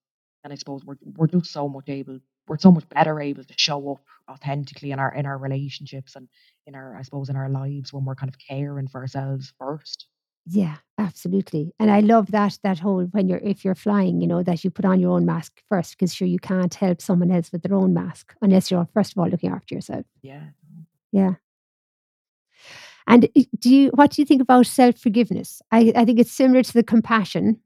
and 0.42 0.52
I 0.52 0.56
suppose 0.56 0.84
we're 0.84 0.96
we're 1.02 1.26
just 1.26 1.52
so 1.52 1.68
much 1.68 1.88
able 1.88 2.18
we're 2.46 2.58
so 2.58 2.72
much 2.72 2.88
better 2.88 3.20
able 3.20 3.44
to 3.44 3.54
show 3.56 3.92
up 3.92 4.02
authentically 4.30 4.90
in 4.90 4.98
our 4.98 5.14
in 5.14 5.26
our 5.26 5.38
relationships 5.38 6.16
and 6.16 6.28
in 6.66 6.74
our 6.74 6.96
I 6.96 7.02
suppose 7.02 7.28
in 7.28 7.36
our 7.36 7.48
lives 7.48 7.92
when 7.92 8.04
we're 8.04 8.14
kind 8.14 8.28
of 8.28 8.38
caring 8.38 8.88
for 8.88 9.00
ourselves 9.00 9.52
first. 9.58 10.06
Yeah, 10.46 10.76
absolutely. 10.98 11.72
And 11.78 11.90
I 11.90 12.00
love 12.00 12.30
that 12.32 12.58
that 12.62 12.78
whole 12.78 13.04
when 13.12 13.28
you're 13.28 13.38
if 13.38 13.64
you're 13.64 13.74
flying, 13.74 14.20
you 14.20 14.26
know, 14.26 14.42
that 14.42 14.62
you 14.62 14.70
put 14.70 14.84
on 14.84 15.00
your 15.00 15.12
own 15.12 15.24
mask 15.24 15.62
first, 15.68 15.92
because 15.98 16.14
sure 16.14 16.28
you 16.28 16.38
can't 16.38 16.74
help 16.74 17.00
someone 17.00 17.30
else 17.30 17.50
with 17.50 17.62
their 17.62 17.74
own 17.74 17.94
mask 17.94 18.34
unless 18.42 18.70
you're 18.70 18.86
first 18.92 19.12
of 19.12 19.18
all 19.18 19.28
looking 19.28 19.50
after 19.50 19.74
yourself. 19.74 20.04
Yeah. 20.22 20.44
Yeah. 21.12 21.34
And 23.06 23.28
eh, 23.36 23.44
do 23.58 23.74
you 23.74 23.90
what 23.94 24.10
do 24.10 24.22
you 24.22 24.26
think 24.26 24.42
about 24.42 24.66
self-forgiveness? 24.66 25.62
I, 25.70 25.92
I 25.96 26.04
think 26.04 26.18
it's 26.18 26.32
similar 26.32 26.62
to 26.62 26.72
the 26.72 26.82
compassion, 26.82 27.60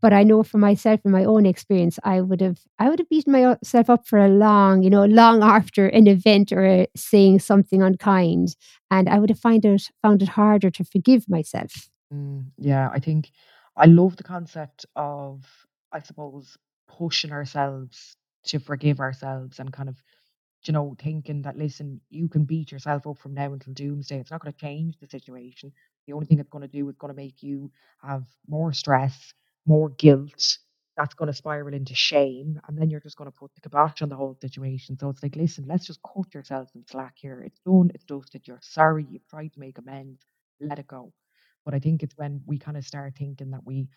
but 0.00 0.12
I 0.12 0.22
know 0.22 0.42
for 0.42 0.58
myself 0.58 1.00
and 1.04 1.12
my 1.12 1.24
own 1.24 1.46
experience, 1.46 1.98
I 2.04 2.20
would 2.20 2.40
have 2.40 2.58
I 2.78 2.88
would 2.88 2.98
have 2.98 3.08
beaten 3.08 3.32
myself 3.32 3.90
up 3.90 4.06
for 4.06 4.18
a 4.18 4.28
long, 4.28 4.82
you 4.82 4.90
know, 4.90 5.04
long 5.04 5.42
after 5.56 5.86
an 5.86 6.06
event 6.06 6.52
or 6.52 6.64
a, 6.64 6.86
saying 6.96 7.40
something 7.40 7.82
unkind, 7.82 8.56
and 8.90 9.08
I 9.08 9.18
would 9.18 9.30
have 9.30 9.40
find 9.40 9.64
it 9.64 9.90
found 10.02 10.22
it 10.22 10.28
harder 10.30 10.70
to 10.70 10.84
forgive 10.84 11.28
myself. 11.28 11.88
Mm, 12.12 12.46
yeah, 12.58 12.88
I 12.92 12.98
think 13.00 13.30
I 13.76 13.86
love 13.86 14.16
the 14.16 14.22
concept 14.22 14.86
of, 14.96 15.44
I 15.92 16.00
suppose, 16.00 16.56
pushing 16.88 17.32
ourselves 17.32 18.16
to 18.44 18.58
forgive 18.58 19.00
ourselves 19.00 19.58
and 19.58 19.72
kind 19.72 19.88
of, 19.88 19.96
you 20.64 20.72
know, 20.72 20.96
thinking 20.98 21.42
that, 21.42 21.58
listen, 21.58 22.00
you 22.08 22.28
can 22.28 22.44
beat 22.44 22.72
yourself 22.72 23.06
up 23.06 23.18
from 23.18 23.34
now 23.34 23.52
until 23.52 23.74
doomsday. 23.74 24.18
It's 24.18 24.30
not 24.30 24.40
going 24.40 24.52
to 24.52 24.58
change 24.58 24.98
the 24.98 25.08
situation. 25.08 25.72
The 26.06 26.12
only 26.12 26.26
thing 26.26 26.38
it's 26.38 26.48
going 26.48 26.62
to 26.62 26.68
do 26.68 26.88
is 26.88 26.96
going 26.96 27.12
to 27.12 27.20
make 27.20 27.42
you 27.42 27.70
have 28.02 28.24
more 28.48 28.72
stress, 28.72 29.34
more 29.66 29.90
guilt. 29.90 30.58
That's 30.96 31.14
going 31.14 31.28
to 31.28 31.34
spiral 31.36 31.74
into 31.74 31.94
shame. 31.94 32.60
And 32.68 32.78
then 32.78 32.90
you're 32.90 33.00
just 33.00 33.16
going 33.18 33.30
to 33.30 33.36
put 33.38 33.54
the 33.54 33.60
kibosh 33.60 34.02
on 34.02 34.08
the 34.08 34.16
whole 34.16 34.36
situation. 34.40 34.98
So 34.98 35.10
it's 35.10 35.22
like, 35.22 35.36
listen, 35.36 35.66
let's 35.68 35.86
just 35.86 36.00
cut 36.02 36.34
yourself 36.34 36.70
some 36.72 36.84
slack 36.90 37.14
here. 37.16 37.42
It's 37.42 37.60
done, 37.66 37.90
it's 37.94 38.04
dusted. 38.04 38.48
You're 38.48 38.60
sorry. 38.62 39.06
You've 39.10 39.28
tried 39.28 39.52
to 39.54 39.60
make 39.60 39.78
amends. 39.78 40.22
Let 40.60 40.78
it 40.78 40.86
go. 40.88 41.12
But 41.64 41.74
I 41.74 41.80
think 41.80 42.02
it's 42.02 42.16
when 42.16 42.42
we 42.46 42.58
kind 42.58 42.76
of 42.78 42.84
start 42.86 43.14
thinking 43.18 43.50
that 43.52 43.64
we 43.66 43.88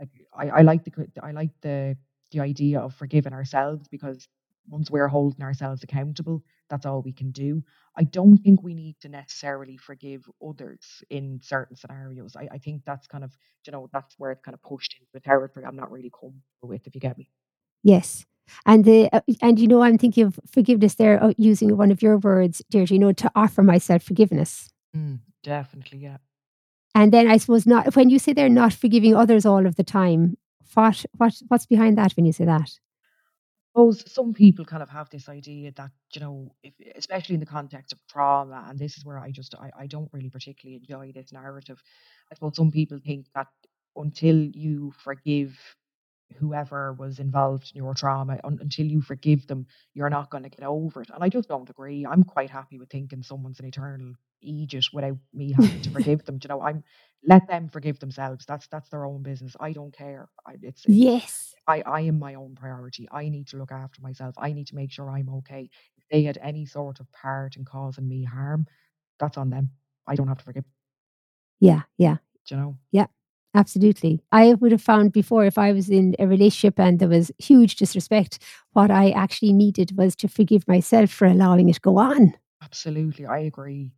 like 0.00 0.10
I, 0.34 0.48
I 0.50 0.62
like 0.62 0.84
the 0.84 0.92
I 1.22 1.32
like 1.32 1.50
the 1.62 1.96
the 2.32 2.40
idea 2.40 2.80
of 2.80 2.94
forgiving 2.94 3.32
ourselves 3.32 3.88
because 3.88 4.28
once 4.68 4.90
we're 4.90 5.08
holding 5.08 5.42
ourselves 5.42 5.82
accountable, 5.82 6.42
that's 6.70 6.86
all 6.86 7.02
we 7.02 7.12
can 7.12 7.30
do. 7.30 7.62
I 7.96 8.04
don't 8.04 8.38
think 8.38 8.62
we 8.62 8.74
need 8.74 8.96
to 9.00 9.08
necessarily 9.08 9.76
forgive 9.76 10.28
others 10.46 11.02
in 11.10 11.40
certain 11.42 11.76
scenarios. 11.76 12.36
I, 12.36 12.48
I 12.52 12.58
think 12.58 12.82
that's 12.84 13.06
kind 13.06 13.24
of 13.24 13.36
you 13.66 13.72
know 13.72 13.88
that's 13.92 14.14
where 14.18 14.32
it's 14.32 14.42
kind 14.42 14.54
of 14.54 14.62
pushed 14.62 14.94
into 14.98 15.10
a 15.14 15.20
territory 15.20 15.66
I'm 15.66 15.76
not 15.76 15.90
really 15.90 16.10
comfortable 16.10 16.42
with. 16.62 16.86
If 16.86 16.94
you 16.94 17.00
get 17.00 17.18
me. 17.18 17.28
Yes. 17.82 18.24
And 18.66 18.84
the 18.84 19.08
uh, 19.12 19.20
and 19.40 19.58
you 19.58 19.68
know 19.68 19.82
I'm 19.82 19.98
thinking 19.98 20.24
of 20.24 20.40
forgiveness 20.50 20.94
there 20.94 21.22
uh, 21.22 21.32
using 21.36 21.76
one 21.76 21.90
of 21.90 22.02
your 22.02 22.18
words, 22.18 22.62
Deirdre, 22.70 22.94
you 22.94 22.98
know, 22.98 23.12
to 23.12 23.30
offer 23.34 23.62
myself 23.62 24.02
forgiveness. 24.02 24.68
Mm, 24.96 25.20
definitely, 25.42 25.98
yeah. 25.98 26.18
And 26.94 27.12
then 27.12 27.28
I 27.28 27.38
suppose 27.38 27.66
not 27.66 27.94
when 27.96 28.10
you 28.10 28.18
say 28.18 28.32
they're 28.32 28.48
not 28.48 28.72
forgiving 28.72 29.14
others 29.14 29.46
all 29.46 29.66
of 29.66 29.76
the 29.76 29.84
time, 29.84 30.36
what 30.74 31.04
what 31.16 31.34
what's 31.48 31.66
behind 31.66 31.96
that 31.98 32.12
when 32.12 32.26
you 32.26 32.32
say 32.32 32.44
that? 32.44 32.70
Suppose 33.72 34.12
some 34.12 34.32
people 34.34 34.64
kind 34.64 34.82
of 34.82 34.90
have 34.90 35.08
this 35.10 35.28
idea 35.28 35.72
that, 35.76 35.90
you 36.14 36.20
know, 36.20 36.54
if, 36.62 36.74
especially 36.96 37.34
in 37.34 37.40
the 37.40 37.46
context 37.46 37.92
of 37.92 37.98
trauma, 38.08 38.66
and 38.68 38.78
this 38.78 38.96
is 38.96 39.04
where 39.04 39.18
I 39.18 39.30
just 39.30 39.54
I, 39.54 39.70
I 39.78 39.86
don't 39.86 40.10
really 40.12 40.30
particularly 40.30 40.76
enjoy 40.76 41.12
this 41.12 41.32
narrative. 41.32 41.82
I 42.30 42.34
suppose 42.34 42.56
some 42.56 42.70
people 42.70 42.98
think 43.04 43.26
that 43.34 43.48
until 43.96 44.36
you 44.36 44.92
forgive 45.02 45.58
whoever 46.38 46.92
was 46.94 47.18
involved 47.18 47.72
in 47.74 47.78
your 47.82 47.94
trauma, 47.94 48.38
un- 48.44 48.58
until 48.60 48.86
you 48.86 49.00
forgive 49.02 49.46
them, 49.46 49.66
you're 49.94 50.10
not 50.10 50.30
going 50.30 50.44
to 50.44 50.50
get 50.50 50.64
over 50.64 51.02
it. 51.02 51.10
And 51.14 51.22
I 51.24 51.28
just 51.28 51.48
don't 51.48 51.70
agree. 51.70 52.06
I'm 52.06 52.24
quite 52.24 52.50
happy 52.50 52.78
with 52.78 52.90
thinking 52.90 53.22
someone's 53.22 53.60
an 53.60 53.66
eternal 53.66 54.14
Aegis 54.42 54.92
without 54.92 55.18
me 55.34 55.52
having 55.52 55.80
to 55.82 55.90
forgive 55.92 56.24
them. 56.24 56.38
You 56.42 56.48
know, 56.48 56.62
I'm 56.62 56.84
let 57.26 57.48
them 57.48 57.68
forgive 57.68 58.00
themselves. 58.00 58.44
That's 58.46 58.66
that's 58.68 58.88
their 58.90 59.06
own 59.06 59.22
business. 59.22 59.56
I 59.60 59.72
don't 59.72 59.96
care. 59.96 60.28
I, 60.46 60.54
it's, 60.62 60.86
it's 60.86 60.98
Yes. 60.98 61.54
I, 61.68 61.82
I 61.86 62.00
am 62.02 62.18
my 62.18 62.34
own 62.34 62.54
priority. 62.56 63.08
I 63.12 63.28
need 63.28 63.48
to 63.48 63.56
look 63.58 63.72
after 63.72 64.00
myself. 64.02 64.34
I 64.38 64.52
need 64.52 64.68
to 64.68 64.74
make 64.76 64.92
sure 64.92 65.10
I'm 65.10 65.28
okay. 65.30 65.70
If 65.98 66.04
they 66.10 66.22
had 66.24 66.38
any 66.42 66.66
sort 66.66 67.00
of 67.00 67.10
part 67.12 67.56
in 67.56 67.64
causing 67.64 68.08
me 68.08 68.24
harm, 68.24 68.66
that's 69.20 69.38
on 69.38 69.50
them. 69.50 69.70
I 70.06 70.16
don't 70.16 70.28
have 70.28 70.38
to 70.38 70.44
forgive. 70.44 70.64
Yeah, 71.60 71.82
yeah. 71.98 72.16
do 72.46 72.54
You 72.54 72.60
know, 72.60 72.78
Yeah, 72.92 73.06
absolutely. 73.54 74.22
I 74.32 74.54
would 74.54 74.72
have 74.72 74.82
found 74.82 75.12
before 75.12 75.44
if 75.44 75.58
I 75.58 75.72
was 75.72 75.88
in 75.90 76.14
a 76.18 76.26
relationship 76.26 76.78
and 76.78 76.98
there 76.98 77.08
was 77.08 77.30
huge 77.38 77.76
disrespect, 77.76 78.38
what 78.72 78.90
I 78.90 79.10
actually 79.10 79.52
needed 79.52 79.96
was 79.96 80.16
to 80.16 80.28
forgive 80.28 80.66
myself 80.68 81.10
for 81.10 81.26
allowing 81.26 81.68
it 81.68 81.80
go 81.80 81.98
on. 81.98 82.34
absolutely. 82.62 83.26
I 83.26 83.38
agree. 83.38 83.92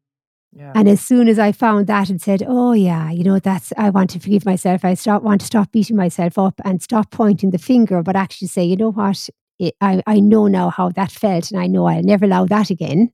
Yeah. 0.53 0.73
And 0.75 0.89
as 0.89 1.01
soon 1.01 1.29
as 1.29 1.39
I 1.39 1.51
found 1.53 1.89
that 1.89 2.09
and 2.11 2.23
said, 2.23 2.43
"Oh 2.47 2.73
yeah, 2.73 3.11
you 3.11 3.25
know 3.25 3.39
that's 3.41 3.73
I 3.77 3.91
want 3.91 4.11
to 4.11 4.21
forgive 4.21 4.45
myself. 4.47 4.85
I 4.85 4.95
stop 4.95 5.23
want 5.23 5.41
to 5.41 5.47
stop 5.47 5.73
beating 5.73 5.97
myself 5.97 6.39
up 6.39 6.61
and 6.65 6.81
stop 6.83 7.11
pointing 7.11 7.51
the 7.51 7.59
finger, 7.59 8.03
but 8.03 8.15
actually 8.17 8.49
say, 8.49 8.65
you 8.65 8.77
know 8.77 8.93
what, 8.93 9.29
it, 9.59 9.75
I 9.81 10.03
I 10.07 10.21
know 10.21 10.47
now 10.47 10.71
how 10.71 10.91
that 10.91 11.11
felt, 11.11 11.51
and 11.51 11.61
I 11.61 11.67
know 11.67 11.87
I'll 11.87 12.03
never 12.05 12.25
allow 12.27 12.47
that 12.47 12.71
again." 12.71 13.13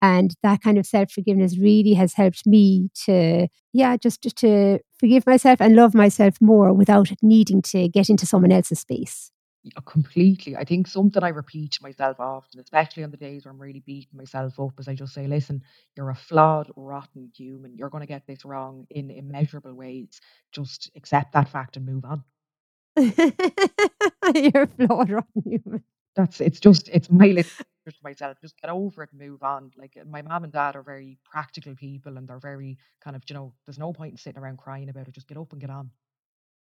And 0.00 0.34
that 0.42 0.62
kind 0.62 0.78
of 0.78 0.86
self 0.86 1.10
forgiveness 1.10 1.58
really 1.58 1.94
has 1.94 2.14
helped 2.14 2.46
me 2.46 2.90
to, 3.06 3.48
yeah, 3.72 3.96
just, 3.96 4.22
to 4.22 4.78
forgive 4.98 5.26
myself 5.26 5.60
and 5.60 5.74
love 5.74 5.94
myself 5.94 6.36
more 6.40 6.72
without 6.72 7.10
needing 7.22 7.62
to 7.62 7.88
get 7.88 8.08
into 8.08 8.26
someone 8.26 8.52
else's 8.52 8.80
space. 8.80 9.32
Yeah, 9.64 9.80
completely. 9.84 10.56
I 10.56 10.64
think 10.64 10.86
something 10.86 11.22
I 11.22 11.28
repeat 11.28 11.72
to 11.72 11.82
myself 11.82 12.20
often, 12.20 12.60
especially 12.60 13.02
on 13.02 13.10
the 13.10 13.16
days 13.16 13.44
where 13.44 13.52
I'm 13.52 13.60
really 13.60 13.82
beating 13.84 14.16
myself 14.16 14.58
up, 14.60 14.78
is 14.78 14.86
I 14.86 14.94
just 14.94 15.12
say, 15.12 15.26
listen, 15.26 15.62
you're 15.96 16.10
a 16.10 16.14
flawed, 16.14 16.70
rotten 16.76 17.30
human. 17.36 17.76
You're 17.76 17.90
going 17.90 18.02
to 18.02 18.06
get 18.06 18.26
this 18.26 18.44
wrong 18.44 18.86
in 18.90 19.10
immeasurable 19.10 19.74
ways. 19.74 20.20
Just 20.52 20.90
accept 20.96 21.32
that 21.32 21.48
fact 21.48 21.76
and 21.76 21.86
move 21.86 22.04
on. 22.04 22.22
You're 22.96 24.62
a 24.62 24.66
flawed, 24.66 25.10
rotten 25.10 25.42
human. 25.44 25.84
That's 26.16 26.40
it's 26.40 26.60
just 26.60 26.88
it's 26.92 27.10
my 27.10 27.26
little 27.26 27.50
to 27.90 27.98
myself. 28.02 28.38
Just 28.40 28.60
get 28.60 28.70
over 28.70 29.02
it 29.02 29.10
and 29.12 29.20
move 29.20 29.42
on. 29.42 29.70
Like 29.76 29.96
uh, 30.00 30.04
my 30.04 30.22
mom 30.22 30.44
and 30.44 30.52
dad 30.52 30.76
are 30.76 30.82
very 30.82 31.18
practical 31.24 31.74
people 31.74 32.16
and 32.16 32.28
they're 32.28 32.38
very 32.38 32.78
kind 33.00 33.16
of, 33.16 33.22
you 33.28 33.34
know, 33.34 33.52
there's 33.66 33.78
no 33.78 33.92
point 33.92 34.12
in 34.12 34.18
sitting 34.18 34.40
around 34.40 34.58
crying 34.58 34.88
about 34.88 35.08
it. 35.08 35.14
Just 35.14 35.28
get 35.28 35.38
up 35.38 35.52
and 35.52 35.60
get 35.60 35.70
on. 35.70 35.90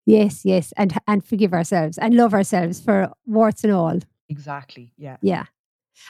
Yes, 0.05 0.45
yes, 0.45 0.73
and 0.77 0.97
and 1.05 1.23
forgive 1.23 1.53
ourselves 1.53 1.97
and 1.97 2.15
love 2.15 2.33
ourselves 2.33 2.79
for 2.79 3.11
warts 3.25 3.65
and 3.65 3.73
all. 3.73 3.99
Exactly. 4.29 4.93
Yeah. 4.97 5.17
Yeah, 5.21 5.45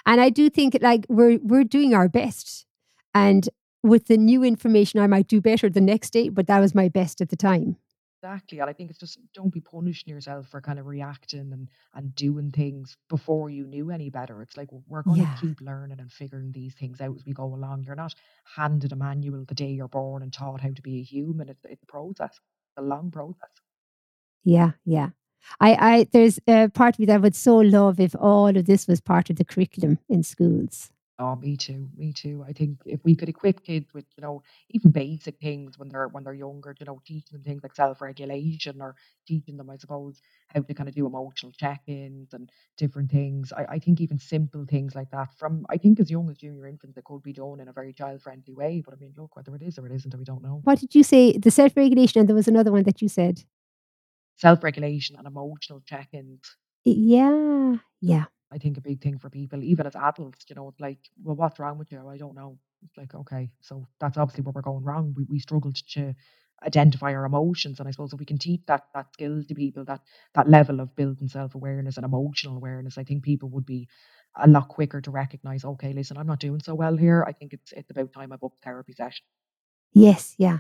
and 0.06 0.22
I 0.22 0.30
do 0.30 0.50
think 0.50 0.78
like 0.82 1.06
we're 1.10 1.40
we're 1.42 1.64
doing 1.64 1.96
our 1.96 2.08
best, 2.08 2.68
and 3.16 3.50
with 3.84 4.06
the 4.06 4.18
new 4.18 4.44
information, 4.44 5.00
I 5.00 5.08
might 5.08 5.28
do 5.28 5.42
better 5.42 5.70
the 5.70 5.82
next 5.82 6.12
day, 6.12 6.30
but 6.30 6.46
that 6.48 6.60
was 6.60 6.76
my 6.76 6.90
best 6.90 7.22
at 7.22 7.30
the 7.30 7.36
time. 7.36 7.78
Exactly. 8.24 8.60
And 8.60 8.70
I 8.70 8.74
think 8.74 8.90
it's 8.90 9.00
just 9.00 9.20
don't 9.34 9.54
be 9.54 9.62
punishing 9.62 10.10
yourself 10.12 10.48
for 10.50 10.60
kind 10.62 10.80
of 10.80 10.88
reacting 10.88 11.52
and 11.54 11.70
and 11.94 12.16
doing 12.16 12.52
things 12.52 12.98
before 13.10 13.50
you 13.50 13.68
knew 13.68 13.92
any 13.92 14.10
better. 14.10 14.42
It's 14.42 14.58
like 14.58 14.70
we're 14.88 15.04
going 15.04 15.22
to 15.22 15.32
keep 15.40 15.62
learning 15.62 16.00
and 16.00 16.12
figuring 16.12 16.52
these 16.52 16.74
things 16.74 17.00
out 17.00 17.16
as 17.16 17.26
we 17.26 17.34
go 17.34 17.46
along. 17.46 17.84
You're 17.84 17.96
not 17.96 18.16
handed 18.56 18.92
a 18.92 18.96
manual 18.96 19.46
the 19.46 19.54
day 19.56 19.70
you're 19.72 19.88
born 19.88 20.24
and 20.24 20.34
taught 20.34 20.62
how 20.62 20.72
to 20.72 20.82
be 20.82 21.00
a 21.00 21.04
human. 21.04 21.50
It's 21.50 21.64
it's 21.66 21.84
a 21.84 21.86
process, 21.88 22.40
a 22.78 22.82
long 22.82 23.12
process. 23.12 23.52
Yeah, 24.44 24.72
yeah. 24.86 25.10
I, 25.60 25.74
I 25.76 26.08
there's 26.12 26.40
a 26.48 26.70
part 26.70 26.96
of 26.96 27.00
me 27.00 27.06
that 27.08 27.22
would 27.22 27.36
so 27.36 27.58
love 27.58 28.00
if 28.00 28.16
all 28.20 28.48
of 28.56 28.66
this 28.66 28.88
was 28.88 29.02
part 29.02 29.30
of 29.30 29.38
the 29.38 29.46
curriculum 29.46 30.00
in 30.10 30.24
schools. 30.24 30.92
Oh, 31.20 31.36
me 31.36 31.58
too. 31.58 31.90
Me 31.98 32.14
too. 32.14 32.46
I 32.48 32.54
think 32.54 32.80
if 32.86 33.04
we 33.04 33.16
could 33.16 33.28
equip 33.28 33.64
kids 33.64 33.92
with, 33.92 34.06
you 34.16 34.22
know, 34.22 34.44
even 34.70 34.92
basic 34.92 35.40
things 35.40 35.76
when 35.80 35.90
they're 35.90 36.08
when 36.10 36.24
they're 36.24 36.34
younger, 36.34 36.76
you 36.80 36.86
know, 36.86 37.02
teaching 37.08 37.30
them 37.32 37.42
things 37.44 37.64
like 37.64 37.74
self-regulation 37.74 38.80
or 38.80 38.96
teaching 39.28 39.58
them, 39.58 39.68
I 39.72 39.78
suppose, 39.78 40.22
how 40.50 40.62
to 40.62 40.74
kind 40.76 40.88
of 40.88 40.94
do 40.94 41.08
emotional 41.08 41.52
check-ins 41.54 42.34
and 42.36 42.52
different 42.78 43.10
things. 43.10 43.52
I, 43.52 43.66
I 43.66 43.80
think 43.80 44.00
even 44.00 44.20
simple 44.20 44.64
things 44.70 44.94
like 44.94 45.10
that 45.10 45.34
from 45.40 45.66
I 45.72 45.78
think 45.78 46.00
as 46.00 46.12
young 46.12 46.30
as 46.30 46.38
junior 46.38 46.68
infants 46.68 46.98
it 46.98 47.04
could 47.06 47.24
be 47.24 47.34
done 47.34 47.62
in 47.62 47.68
a 47.68 47.74
very 47.74 47.94
child-friendly 47.94 48.54
way. 48.54 48.84
But 48.86 48.94
I 48.94 48.98
mean, 48.98 49.14
look, 49.18 49.36
whether 49.36 49.56
it 49.56 49.64
is 49.64 49.80
or 49.80 49.88
it 49.88 49.94
isn't, 49.94 50.16
we 50.16 50.24
don't 50.24 50.44
know. 50.44 50.62
What 50.66 50.80
did 50.80 50.94
you 50.94 51.02
say? 51.02 51.36
The 51.36 51.50
self-regulation, 51.50 52.20
and 52.20 52.30
there 52.30 52.36
was 52.36 52.48
another 52.48 52.72
one 52.72 52.84
that 52.84 53.02
you 53.02 53.10
said. 53.10 53.44
Self-regulation 54.38 55.16
and 55.18 55.28
emotional 55.28 55.82
check-ins. 55.86 56.56
Yeah, 56.86 57.78
yeah, 58.02 58.26
I 58.52 58.58
think 58.58 58.78
a 58.78 58.82
big 58.82 59.02
thing 59.02 59.18
for 59.20 59.30
people, 59.30 59.64
even 59.64 59.86
as 59.88 59.96
adults, 59.96 60.46
you 60.50 60.56
know, 60.56 60.74
like, 60.80 61.00
well, 61.24 61.36
what's 61.36 61.60
wrong 61.60 61.78
with 61.78 61.92
you? 61.92 62.08
I 62.08 62.18
don't 62.18 62.36
know. 62.36 62.58
It's 62.84 62.98
like, 62.98 63.14
okay, 63.16 63.50
so 63.62 63.88
that's 64.00 64.18
obviously 64.18 64.44
where 64.44 64.54
we're 64.54 64.62
going 64.62 64.84
wrong. 64.84 65.14
We 65.18 65.26
we 65.30 65.40
struggled 65.40 65.76
to 65.94 66.14
identify 66.66 67.14
our 67.14 67.26
emotions, 67.26 67.80
and 67.80 67.88
I 67.88 67.92
suppose 67.92 68.14
if 68.14 68.20
we 68.20 68.26
can 68.26 68.38
teach 68.38 68.62
that 68.68 68.86
that 68.94 69.14
skill 69.14 69.44
to 69.44 69.56
people, 69.56 69.84
that 69.86 70.02
that 70.36 70.50
level 70.50 70.80
of 70.80 70.96
building 70.96 71.28
self 71.28 71.56
awareness 71.56 71.98
and 71.98 72.06
emotional 72.06 72.56
awareness, 72.58 72.98
I 72.98 73.04
think 73.04 73.24
people 73.24 73.50
would 73.50 73.66
be 73.66 73.88
a 74.36 74.48
lot 74.48 74.70
quicker 74.70 75.02
to 75.02 75.12
recognize, 75.12 75.66
okay, 75.66 75.94
listen, 75.94 76.18
I'm 76.18 76.28
not 76.28 76.40
doing 76.40 76.62
so 76.62 76.76
well 76.76 76.96
here. 76.98 77.26
I 77.28 77.32
think 77.34 77.54
it's 77.54 77.72
it's 77.74 77.90
about 77.92 78.14
time 78.14 78.32
I 78.32 78.38
book 78.38 78.54
therapy 78.64 78.94
session. 78.94 79.26
yes, 79.94 80.36
yeah. 80.38 80.60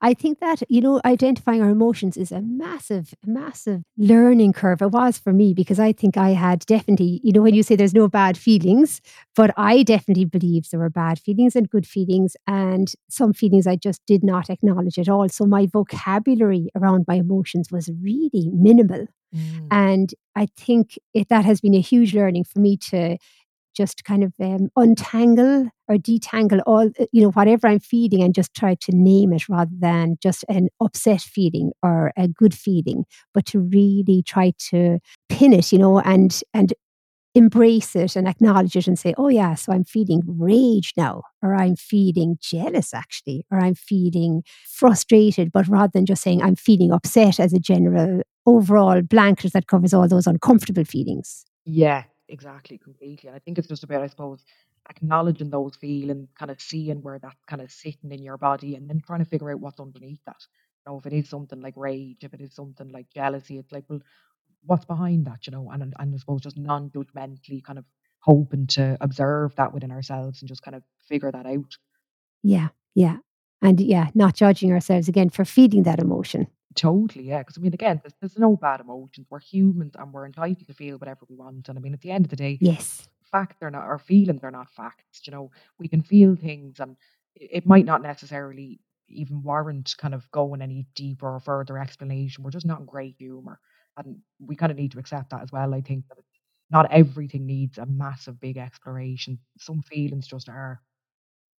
I 0.00 0.14
think 0.14 0.40
that, 0.40 0.62
you 0.68 0.80
know, 0.80 1.00
identifying 1.04 1.62
our 1.62 1.70
emotions 1.70 2.16
is 2.16 2.32
a 2.32 2.40
massive, 2.40 3.14
massive 3.24 3.82
learning 3.96 4.52
curve. 4.52 4.82
It 4.82 4.90
was 4.92 5.18
for 5.18 5.32
me 5.32 5.54
because 5.54 5.78
I 5.78 5.92
think 5.92 6.16
I 6.16 6.30
had 6.30 6.60
definitely, 6.66 7.20
you 7.22 7.32
know, 7.32 7.42
when 7.42 7.54
you 7.54 7.62
say 7.62 7.76
there's 7.76 7.94
no 7.94 8.08
bad 8.08 8.36
feelings, 8.38 9.00
but 9.34 9.52
I 9.56 9.82
definitely 9.82 10.24
believed 10.24 10.70
there 10.70 10.80
were 10.80 10.90
bad 10.90 11.18
feelings 11.18 11.56
and 11.56 11.68
good 11.68 11.86
feelings, 11.86 12.36
and 12.46 12.92
some 13.08 13.32
feelings 13.32 13.66
I 13.66 13.76
just 13.76 14.00
did 14.06 14.24
not 14.24 14.50
acknowledge 14.50 14.98
at 14.98 15.08
all. 15.08 15.28
So 15.28 15.46
my 15.46 15.66
vocabulary 15.66 16.68
around 16.74 17.04
my 17.08 17.14
emotions 17.16 17.70
was 17.70 17.90
really 18.02 18.50
minimal. 18.52 19.06
Mm, 19.34 19.66
And 19.70 20.14
I 20.34 20.46
think 20.56 20.98
it, 21.12 21.28
that 21.28 21.44
has 21.44 21.60
been 21.60 21.74
a 21.74 21.80
huge 21.80 22.14
learning 22.14 22.44
for 22.44 22.60
me 22.60 22.76
to 22.90 23.18
just 23.76 24.04
kind 24.04 24.24
of 24.24 24.32
um, 24.40 24.68
untangle 24.76 25.68
or 25.88 25.96
detangle 25.96 26.62
all, 26.66 26.90
uh, 26.98 27.06
you 27.12 27.22
know, 27.22 27.30
whatever 27.30 27.68
I'm 27.68 27.80
feeling 27.80 28.22
and 28.22 28.34
just 28.34 28.54
try 28.54 28.74
to 28.74 28.92
name 28.92 29.32
it 29.32 29.48
rather 29.48 29.74
than 29.78 30.16
just 30.22 30.44
an 30.48 30.68
upset 30.80 31.20
feeling 31.20 31.72
or 31.82 32.12
a 32.16 32.28
good 32.28 32.54
feeling, 32.54 33.04
but 33.34 33.46
to 33.46 33.60
really 33.60 34.22
try 34.26 34.52
to 34.70 34.98
pin 35.28 35.52
it, 35.52 35.72
you 35.72 35.78
know, 35.78 36.00
and, 36.00 36.40
and 36.54 36.72
embrace 37.34 37.94
it 37.94 38.16
and 38.16 38.26
acknowledge 38.26 38.74
it 38.76 38.86
and 38.86 38.98
say, 38.98 39.12
oh, 39.18 39.28
yeah, 39.28 39.54
so 39.54 39.72
I'm 39.72 39.84
feeling 39.84 40.22
rage 40.26 40.94
now, 40.96 41.22
or 41.42 41.54
I'm 41.54 41.76
feeling 41.76 42.38
jealous 42.40 42.94
actually, 42.94 43.44
or 43.50 43.60
I'm 43.60 43.74
feeling 43.74 44.42
frustrated, 44.66 45.52
but 45.52 45.68
rather 45.68 45.90
than 45.92 46.06
just 46.06 46.22
saying 46.22 46.42
I'm 46.42 46.56
feeling 46.56 46.92
upset 46.92 47.38
as 47.38 47.52
a 47.52 47.58
general 47.58 48.22
overall 48.46 49.02
blanket 49.02 49.52
that 49.52 49.66
covers 49.66 49.92
all 49.92 50.08
those 50.08 50.26
uncomfortable 50.26 50.84
feelings. 50.84 51.44
yeah, 51.66 52.04
exactly, 52.28 52.78
completely. 52.78 53.28
And 53.28 53.36
I 53.36 53.40
think 53.40 53.58
it's 53.58 53.68
just 53.68 53.84
about, 53.84 54.02
I 54.02 54.06
suppose, 54.08 54.44
acknowledging 54.88 55.50
those 55.50 55.76
feelings, 55.76 56.28
kind 56.38 56.50
of 56.50 56.60
seeing 56.60 57.02
where 57.02 57.18
that's 57.18 57.44
kind 57.46 57.62
of 57.62 57.70
sitting 57.70 58.12
in 58.12 58.22
your 58.22 58.38
body, 58.38 58.74
and 58.74 58.88
then 58.88 59.00
trying 59.04 59.20
to 59.20 59.30
figure 59.30 59.50
out 59.50 59.60
what's 59.60 59.80
underneath 59.80 60.20
that. 60.26 60.36
You 60.86 60.92
know, 60.92 60.98
if 60.98 61.06
it 61.06 61.12
is 61.12 61.28
something 61.28 61.60
like 61.60 61.74
rage, 61.76 62.18
if 62.22 62.34
it 62.34 62.40
is 62.40 62.54
something 62.54 62.88
like 62.88 63.06
jealousy, 63.14 63.58
it's 63.58 63.72
like, 63.72 63.84
well, 63.88 64.00
what's 64.64 64.84
behind 64.84 65.26
that, 65.26 65.46
you 65.46 65.52
know, 65.52 65.70
and 65.70 65.94
and 65.98 66.14
I 66.14 66.18
suppose 66.18 66.40
just 66.40 66.58
non-judgmentally 66.58 67.62
kind 67.64 67.78
of 67.78 67.84
hoping 68.20 68.66
to 68.68 68.96
observe 69.00 69.54
that 69.56 69.72
within 69.72 69.92
ourselves 69.92 70.42
and 70.42 70.48
just 70.48 70.62
kind 70.62 70.74
of 70.74 70.82
figure 71.08 71.30
that 71.30 71.46
out. 71.46 71.76
Yeah, 72.42 72.68
yeah. 72.94 73.18
And 73.62 73.80
yeah, 73.80 74.10
not 74.14 74.34
judging 74.34 74.72
ourselves 74.72 75.08
again 75.08 75.30
for 75.30 75.44
feeding 75.44 75.84
that 75.84 76.00
emotion. 76.00 76.48
Totally, 76.76 77.24
yeah. 77.24 77.38
Because 77.38 77.58
I 77.58 77.62
mean, 77.62 77.74
again, 77.74 78.00
there's, 78.02 78.14
there's 78.20 78.38
no 78.38 78.56
bad 78.56 78.80
emotions. 78.80 79.26
We're 79.30 79.40
humans 79.40 79.94
and 79.98 80.12
we're 80.12 80.26
entitled 80.26 80.66
to 80.68 80.74
feel 80.74 80.98
whatever 80.98 81.20
we 81.28 81.36
want. 81.36 81.68
And 81.68 81.78
I 81.78 81.80
mean, 81.80 81.94
at 81.94 82.02
the 82.02 82.10
end 82.12 82.26
of 82.26 82.30
the 82.30 82.36
day, 82.36 82.58
Yes. 82.60 83.08
facts 83.32 83.56
are 83.62 83.70
not, 83.70 83.84
our 83.84 83.98
feelings 83.98 84.44
are 84.44 84.50
not 84.52 84.70
facts. 84.70 85.22
You 85.26 85.32
know, 85.32 85.50
we 85.78 85.88
can 85.88 86.02
feel 86.02 86.36
things 86.36 86.80
and 86.80 86.96
it, 87.34 87.50
it 87.52 87.66
might 87.66 87.86
not 87.86 88.02
necessarily 88.02 88.80
even 89.08 89.42
warrant 89.42 89.94
kind 89.98 90.14
of 90.14 90.30
going 90.32 90.62
any 90.62 90.86
deeper 90.94 91.28
or 91.34 91.40
further 91.40 91.78
explanation. 91.78 92.44
We're 92.44 92.50
just 92.50 92.66
not 92.66 92.80
in 92.80 92.86
great 92.86 93.16
humor. 93.18 93.58
And 93.96 94.18
we 94.40 94.56
kind 94.56 94.70
of 94.72 94.78
need 94.78 94.92
to 94.92 94.98
accept 94.98 95.30
that 95.30 95.42
as 95.42 95.52
well. 95.52 95.74
I 95.74 95.80
think 95.80 96.06
that 96.08 96.18
not 96.70 96.92
everything 96.92 97.46
needs 97.46 97.78
a 97.78 97.86
massive 97.86 98.40
big 98.40 98.58
exploration. 98.58 99.38
Some 99.58 99.82
feelings 99.82 100.26
just 100.26 100.48
are. 100.50 100.82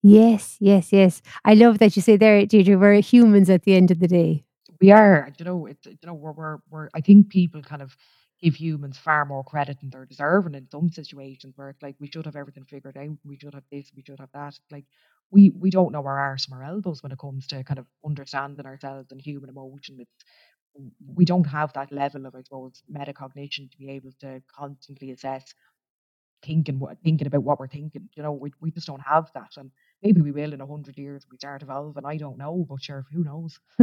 Yes, 0.04 0.58
yes, 0.60 0.94
yes. 0.94 1.22
I 1.46 1.56
love 1.56 1.80
that 1.80 1.96
you 1.96 2.02
say 2.04 2.18
there, 2.18 2.46
Deirdre, 2.46 2.78
we're 2.78 3.02
humans 3.02 3.50
at 3.50 3.64
the 3.64 3.76
end 3.76 3.92
of 3.92 4.00
the 4.00 4.08
day. 4.08 4.46
We 4.82 4.92
are, 4.92 5.32
you 5.40 5.46
know, 5.46 5.66
it's 5.66 5.86
you 5.86 5.98
know, 6.06 6.14
we're 6.14 6.32
we're 6.34 6.58
we're 6.70 6.90
I 6.94 7.02
think 7.02 7.30
people 7.30 7.62
kind 7.64 7.82
of 7.82 7.96
give 8.42 8.56
humans 8.56 8.98
far 8.98 9.26
more 9.26 9.44
credit 9.44 9.80
than 9.80 9.90
they're 9.90 10.06
deserving 10.06 10.54
in 10.54 10.70
some 10.70 10.90
situations 10.90 11.54
where 11.56 11.70
it's 11.70 11.82
like 11.82 11.96
we 12.00 12.08
should 12.12 12.26
have 12.26 12.36
everything 12.36 12.66
figured 12.66 12.98
out, 12.98 13.18
we 13.26 13.38
should 13.38 13.56
have 13.56 13.64
this, 13.72 13.92
we 13.96 14.04
should 14.06 14.20
have 14.20 14.30
that. 14.34 14.58
Like 14.72 14.86
we 15.32 15.50
we 15.50 15.72
don't 15.72 15.92
know 15.92 16.06
our 16.06 16.20
arse 16.20 16.46
from 16.46 16.58
our 16.60 16.64
elbows 16.64 17.02
when 17.02 17.12
it 17.12 17.18
comes 17.20 17.48
to 17.48 17.64
kind 17.64 17.80
of 17.80 17.88
understanding 18.06 18.66
ourselves 18.66 19.12
and 19.12 19.20
human 19.22 19.50
emotion. 19.50 19.98
It's 20.00 20.26
we 21.16 21.26
don't 21.26 21.46
have 21.48 21.74
that 21.74 21.92
level 21.92 22.26
of, 22.26 22.36
I 22.36 22.42
suppose, 22.44 22.84
metacognition 22.92 23.72
to 23.72 23.78
be 23.78 23.90
able 23.90 24.12
to 24.22 24.42
constantly 24.56 25.12
assess 25.12 25.54
thinking 26.44 26.80
what 26.80 26.98
thinking 27.04 27.28
about 27.28 27.44
what 27.44 27.60
we're 27.60 27.68
thinking. 27.68 28.10
You 28.16 28.24
know, 28.24 28.32
we 28.32 28.52
we 28.62 28.72
just 28.72 28.88
don't 28.88 29.02
have 29.02 29.32
that. 29.34 29.52
And 29.58 29.72
maybe 30.04 30.22
we 30.22 30.32
will 30.32 30.54
in 30.54 30.62
a 30.62 30.66
hundred 30.68 30.98
years 30.98 31.26
we 31.30 31.38
start 31.38 31.64
evolving. 31.64 32.06
I 32.06 32.18
don't 32.18 32.38
know, 32.38 32.66
but 32.70 32.82
sure, 32.82 33.06
who 33.12 33.24
knows? 33.24 33.60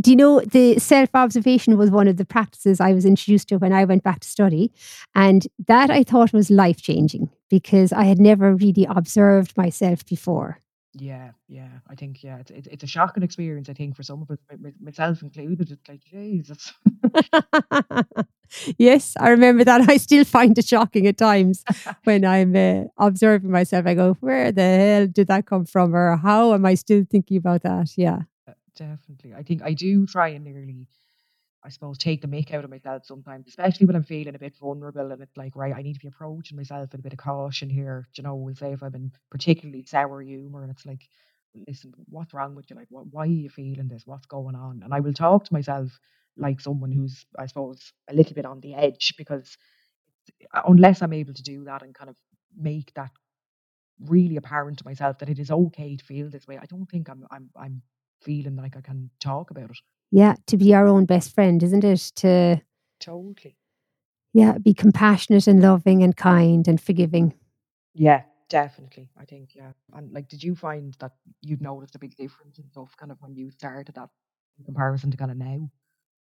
Do 0.00 0.10
you 0.10 0.16
know 0.16 0.40
the 0.40 0.78
self 0.78 1.10
observation 1.14 1.76
was 1.76 1.90
one 1.90 2.08
of 2.08 2.16
the 2.16 2.24
practices 2.24 2.80
I 2.80 2.92
was 2.92 3.04
introduced 3.04 3.48
to 3.48 3.56
when 3.56 3.72
I 3.72 3.84
went 3.84 4.02
back 4.02 4.20
to 4.20 4.28
study? 4.28 4.72
And 5.14 5.46
that 5.66 5.90
I 5.90 6.02
thought 6.02 6.32
was 6.32 6.50
life 6.50 6.80
changing 6.82 7.30
because 7.48 7.92
I 7.92 8.04
had 8.04 8.18
never 8.18 8.54
really 8.54 8.86
observed 8.88 9.56
myself 9.56 10.06
before. 10.06 10.60
Yeah, 10.94 11.30
yeah. 11.46 11.68
I 11.88 11.94
think 11.94 12.24
yeah, 12.24 12.38
it's 12.38 12.50
it's, 12.50 12.66
it's 12.66 12.84
a 12.84 12.86
shocking 12.86 13.22
experience. 13.22 13.68
I 13.68 13.74
think 13.74 13.94
for 13.94 14.02
some 14.02 14.22
of 14.22 14.30
us, 14.30 14.38
myself 14.80 15.22
included. 15.22 15.70
It's 15.70 15.88
like 15.88 16.04
Jesus. 16.04 16.72
yes, 18.78 19.14
I 19.20 19.28
remember 19.28 19.62
that. 19.64 19.82
I 19.88 19.98
still 19.98 20.24
find 20.24 20.58
it 20.58 20.66
shocking 20.66 21.06
at 21.06 21.16
times 21.16 21.64
when 22.04 22.24
I'm 22.24 22.56
uh, 22.56 22.84
observing 22.98 23.52
myself. 23.52 23.86
I 23.86 23.94
go, 23.94 24.14
"Where 24.20 24.50
the 24.50 24.62
hell 24.62 25.06
did 25.06 25.28
that 25.28 25.46
come 25.46 25.64
from?" 25.64 25.94
Or 25.94 26.16
how 26.16 26.54
am 26.54 26.66
I 26.66 26.74
still 26.74 27.04
thinking 27.08 27.36
about 27.36 27.62
that? 27.62 27.92
Yeah, 27.96 28.22
uh, 28.48 28.54
definitely. 28.76 29.32
I 29.34 29.44
think 29.44 29.62
I 29.62 29.74
do 29.74 30.06
try 30.06 30.28
and 30.28 30.44
nearly 30.44 30.88
I 31.64 31.68
suppose, 31.70 31.98
take 31.98 32.22
the 32.22 32.28
mick 32.28 32.52
out 32.54 32.64
of 32.64 32.70
myself 32.70 33.04
sometimes, 33.04 33.46
especially 33.48 33.86
when 33.86 33.96
I'm 33.96 34.02
feeling 34.04 34.34
a 34.34 34.38
bit 34.38 34.56
vulnerable 34.58 35.12
and 35.12 35.22
it's 35.22 35.36
like, 35.36 35.56
right, 35.56 35.74
I 35.76 35.82
need 35.82 35.94
to 35.94 36.00
be 36.00 36.08
approaching 36.08 36.56
myself 36.56 36.92
with 36.92 37.00
a 37.00 37.02
bit 37.02 37.12
of 37.12 37.18
caution 37.18 37.68
here. 37.70 38.08
Do 38.14 38.22
you 38.22 38.28
know, 38.28 38.34
we'll 38.36 38.54
say 38.54 38.72
if 38.72 38.82
I'm 38.82 38.94
in 38.94 39.12
particularly 39.30 39.84
sour 39.84 40.22
humor 40.22 40.62
and 40.62 40.70
it's 40.70 40.86
like, 40.86 41.02
listen, 41.68 41.92
what's 42.08 42.32
wrong 42.34 42.54
with 42.54 42.70
you? 42.70 42.76
Like, 42.76 42.86
what, 42.90 43.06
why 43.10 43.22
are 43.24 43.26
you 43.26 43.50
feeling 43.50 43.88
this? 43.88 44.04
What's 44.06 44.26
going 44.26 44.54
on? 44.54 44.82
And 44.84 44.94
I 44.94 45.00
will 45.00 45.12
talk 45.12 45.44
to 45.44 45.52
myself 45.52 45.98
like 46.36 46.60
someone 46.60 46.92
who's, 46.92 47.26
I 47.38 47.46
suppose, 47.46 47.92
a 48.08 48.14
little 48.14 48.34
bit 48.34 48.46
on 48.46 48.60
the 48.60 48.74
edge 48.74 49.14
because 49.18 49.56
unless 50.66 51.02
I'm 51.02 51.12
able 51.12 51.34
to 51.34 51.42
do 51.42 51.64
that 51.64 51.82
and 51.82 51.94
kind 51.94 52.10
of 52.10 52.16
make 52.56 52.92
that 52.94 53.10
really 54.00 54.36
apparent 54.36 54.78
to 54.78 54.84
myself 54.86 55.18
that 55.18 55.28
it 55.28 55.38
is 55.38 55.50
okay 55.50 55.96
to 55.96 56.04
feel 56.04 56.30
this 56.30 56.46
way, 56.46 56.58
I 56.58 56.66
don't 56.66 56.86
think 56.86 57.08
I'm 57.08 57.26
I'm 57.30 57.50
I'm 57.56 57.82
feeling 58.22 58.56
like 58.56 58.76
I 58.76 58.80
can 58.80 59.10
talk 59.20 59.50
about 59.50 59.70
it. 59.70 59.78
Yeah, 60.10 60.34
to 60.46 60.56
be 60.56 60.74
our 60.74 60.86
own 60.86 61.04
best 61.04 61.34
friend, 61.34 61.62
isn't 61.62 61.84
it? 61.84 61.98
To 62.16 62.60
Totally. 63.00 63.56
yeah, 64.32 64.58
be 64.58 64.74
compassionate 64.74 65.46
and 65.46 65.60
loving 65.62 66.02
and 66.02 66.16
kind 66.16 66.66
and 66.68 66.80
forgiving. 66.80 67.34
Yeah, 67.94 68.22
definitely. 68.48 69.08
I 69.18 69.24
think, 69.24 69.50
yeah. 69.54 69.72
And 69.94 70.12
like, 70.12 70.28
did 70.28 70.42
you 70.42 70.54
find 70.54 70.94
that 71.00 71.12
you'd 71.42 71.62
noticed 71.62 71.94
a 71.94 71.98
big 71.98 72.16
difference 72.16 72.58
in 72.58 72.68
stuff 72.68 72.96
kind 72.96 73.10
of 73.12 73.18
when 73.20 73.34
you 73.34 73.50
started 73.50 73.94
that 73.94 74.10
in 74.58 74.64
comparison 74.64 75.10
to 75.10 75.16
kind 75.16 75.30
of 75.30 75.36
now? 75.36 75.70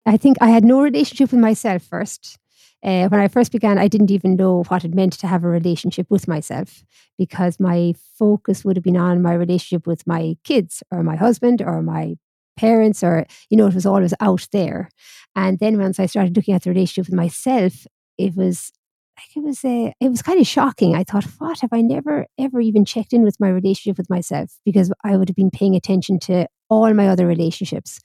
I 0.07 0.17
think 0.17 0.37
I 0.41 0.49
had 0.51 0.65
no 0.65 0.83
relationship 0.83 1.31
with 1.33 1.41
myself 1.41 1.83
first. 1.83 2.39
Uh, 2.83 3.09
when 3.09 3.21
I 3.21 3.29
first 3.29 3.53
began, 3.53 3.79
I 3.79 3.89
didn't 3.89 4.11
even 4.11 4.37
know 4.37 4.63
what 4.69 4.85
it 4.85 4.95
meant 4.95 5.15
to 5.15 5.27
have 5.27 5.45
a 5.45 5.49
relationship 5.49 6.07
with 6.11 6.29
myself 6.29 6.85
because 7.17 7.59
my 7.59 7.95
focus 8.19 8.65
would 8.65 8.77
have 8.77 8.85
been 8.85 8.97
on 8.99 9.23
my 9.23 9.33
relationship 9.33 9.87
with 9.87 10.07
my 10.07 10.37
kids 10.45 10.83
or 10.91 11.03
my 11.03 11.17
husband 11.17 11.63
or 11.63 11.81
my 11.81 12.17
parents 12.57 13.03
or 13.03 13.27
you 13.51 13.57
know 13.57 13.67
it 13.67 13.75
was 13.75 13.87
always 13.87 14.15
out 14.21 14.47
there. 14.53 14.89
And 15.37 15.59
then 15.59 15.79
once 15.79 15.99
i 15.99 16.07
started 16.07 16.37
looking 16.37 16.55
at 16.55 16.63
the 16.63 16.71
relationship 16.71 17.11
with 17.11 17.17
myself 17.17 17.87
it 18.19 18.37
was 18.37 18.73
like 19.19 19.37
it 19.37 19.47
was 19.47 19.65
a, 19.65 19.89
uh, 19.89 19.93
it 20.01 20.09
was 20.09 20.23
kind 20.23 20.41
of 20.41 20.47
shocking. 20.47 20.97
I 20.97 21.05
thought 21.05 21.25
what? 21.39 21.61
Have 21.61 21.73
i 21.73 21.81
never 21.81 22.27
ever 22.39 22.61
even 22.61 22.85
checked 22.85 23.13
in 23.13 23.23
with 23.23 23.41
my 23.41 23.49
relationship 23.49 23.99
with 23.99 24.11
myself? 24.11 24.51
Because 24.65 24.93
i 25.05 25.17
would 25.17 25.29
have 25.29 25.37
been 25.37 25.51
paying 25.51 25.75
attention 25.77 26.19
to 26.21 26.47
all 26.69 26.93
my 26.95 27.09
other 27.09 27.27
relationships 27.27 28.01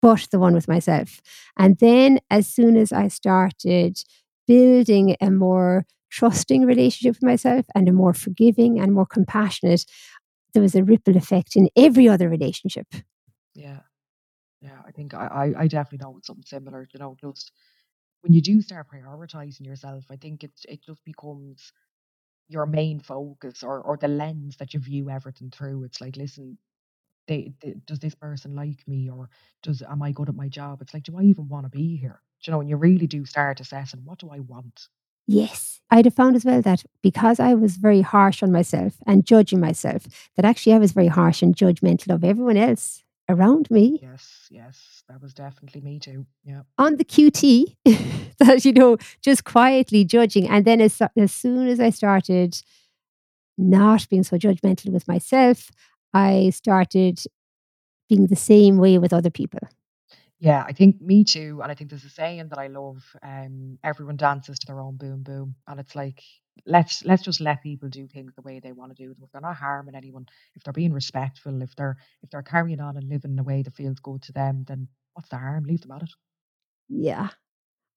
but 0.00 0.28
the 0.30 0.38
one 0.38 0.54
with 0.54 0.68
myself. 0.68 1.20
And 1.58 1.76
then 1.78 2.20
as 2.30 2.46
soon 2.46 2.76
as 2.76 2.92
i 2.92 3.08
started 3.08 3.98
building 4.46 5.16
a 5.20 5.30
more 5.30 5.84
trusting 6.10 6.64
relationship 6.64 7.16
with 7.16 7.22
myself 7.22 7.66
and 7.74 7.88
a 7.88 7.92
more 7.92 8.14
forgiving 8.14 8.80
and 8.80 8.94
more 8.94 9.06
compassionate 9.06 9.84
there 10.54 10.62
was 10.62 10.74
a 10.74 10.82
ripple 10.82 11.16
effect 11.16 11.56
in 11.56 11.68
every 11.76 12.08
other 12.08 12.28
relationship 12.28 12.86
yeah. 13.58 13.80
Yeah. 14.62 14.80
I 14.86 14.92
think 14.92 15.14
I, 15.14 15.54
I, 15.58 15.68
definitely 15.68 16.04
know 16.04 16.18
it's 16.18 16.28
something 16.28 16.44
similar, 16.46 16.88
you 16.92 17.00
know, 17.00 17.16
just 17.20 17.52
when 18.22 18.32
you 18.32 18.42
do 18.42 18.62
start 18.62 18.88
prioritizing 18.92 19.66
yourself, 19.66 20.04
I 20.10 20.16
think 20.16 20.44
it 20.44 20.52
it 20.68 20.82
just 20.84 21.04
becomes 21.04 21.72
your 22.48 22.66
main 22.66 23.00
focus 23.00 23.62
or 23.62 23.80
or 23.82 23.96
the 23.98 24.08
lens 24.08 24.56
that 24.58 24.74
you 24.74 24.80
view 24.80 25.10
everything 25.10 25.50
through. 25.50 25.84
It's 25.84 26.00
like, 26.00 26.16
listen, 26.16 26.58
they, 27.28 27.54
they 27.62 27.74
does 27.86 28.00
this 28.00 28.14
person 28.16 28.56
like 28.56 28.86
me 28.88 29.10
or 29.10 29.30
does 29.62 29.82
am 29.82 30.02
I 30.02 30.12
good 30.12 30.28
at 30.30 30.36
my 30.36 30.48
job? 30.48 30.82
It's 30.82 30.94
like, 30.94 31.04
do 31.04 31.18
I 31.18 31.22
even 31.24 31.48
want 31.48 31.66
to 31.66 31.70
be 31.70 31.96
here? 31.96 32.22
Do 32.42 32.50
you 32.50 32.52
know, 32.54 32.60
and 32.60 32.70
you 32.70 32.76
really 32.76 33.06
do 33.08 33.24
start 33.26 33.60
assessing 33.60 34.02
what 34.04 34.18
do 34.20 34.30
I 34.30 34.40
want? 34.40 34.88
Yes. 35.26 35.80
I'd 35.90 36.04
have 36.06 36.14
found 36.14 36.36
as 36.36 36.44
well 36.44 36.62
that 36.62 36.84
because 37.02 37.40
I 37.40 37.54
was 37.54 37.76
very 37.76 38.02
harsh 38.02 38.42
on 38.42 38.52
myself 38.52 38.94
and 39.06 39.24
judging 39.26 39.60
myself, 39.60 40.06
that 40.36 40.44
actually 40.44 40.74
I 40.74 40.78
was 40.78 40.92
very 40.92 41.08
harsh 41.08 41.42
and 41.42 41.56
judgmental 41.56 42.14
of 42.14 42.24
everyone 42.24 42.56
else 42.56 43.04
around 43.28 43.70
me. 43.70 43.98
Yes, 44.02 44.48
yes, 44.50 45.02
that 45.08 45.20
was 45.20 45.34
definitely 45.34 45.80
me 45.80 45.98
too. 45.98 46.26
Yeah. 46.44 46.62
On 46.78 46.96
the 46.96 47.04
QT, 47.04 47.76
that, 48.38 48.64
you 48.64 48.72
know, 48.72 48.96
just 49.22 49.44
quietly 49.44 50.04
judging. 50.04 50.48
And 50.48 50.64
then 50.64 50.80
as, 50.80 51.00
as 51.16 51.32
soon 51.32 51.68
as 51.68 51.80
I 51.80 51.90
started 51.90 52.60
not 53.56 54.08
being 54.08 54.22
so 54.22 54.36
judgmental 54.36 54.90
with 54.92 55.06
myself, 55.08 55.70
I 56.14 56.50
started 56.50 57.20
being 58.08 58.26
the 58.26 58.36
same 58.36 58.78
way 58.78 58.98
with 58.98 59.12
other 59.12 59.30
people. 59.30 59.60
Yeah, 60.40 60.64
I 60.66 60.72
think 60.72 61.00
me 61.00 61.24
too. 61.24 61.60
And 61.62 61.70
I 61.70 61.74
think 61.74 61.90
there's 61.90 62.04
a 62.04 62.10
saying 62.10 62.48
that 62.48 62.58
I 62.58 62.68
love. 62.68 63.04
Um, 63.22 63.78
everyone 63.82 64.16
dances 64.16 64.58
to 64.60 64.66
their 64.66 64.80
own 64.80 64.96
boom 64.96 65.22
boom. 65.22 65.56
And 65.66 65.80
it's 65.80 65.96
like 65.96 66.22
let's 66.66 67.04
let's 67.04 67.22
just 67.22 67.40
let 67.40 67.62
people 67.62 67.88
do 67.88 68.06
things 68.06 68.32
the 68.34 68.42
way 68.42 68.60
they 68.60 68.72
want 68.72 68.96
to 68.96 69.02
do 69.02 69.14
them. 69.14 69.22
If 69.24 69.32
they're 69.32 69.40
not 69.40 69.56
harming 69.56 69.94
anyone, 69.94 70.26
if 70.54 70.62
they're 70.62 70.72
being 70.72 70.92
respectful, 70.92 71.62
if 71.62 71.74
they're 71.76 71.96
if 72.22 72.30
they're 72.30 72.42
carrying 72.42 72.80
on 72.80 72.96
and 72.96 73.08
living 73.08 73.32
in 73.32 73.38
a 73.38 73.44
way 73.44 73.62
that 73.62 73.74
feels 73.74 74.00
good 74.00 74.22
to 74.22 74.32
them, 74.32 74.64
then 74.66 74.88
what's 75.14 75.28
the 75.28 75.36
harm? 75.38 75.64
Leave 75.64 75.82
them 75.82 75.92
at 75.92 76.02
it. 76.02 76.10
Yeah. 76.88 77.28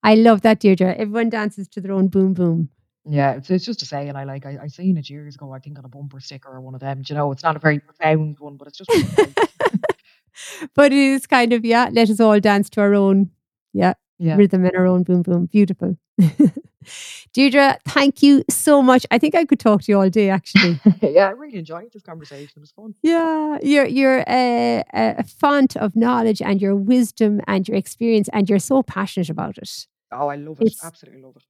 I 0.02 0.14
love 0.16 0.42
that, 0.42 0.60
Deirdre. 0.60 0.94
Everyone 0.94 1.30
dances 1.30 1.68
to 1.68 1.80
their 1.80 1.92
own 1.92 2.08
boom 2.08 2.34
boom. 2.34 2.70
Yeah, 3.04 3.32
it's, 3.32 3.50
it's 3.50 3.64
just 3.64 3.82
a 3.82 3.86
saying 3.86 4.14
I 4.14 4.24
like. 4.24 4.46
I, 4.46 4.58
I 4.62 4.66
seen 4.68 4.96
it 4.96 5.10
years 5.10 5.34
ago, 5.34 5.52
I 5.52 5.58
think 5.58 5.78
on 5.78 5.84
a 5.84 5.88
bumper 5.88 6.20
sticker 6.20 6.50
or 6.50 6.60
one 6.60 6.74
of 6.74 6.80
them. 6.80 7.02
Do 7.02 7.12
you 7.12 7.18
know, 7.18 7.32
it's 7.32 7.42
not 7.42 7.56
a 7.56 7.60
very 7.60 7.80
profound 7.80 8.38
one, 8.38 8.56
but 8.56 8.68
it's 8.68 8.78
just 8.78 8.90
but 10.74 10.92
it 10.92 10.98
is 10.98 11.26
kind 11.26 11.52
of, 11.52 11.64
yeah, 11.64 11.88
let 11.92 12.10
us 12.10 12.20
all 12.20 12.38
dance 12.38 12.70
to 12.70 12.80
our 12.80 12.94
own, 12.94 13.30
yeah, 13.72 13.94
yeah. 14.18 14.36
rhythm 14.36 14.64
and 14.64 14.76
our 14.76 14.86
own 14.86 15.02
boom 15.02 15.22
boom. 15.22 15.46
Beautiful. 15.46 15.96
Deirdre, 17.32 17.78
thank 17.86 18.22
you 18.22 18.44
so 18.50 18.82
much. 18.82 19.06
I 19.10 19.18
think 19.18 19.34
I 19.34 19.44
could 19.44 19.60
talk 19.60 19.82
to 19.82 19.92
you 19.92 20.00
all 20.00 20.10
day, 20.10 20.28
actually. 20.30 20.80
yeah, 21.02 21.28
I 21.28 21.30
really 21.30 21.58
enjoyed 21.58 21.92
this 21.92 22.02
conversation. 22.02 22.52
It 22.56 22.60
was 22.60 22.72
fun. 22.72 22.94
Yeah, 23.02 23.58
you're 23.62 23.86
you're 23.86 24.24
a, 24.28 24.84
a 24.92 25.24
font 25.24 25.76
of 25.76 25.96
knowledge 25.96 26.42
and 26.42 26.60
your 26.60 26.74
wisdom 26.74 27.40
and 27.46 27.66
your 27.66 27.76
experience, 27.76 28.28
and 28.32 28.48
you're 28.48 28.58
so 28.58 28.82
passionate 28.82 29.30
about 29.30 29.58
it. 29.58 29.86
Oh, 30.10 30.28
I 30.28 30.36
love 30.36 30.60
it. 30.60 30.68
It's, 30.68 30.84
Absolutely 30.84 31.22
love 31.22 31.36
it. 31.36 31.44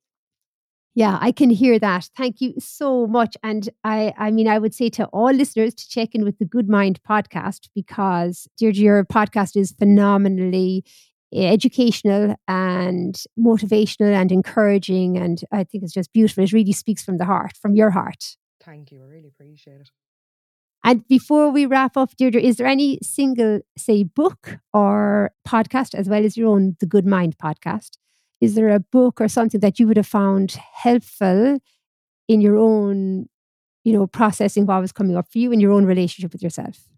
Yeah, 0.95 1.19
I 1.23 1.33
can 1.33 1.49
hear 1.49 1.79
that. 1.79 2.11
Thank 2.17 2.43
you 2.43 2.53
so 2.59 3.07
much. 3.07 3.35
And 3.43 3.71
I, 3.83 4.13
I 4.19 4.31
mean, 4.31 4.47
I 4.47 4.59
would 4.59 4.75
say 4.75 4.91
to 4.91 5.07
all 5.07 5.33
listeners 5.33 5.75
to 5.75 5.89
check 5.89 6.15
in 6.15 6.23
with 6.23 6.39
the 6.39 6.45
Good 6.45 6.69
Mind 6.69 7.01
podcast 7.09 7.71
because 7.75 8.47
Deirdre, 8.59 8.83
your 8.83 9.05
podcast 9.07 9.57
is 9.57 9.73
phenomenally 9.73 10.85
Eh, 11.35 11.51
educational 11.51 12.37
and 12.47 13.22
motivational 13.39 14.12
and 14.12 14.30
encouraging. 14.30 15.16
And 15.16 15.43
I 15.51 15.64
think 15.64 15.83
it's 15.83 15.95
just 15.95 16.12
beautiful. 16.12 16.45
It 16.45 16.53
really 16.53 16.72
speaks 16.72 17.03
from 17.03 17.16
the 17.16 17.24
heart, 17.24 17.57
from 17.57 17.74
your 17.74 17.91
heart. 17.91 18.37
Thank 18.62 18.93
you. 18.93 19.03
I 19.03 19.07
really 19.07 19.28
appreciate 19.28 19.80
it. 19.80 19.91
And 20.85 21.07
before 21.09 21.51
we 21.51 21.64
wrap 21.64 21.97
up, 21.97 22.16
Deirdre, 22.16 22.41
is 22.41 22.57
there 22.57 22.66
any 22.66 22.99
single, 23.03 23.61
say, 23.78 24.03
book 24.03 24.59
or 24.74 25.30
podcast, 25.47 25.95
as 25.95 26.09
well 26.09 26.24
as 26.24 26.37
your 26.37 26.49
own 26.49 26.76
The 26.80 26.87
Good 26.87 27.07
Mind 27.07 27.39
podcast? 27.39 27.93
Is 28.41 28.55
there 28.55 28.68
a 28.68 28.80
book 28.80 29.20
or 29.20 29.28
something 29.28 29.61
that 29.61 29.78
you 29.78 29.87
would 29.87 29.97
have 29.97 30.09
found 30.09 30.59
helpful 30.74 31.61
in 32.28 32.41
your 32.41 32.59
own, 32.59 33.28
you 33.85 33.93
know, 33.93 34.07
processing 34.09 34.66
what 34.66 34.80
was 34.80 34.93
coming 34.93 35.16
up 35.16 35.30
for 35.30 35.39
you 35.39 35.53
in 35.53 35.61
your 35.61 35.72
own 35.72 35.87
relationship 35.87 36.33
with 36.33 36.43
yourself? 36.43 36.91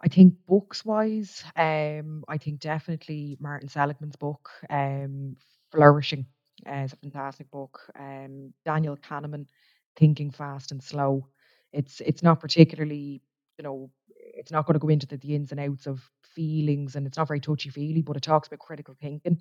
I 0.00 0.08
think 0.08 0.34
books 0.46 0.84
wise, 0.84 1.44
um, 1.56 2.24
I 2.28 2.38
think 2.38 2.60
definitely 2.60 3.36
Martin 3.40 3.68
Seligman's 3.68 4.16
book, 4.16 4.48
um, 4.70 5.36
Flourishing, 5.72 6.26
uh, 6.68 6.84
is 6.84 6.92
a 6.92 6.96
fantastic 6.96 7.50
book. 7.50 7.80
Um, 7.98 8.52
Daniel 8.64 8.96
Kahneman, 8.96 9.46
Thinking 9.96 10.30
Fast 10.30 10.70
and 10.70 10.82
Slow. 10.82 11.26
It's 11.72 12.00
it's 12.00 12.22
not 12.22 12.40
particularly, 12.40 13.22
you 13.58 13.62
know, 13.64 13.90
it's 14.16 14.52
not 14.52 14.66
going 14.66 14.74
to 14.74 14.78
go 14.80 14.88
into 14.88 15.06
the, 15.06 15.16
the 15.18 15.34
ins 15.34 15.50
and 15.50 15.60
outs 15.60 15.86
of 15.86 16.08
feelings, 16.22 16.94
and 16.96 17.06
it's 17.06 17.18
not 17.18 17.28
very 17.28 17.40
touchy 17.40 17.68
feely, 17.68 18.00
but 18.02 18.16
it 18.16 18.22
talks 18.22 18.46
about 18.48 18.60
critical 18.60 18.94
thinking, 19.00 19.40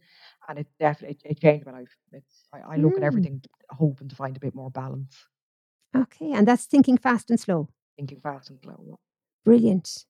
and 0.50 0.60
it 0.60 0.68
definitely 0.80 1.18
it, 1.24 1.32
it 1.32 1.40
changed 1.42 1.66
my 1.68 1.72
life. 1.74 1.96
It's 2.12 2.48
I, 2.54 2.74
I 2.74 2.78
look 2.78 2.98
at 2.98 3.04
Mm, 3.04 3.04
everything 3.04 3.42
hoping 3.70 4.10
to 4.10 4.16
find 4.16 4.36
a 4.36 4.40
bit 4.42 4.56
more 4.56 4.72
balance, 4.72 5.16
okay, 5.96 6.32
and 6.32 6.48
that's 6.48 6.66
thinking 6.66 6.98
fast 6.98 7.30
and 7.30 7.40
slow. 7.40 7.68
thinking 7.98 8.20
fast 8.22 8.50
and 8.50 8.60
slow. 8.62 8.82
yeah. 8.88 8.96
Brilliant. 9.46 10.06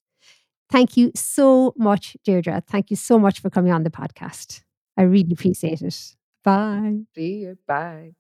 Thank 0.70 0.98
you 0.98 1.12
so 1.16 1.74
much, 1.78 2.18
Deirdre. 2.24 2.62
Thank 2.68 2.90
you 2.90 2.96
so 2.98 3.18
much 3.18 3.40
for 3.40 3.50
coming 3.50 3.72
on 3.72 3.84
the 3.84 3.90
podcast. 3.90 4.62
I 4.98 5.04
really 5.04 5.32
appreciate 5.32 5.82
it. 5.82 6.16
Bye. 6.44 7.02
See 7.16 7.46
you. 7.46 7.58
Bye. 7.68 8.16